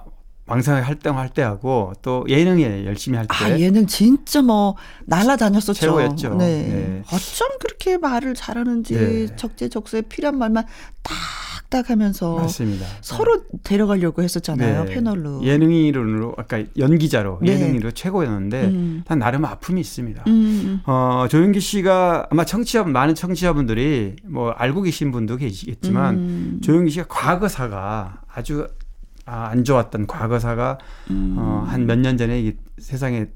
왕성하게 0.50 0.86
활동할 0.86 1.30
때하고 1.30 1.94
또 2.02 2.26
예능에 2.28 2.86
열심히 2.86 3.18
할 3.18 3.28
때. 3.28 3.34
아, 3.36 3.60
얘는 3.60 3.88
진짜 3.88 4.42
뭐 4.42 4.76
날라다녔었죠. 5.06 5.74
최고였죠. 5.74 6.36
네. 6.36 6.46
네. 6.64 7.04
어쩜 7.08 7.48
그렇게 7.60 7.98
말을 7.98 8.34
잘하는지 8.34 8.94
네. 8.94 9.36
적재적소에 9.36 10.02
필요한 10.04 10.38
말만 10.38 10.66
딱딱 11.04 11.90
하면서 11.90 12.36
맞습니다. 12.36 12.86
서로 13.02 13.44
데려가려고 13.64 14.22
했었잖아요. 14.24 14.86
네. 14.86 14.94
패널로. 14.94 15.44
예능인으로 15.44 16.36
아까 16.38 16.64
연기자로 16.78 17.40
네. 17.42 17.54
예능인으로 17.54 17.92
최고였는데 17.92 18.66
음. 18.66 19.04
난 19.08 19.20
나름 19.20 19.46
아픔이 19.46 19.80
있습니다. 19.82 20.24
음. 20.28 20.82
어, 20.86 21.28
조윤기 21.30 21.60
씨가 21.60 22.28
아마 22.30 22.44
청취자 22.44 22.84
많은 22.84 23.16
청취자분들이 23.16 24.16
뭐 24.26 24.52
알고 24.52 24.82
계신 24.82 25.12
분도 25.12 25.38
계시겠지만 25.38 26.16
음. 26.16 26.62
조윤기 26.64 26.92
씨가 26.92 27.06
과거사가 27.08 28.22
아주 28.34 28.68
아, 28.68 28.89
안 29.30 29.64
좋았던 29.64 30.08
과거사가 30.08 30.78
음. 31.12 31.36
어, 31.38 31.64
한 31.68 31.86
몇 31.86 32.00
년 32.00 32.18
전에 32.18 32.42
이 32.42 32.54
세상에 32.78 33.28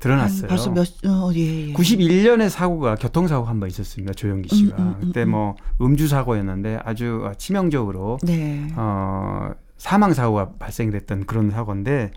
드러났어요. 0.00 0.48
벌써 0.48 0.70
몇, 0.70 0.86
어, 1.06 1.30
예, 1.34 1.68
예. 1.68 1.72
91년에 1.72 2.48
사고가 2.48 2.96
교통사고가 2.96 3.48
한번 3.48 3.68
있었습니다. 3.68 4.12
조영기 4.14 4.54
씨가. 4.54 4.76
음, 4.76 4.82
음, 4.82 4.94
음, 4.94 5.00
그때 5.06 5.22
음. 5.22 5.30
뭐 5.30 5.54
음주 5.80 6.08
사고였는데 6.08 6.80
아주 6.84 7.30
치명적으로 7.38 8.18
네. 8.24 8.66
어 8.76 9.50
사망 9.78 10.12
사고가 10.12 10.52
발생됐던 10.58 11.26
그런 11.26 11.50
사고인데 11.50 12.10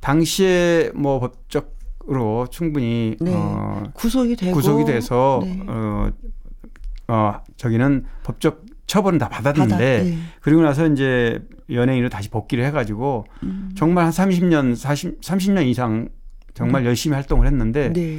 당시에 0.00 0.90
뭐 0.96 1.20
법적으로 1.20 2.48
충분히 2.50 3.16
네. 3.20 3.32
어 3.34 3.84
구속이 3.94 4.34
되고. 4.34 4.52
구속이 4.54 4.84
돼서 4.86 5.40
네. 5.44 5.62
어, 5.68 6.10
어 7.06 7.40
저기는 7.56 8.04
법적 8.24 8.64
처벌은 8.92 9.18
다 9.18 9.30
받았는데 9.30 9.74
받아- 9.74 9.78
네. 10.04 10.18
그리고 10.42 10.60
나서 10.60 10.86
이제 10.86 11.40
연예인으로 11.70 12.10
다시 12.10 12.28
복귀를 12.28 12.62
해가지고 12.66 13.24
음. 13.42 13.70
정말 13.74 14.04
한 14.04 14.12
30년 14.12 14.76
40 14.76 15.22
30년 15.22 15.66
이상 15.66 16.10
정말 16.52 16.84
열심히 16.84 17.14
활동을 17.14 17.46
했는데 17.46 17.90
네. 17.94 18.18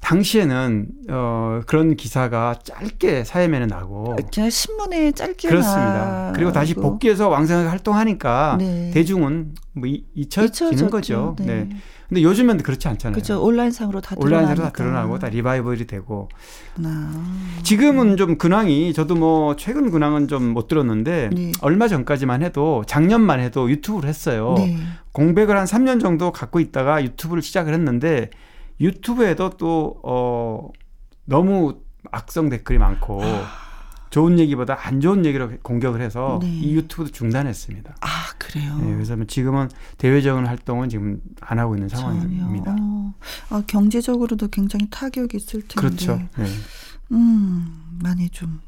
당시에는 0.00 0.86
어 1.10 1.60
그런 1.66 1.96
기사가 1.96 2.54
짧게 2.62 3.24
사회면에 3.24 3.66
나고 3.66 4.14
그냥 4.32 4.48
신문에 4.50 5.10
짧게 5.10 5.48
그렇습니다. 5.48 6.32
그리고 6.36 6.52
다시. 6.52 6.74
복귀해서 6.74 7.28
왕성하게 7.28 7.68
활동하니까 7.68 8.56
네. 8.60 8.92
대중은 8.94 9.54
뭐 9.72 9.88
이- 9.88 10.04
잊혀지는. 10.14 10.88
거죠. 10.90 11.34
네. 11.40 11.46
네. 11.46 11.68
근데 12.08 12.22
요즘은 12.22 12.58
그렇지 12.58 12.86
않잖아요. 12.88 13.14
그렇죠. 13.14 13.42
온라인상으로 13.42 14.00
다 14.00 14.14
온라인으로 14.18 14.46
다 14.48 14.54
드러나니까. 14.70 14.72
드러나고 14.82 15.18
다 15.18 15.28
리바이벌이 15.28 15.86
되고 15.86 16.28
아. 16.84 17.12
지금은 17.64 18.16
좀 18.16 18.38
근황이 18.38 18.92
저도 18.92 19.16
뭐 19.16 19.56
최근 19.56 19.90
근황은 19.90 20.28
좀 20.28 20.46
못 20.56 20.68
들었는데 20.68 21.30
네. 21.32 21.52
얼마 21.60 21.88
전까지만 21.88 22.42
해도 22.42 22.84
작년만 22.86 23.40
해도 23.40 23.68
유튜브를 23.70 24.08
했어요. 24.08 24.54
네. 24.56 24.76
공백을 25.12 25.56
한 25.56 25.64
3년 25.64 26.00
정도 26.00 26.30
갖고 26.32 26.60
있다가 26.60 27.02
유튜브를 27.02 27.42
시작을 27.42 27.74
했는데 27.74 28.30
유튜브에도 28.80 29.50
또 29.50 29.96
어, 30.04 30.68
너무 31.24 31.76
악성 32.12 32.48
댓글이 32.48 32.78
많고 32.78 33.20
좋은 34.16 34.38
얘기보다 34.38 34.78
안 34.80 35.02
좋은 35.02 35.26
얘기로 35.26 35.58
공격을 35.60 36.00
해서 36.00 36.38
네. 36.40 36.48
이 36.48 36.74
유튜브도 36.74 37.10
중단했습니다. 37.12 37.96
아 38.00 38.08
그래요. 38.38 38.78
네, 38.78 38.94
그래서 38.94 39.14
지금은 39.26 39.68
대외적인 39.98 40.46
활동은 40.46 40.88
지금 40.88 41.20
안 41.42 41.58
하고 41.58 41.74
있는 41.76 41.90
상황입니다. 41.90 42.74
어. 42.80 43.14
아, 43.50 43.62
경제적으로도 43.66 44.48
굉장히 44.48 44.86
타격이 44.88 45.36
있을 45.36 45.60
텐데. 45.68 45.74
그렇죠. 45.74 46.16
네, 46.38 46.46
음, 47.12 47.98
많이 48.02 48.30
좀 48.30 48.60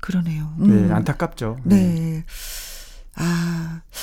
그러네요. 0.00 0.54
네, 0.56 0.72
음. 0.72 0.92
안타깝죠. 0.94 1.58
네. 1.64 2.24
아, 2.26 2.32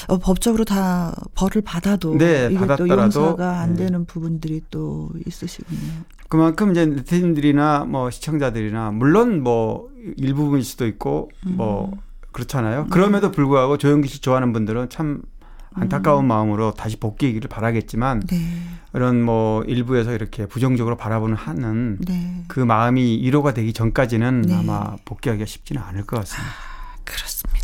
어, 0.07 0.17
법적으로 0.17 0.63
다 0.65 1.13
벌을 1.35 1.61
받아도 1.61 2.17
네, 2.17 2.47
이게 2.47 2.55
또 2.55 2.67
받았더라도, 2.67 3.03
용서가 3.03 3.59
안 3.59 3.75
네. 3.75 3.85
되는 3.85 4.05
부분들이 4.05 4.61
또 4.71 5.09
있으시군요. 5.25 5.79
그만큼 6.29 6.71
이제 6.71 6.85
네티즌들이나 6.85 7.85
뭐 7.85 8.09
시청자들이나 8.09 8.91
물론 8.91 9.43
뭐 9.43 9.89
일부분일 10.17 10.63
수도 10.63 10.87
있고 10.87 11.29
뭐 11.45 11.91
음. 11.93 11.99
그렇잖아요. 12.31 12.87
그럼에도 12.89 13.31
불구하고 13.31 13.77
조영기 13.77 14.07
씨 14.07 14.21
좋아하는 14.21 14.53
분들은 14.53 14.89
참 14.89 15.21
안타까운 15.73 16.25
마음으로 16.25 16.71
다시 16.71 16.97
복귀하기를 16.97 17.49
바라겠지만 17.49 18.21
네, 18.27 18.37
이런 18.93 19.21
뭐 19.23 19.63
일부에서 19.63 20.13
이렇게 20.13 20.45
부정적으로 20.45 20.97
바라보는 20.97 21.35
하는 21.35 21.97
네, 22.01 22.43
그 22.47 22.59
마음이 22.59 23.21
위로가 23.21 23.53
되기 23.53 23.73
전까지는 23.73 24.41
네. 24.43 24.55
아마 24.55 24.95
복귀하기가 25.05 25.45
쉽지는 25.45 25.81
않을 25.81 26.05
것 26.05 26.17
같습니다. 26.17 26.51
그렇습니다. 27.03 27.56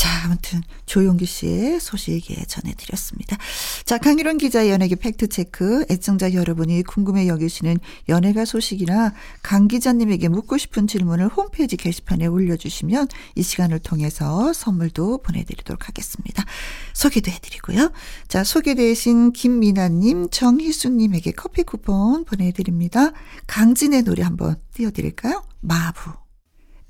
자, 0.00 0.08
아무튼 0.24 0.62
조용기 0.86 1.26
씨의 1.26 1.78
소식 1.78 2.30
예, 2.30 2.36
전해드렸습니다. 2.46 3.36
자, 3.84 3.98
강일원 3.98 4.38
기자의 4.38 4.70
연예계 4.70 4.94
팩트체크. 4.94 5.84
애청자 5.90 6.32
여러분이 6.32 6.84
궁금해 6.84 7.28
여기시는 7.28 7.76
연예가 8.08 8.46
소식이나 8.46 9.12
강 9.42 9.68
기자님에게 9.68 10.28
묻고 10.28 10.56
싶은 10.56 10.86
질문을 10.86 11.28
홈페이지 11.28 11.76
게시판에 11.76 12.24
올려주시면 12.24 13.08
이 13.34 13.42
시간을 13.42 13.80
통해서 13.80 14.54
선물도 14.54 15.18
보내드리도록 15.18 15.86
하겠습니다. 15.88 16.46
소개도 16.94 17.30
해드리고요. 17.30 17.92
자, 18.26 18.42
소개되신 18.42 19.32
김미나님, 19.32 20.30
정희수님에게 20.30 21.32
커피 21.32 21.62
쿠폰 21.62 22.24
보내드립니다. 22.24 23.10
강진의 23.46 24.04
노래 24.04 24.22
한번 24.22 24.56
띄워드릴까요? 24.72 25.44
마부. 25.60 26.29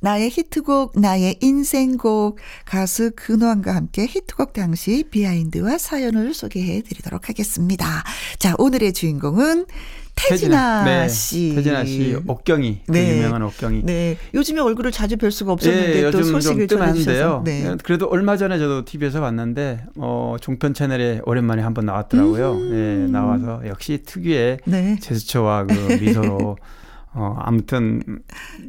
나의 0.01 0.30
히트곡, 0.30 0.98
나의 0.98 1.36
인생곡, 1.40 2.38
가수 2.64 3.12
근원과 3.14 3.74
함께 3.74 4.07
히트곡 4.07 4.55
당시 4.55 5.05
비하인드와 5.11 5.78
사연을 5.78 6.34
소개해 6.34 6.82
드리도록 6.82 7.28
하겠습니다. 7.28 8.03
자, 8.38 8.55
오늘의 8.59 8.94
주인공은 8.94 9.66
태진아, 10.16 10.84
네, 10.84 11.09
씨. 11.09 11.53
태진아 11.55 11.84
씨, 11.84 12.16
옥경이, 12.26 12.80
그 12.86 12.92
네. 12.92 13.18
유명한 13.18 13.42
옥경이. 13.42 13.82
네. 13.84 14.16
요즘에 14.34 14.61
얼굴을 14.61 14.90
자주 14.90 15.16
뵐 15.16 15.30
수가 15.30 15.53
없었는데 15.53 15.96
예, 15.96 16.11
또 16.11 16.18
요즘 16.18 16.32
소식을 16.32 16.68
좀 16.68 16.78
전해주셔서. 16.78 17.42
네. 17.44 17.76
그래도 17.82 18.07
얼마 18.07 18.36
전에 18.36 18.59
저도 18.59 18.84
TV에서 18.84 19.20
봤는데 19.20 19.84
어, 19.96 20.36
종편 20.40 20.74
채널에 20.74 21.20
오랜만에 21.24 21.62
한번 21.62 21.86
나왔더라고요. 21.86 22.53
음. 22.53 23.07
예, 23.07 23.11
나와서 23.11 23.62
역시 23.66 24.03
특유의 24.05 24.59
네. 24.64 24.98
제스처와 25.01 25.64
그 25.66 25.98
미소로 26.01 26.59
어, 27.12 27.36
아무튼 27.40 28.02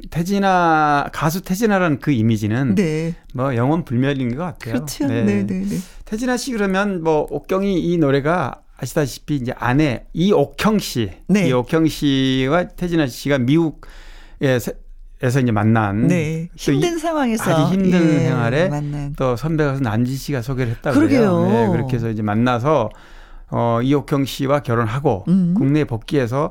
태진아 0.10 1.10
가수 1.14 1.42
태진아라는 1.42 2.00
그 2.00 2.12
이미지는 2.12 2.76
네. 2.76 3.16
뭐 3.34 3.56
영원 3.56 3.86
불멸인 3.86 4.36
것 4.36 4.44
같아요. 4.44 4.74
그렇죠. 4.76 5.08
네, 5.08 5.24
네, 5.24 5.44
네. 5.46 5.66
태진아 6.06 6.38
씨 6.38 6.52
그러면 6.52 7.04
뭐 7.04 7.28
옥경이 7.30 7.80
이 7.80 7.98
노래가 7.98 8.62
아시다시피 8.78 9.36
이제 9.36 9.54
아내 9.58 10.06
이옥형 10.14 10.80
씨, 10.80 11.12
네. 11.28 11.50
이옥형 11.50 11.88
씨와 11.88 12.70
태진아 12.70 13.06
씨가 13.06 13.38
미국에서 13.38 14.72
이제 15.22 15.52
만난 15.52 16.08
네. 16.08 16.50
힘든 16.56 16.98
상황에서 16.98 17.44
아주 17.44 17.74
힘든 17.76 18.02
예, 18.02 18.20
생활에 18.22 18.70
만난. 18.70 19.14
또 19.16 19.36
선배 19.36 19.64
가서 19.66 19.82
난지 19.82 20.16
씨가 20.16 20.42
소개를 20.42 20.74
했다고 20.74 20.96
그러게요. 20.96 21.46
그래요. 21.46 21.48
네, 21.48 21.72
그렇게 21.72 21.98
해서 21.98 22.10
이제 22.10 22.24
만나서 22.24 22.90
어, 23.52 23.82
이옥경 23.84 24.26
씨와 24.26 24.62
결혼하고 24.62 25.26
음. 25.28 25.54
국내에 25.56 25.84
복귀해서 25.84 26.50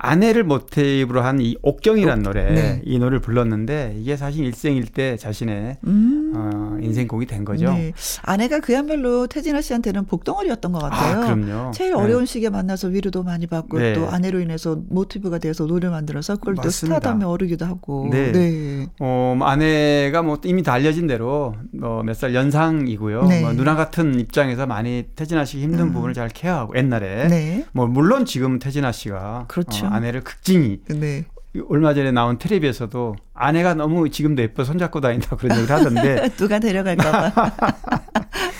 아내를 0.00 0.44
모티브로 0.44 1.20
한 1.22 1.40
이 1.40 1.56
옥경이라는 1.62 2.22
노래 2.22 2.52
네. 2.52 2.82
이 2.84 2.98
노래를 2.98 3.20
불렀는데 3.20 3.96
이게 3.98 4.16
사실 4.16 4.44
일생일 4.44 4.86
대 4.86 5.16
자신의 5.16 5.76
음. 5.86 6.27
어, 6.34 6.76
인생곡이 6.80 7.26
된 7.26 7.44
거죠. 7.44 7.72
네. 7.72 7.92
아내가 8.22 8.60
그야말로 8.60 9.26
태진아 9.26 9.60
씨한테는 9.60 10.06
복덩어리였던 10.06 10.72
것 10.72 10.78
같아요. 10.80 11.22
아, 11.22 11.34
그럼요. 11.34 11.70
제일 11.72 11.90
네. 11.92 11.96
어려운 11.96 12.26
시기에 12.26 12.50
만나서 12.50 12.88
위로도 12.88 13.22
많이 13.22 13.46
받고 13.46 13.78
네. 13.78 13.92
또 13.94 14.08
아내로 14.08 14.40
인해서 14.40 14.78
모티브가 14.88 15.38
돼서 15.38 15.64
노래를 15.66 15.90
만들어서 15.90 16.36
그걸 16.36 16.54
또 16.56 16.62
맞습니다. 16.62 16.96
스타덤에 16.98 17.24
오르기도 17.24 17.64
하고. 17.66 18.08
네. 18.10 18.32
네. 18.32 18.86
어, 19.00 19.34
뭐 19.36 19.46
아내가 19.46 20.22
뭐 20.22 20.38
이미 20.44 20.62
다 20.62 20.72
알려진 20.72 21.06
대로 21.06 21.54
뭐 21.72 22.02
몇 22.02 22.14
살 22.14 22.34
연상이고요. 22.34 23.24
네. 23.26 23.42
뭐 23.42 23.52
누나 23.52 23.74
같은 23.76 24.18
입장에서 24.18 24.66
많이 24.66 25.04
태진아 25.14 25.44
씨 25.44 25.60
힘든 25.60 25.86
음. 25.86 25.92
부분을 25.92 26.14
잘 26.14 26.28
케어하고 26.28 26.76
옛날에 26.76 27.28
네. 27.28 27.64
뭐 27.72 27.86
물론 27.86 28.24
지금 28.24 28.58
태진아 28.58 28.92
씨가 28.92 29.44
그렇죠. 29.48 29.86
어, 29.86 29.90
아내를 29.90 30.22
극진히 30.22 30.80
네. 30.88 31.26
얼마 31.68 31.94
전에 31.94 32.10
나온 32.12 32.38
텔레비에서도 32.38 33.16
아내가 33.34 33.74
너무 33.74 34.08
지금도 34.10 34.42
예뻐 34.42 34.64
손잡고 34.64 35.00
다닌다 35.00 35.36
그런 35.36 35.56
얘기를 35.58 35.74
하던데 35.76 36.28
누가 36.36 36.58
데려갈까봐. 36.58 37.52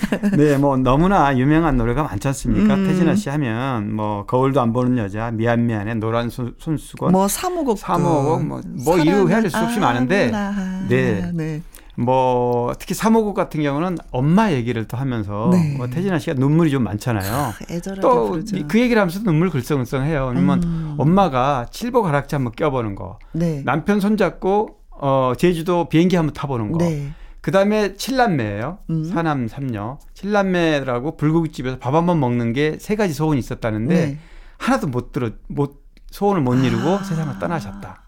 네 0.37 0.57
뭐 0.57 0.77
너무나 0.79 1.37
유명한 1.37 1.77
노래가 1.77 2.03
많지 2.03 2.27
않습니까 2.29 2.75
음. 2.75 2.87
태진아 2.87 3.15
씨 3.15 3.29
하면 3.29 3.95
뭐 3.95 4.25
거울도 4.27 4.61
안 4.61 4.73
보는 4.73 4.97
여자 4.99 5.31
미안 5.31 5.67
미안해 5.67 5.95
노란 5.95 6.31
손, 6.31 6.55
손수건 6.59 7.13
뭐 7.13 7.29
사모곡. 7.29 7.79
사모곡, 7.79 8.45
뭐- 8.47 8.61
뭐 8.85 8.99
이루 8.99 9.29
해야 9.29 9.41
될수 9.43 9.59
없이 9.59 9.79
많은데, 9.79 10.33
네. 10.89 11.31
네. 11.35 11.63
뭐 11.99 12.73
특히 12.79 12.95
사모곡 12.95 13.35
같은 13.35 13.63
경우는 13.63 13.99
엄마 14.13 14.53
얘기를 14.53 14.87
또 14.87 14.97
하면서 14.97 15.51
네. 15.53 15.75
뭐 15.77 15.89
태진아 15.89 16.19
씨가 16.21 16.35
눈물이 16.35 16.71
좀 16.71 16.85
많잖아요. 16.85 17.53
애절하게 17.69 18.01
또 18.01 18.29
부르죠. 18.31 18.69
그 18.69 18.81
얘기를 18.81 19.01
하면서도 19.01 19.25
눈물 19.25 19.51
글썽글썽해요. 19.51 20.27
왜냐면 20.29 20.63
음. 20.63 20.95
엄마가 20.99 21.67
칠복 21.71 22.05
가락지 22.05 22.37
한번 22.37 22.53
껴보는 22.55 22.95
거, 22.95 23.19
네. 23.33 23.63
남편 23.65 23.99
손잡고 24.01 24.77
어 24.91 25.33
제주도 25.37 25.89
비행기 25.89 26.15
한번 26.17 26.33
타보는 26.35 26.71
거. 26.73 26.79
네. 26.79 27.11
그 27.41 27.51
다음에 27.51 27.95
칠남매예요. 27.95 28.79
음. 28.91 29.05
사남 29.05 29.49
삼녀. 29.49 29.99
칠남매라고 30.15 31.17
불고기집에서 31.17 31.79
밥 31.79 31.95
한번 31.95 32.21
먹는 32.21 32.53
게 32.53 32.77
세 32.79 32.95
가지 32.97 33.13
소원이 33.13 33.39
있었다는데 33.39 33.95
네. 33.95 34.19
하나도 34.59 34.87
못 34.89 35.13
들어 35.13 35.31
못 35.49 35.83
소원을 36.11 36.43
못 36.43 36.55
이루고 36.55 36.89
아. 36.89 37.03
세상을 37.03 37.39
떠나셨다. 37.39 38.03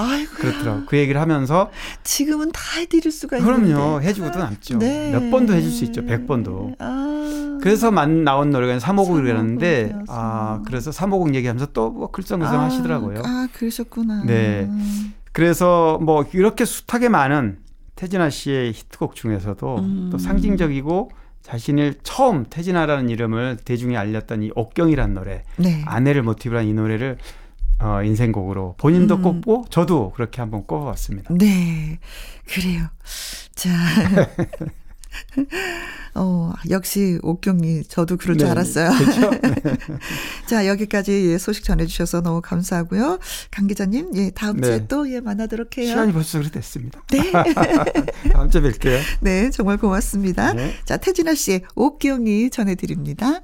아이고. 0.00 0.30
그렇더라고. 0.34 0.86
그 0.86 0.96
얘기를 0.96 1.20
하면서 1.20 1.70
지금은 2.04 2.52
다 2.52 2.60
해드릴 2.78 3.10
수가 3.12 3.38
있는데. 3.38 3.72
그럼요. 3.74 4.00
해주고도 4.02 4.38
남죠. 4.38 4.78
네. 4.78 5.10
몇 5.10 5.30
번도 5.30 5.52
해줄 5.54 5.70
수 5.70 5.84
있죠. 5.84 6.04
백 6.04 6.26
번도. 6.26 6.74
아. 6.78 7.58
그래서 7.60 7.90
만 7.90 8.22
나온 8.24 8.50
노래가 8.50 8.78
삼오곡이었어. 8.78 10.04
아 10.08 10.62
그래서 10.64 10.92
삼오곡 10.92 11.34
얘기하면서 11.34 11.72
또 11.72 11.90
뭐 11.90 12.10
글썽글썽 12.10 12.54
아, 12.54 12.64
하시더라고요. 12.64 13.22
아, 13.24 13.48
그러셨구나. 13.52 14.22
네. 14.24 14.70
그래서 15.32 15.98
뭐 16.02 16.24
이렇게 16.32 16.64
숱하게 16.64 17.08
많은 17.08 17.58
태진아 17.96 18.30
씨의 18.30 18.72
히트곡 18.72 19.14
중에서도 19.16 19.76
음. 19.78 20.08
또 20.12 20.18
상징적이고 20.18 21.10
자신을 21.42 21.94
처음 22.02 22.44
태진아라는 22.48 23.08
이름을 23.08 23.58
대중에 23.64 23.96
알렸던 23.96 24.42
이 24.42 24.50
옥경이라는 24.54 25.14
노래 25.14 25.42
네. 25.56 25.82
아내를 25.86 26.22
모티브로 26.22 26.58
한 26.58 26.66
이 26.68 26.72
노래를 26.74 27.18
어, 27.80 28.02
인생곡으로 28.02 28.74
본인도 28.78 29.16
음. 29.16 29.22
꼽고 29.22 29.66
저도 29.70 30.12
그렇게 30.14 30.40
한번 30.40 30.64
꼽아봤습니다. 30.66 31.34
네. 31.34 31.98
그래요. 32.46 32.86
자. 33.54 33.70
어, 36.14 36.52
역시 36.70 37.18
옥경이 37.22 37.84
저도 37.84 38.16
그럴 38.16 38.36
줄 38.36 38.46
네, 38.46 38.50
알았어요. 38.50 38.90
그렇죠? 38.90 39.30
자, 40.46 40.66
여기까지 40.66 41.30
예, 41.30 41.38
소식 41.38 41.64
전해주셔서 41.64 42.22
너무 42.22 42.40
감사하고요. 42.40 43.18
강 43.50 43.66
기자님, 43.66 44.10
예, 44.16 44.30
다음 44.30 44.60
주에 44.60 44.78
네. 44.78 44.86
또 44.88 45.10
예, 45.10 45.20
만나도록 45.20 45.76
해요. 45.78 45.86
시간이 45.86 46.12
벌써 46.12 46.38
그렇게 46.38 46.58
됐습니다. 46.58 47.02
네. 47.10 47.32
다음 48.32 48.50
주에 48.50 48.60
뵐게요. 48.60 48.98
네, 49.20 49.50
정말 49.50 49.76
고맙습니다. 49.76 50.54
네. 50.54 50.74
자, 50.84 50.96
태진아 50.96 51.34
씨의 51.34 51.62
옥경이 51.74 52.50
전해드립니다. 52.50 53.42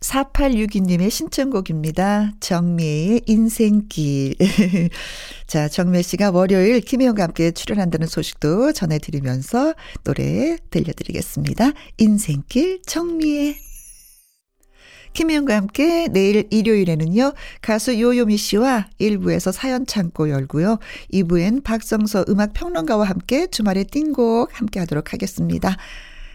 4862님의 0.00 1.10
신청곡입니다. 1.10 2.32
정미의 2.40 3.22
인생길. 3.26 4.36
자, 5.46 5.68
정미 5.68 6.02
씨가 6.02 6.30
월요일 6.30 6.80
김혜영과 6.80 7.24
함께 7.24 7.50
출연한다는 7.50 8.06
소식도 8.06 8.72
전해드리면서 8.72 9.74
노래 10.04 10.56
들려드리겠습니다. 10.70 11.72
인생길 11.98 12.82
정미의. 12.86 13.56
김혜영과 15.14 15.56
함께 15.56 16.06
내일 16.08 16.46
일요일에는요, 16.50 17.32
가수 17.60 17.98
요요미 17.98 18.36
씨와 18.36 18.88
1부에서 19.00 19.50
사연 19.50 19.84
창고 19.84 20.30
열고요, 20.30 20.78
2부엔 21.12 21.64
박성서 21.64 22.26
음악평론가와 22.28 23.04
함께 23.04 23.48
주말의 23.48 23.86
띵곡 23.86 24.50
함께 24.52 24.78
하도록 24.80 25.12
하겠습니다. 25.12 25.76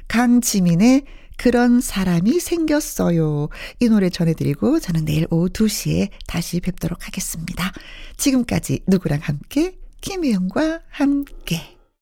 강지민의 0.10 1.04
그런 1.44 1.82
사람이 1.82 2.40
생겼어요. 2.40 3.50
이 3.82 3.90
노래 3.90 4.10
전해드리고 4.10 4.80
저는 4.80 5.04
내일 5.04 5.28
오후 5.30 5.50
2시에 5.50 6.08
다시 6.26 6.62
뵙도록 6.62 7.06
하겠습니다. 7.06 7.70
지금까지 8.16 8.80
누구랑 8.88 9.20
함께? 9.22 9.78
김혜영과 10.00 10.84
함께. 10.88 11.83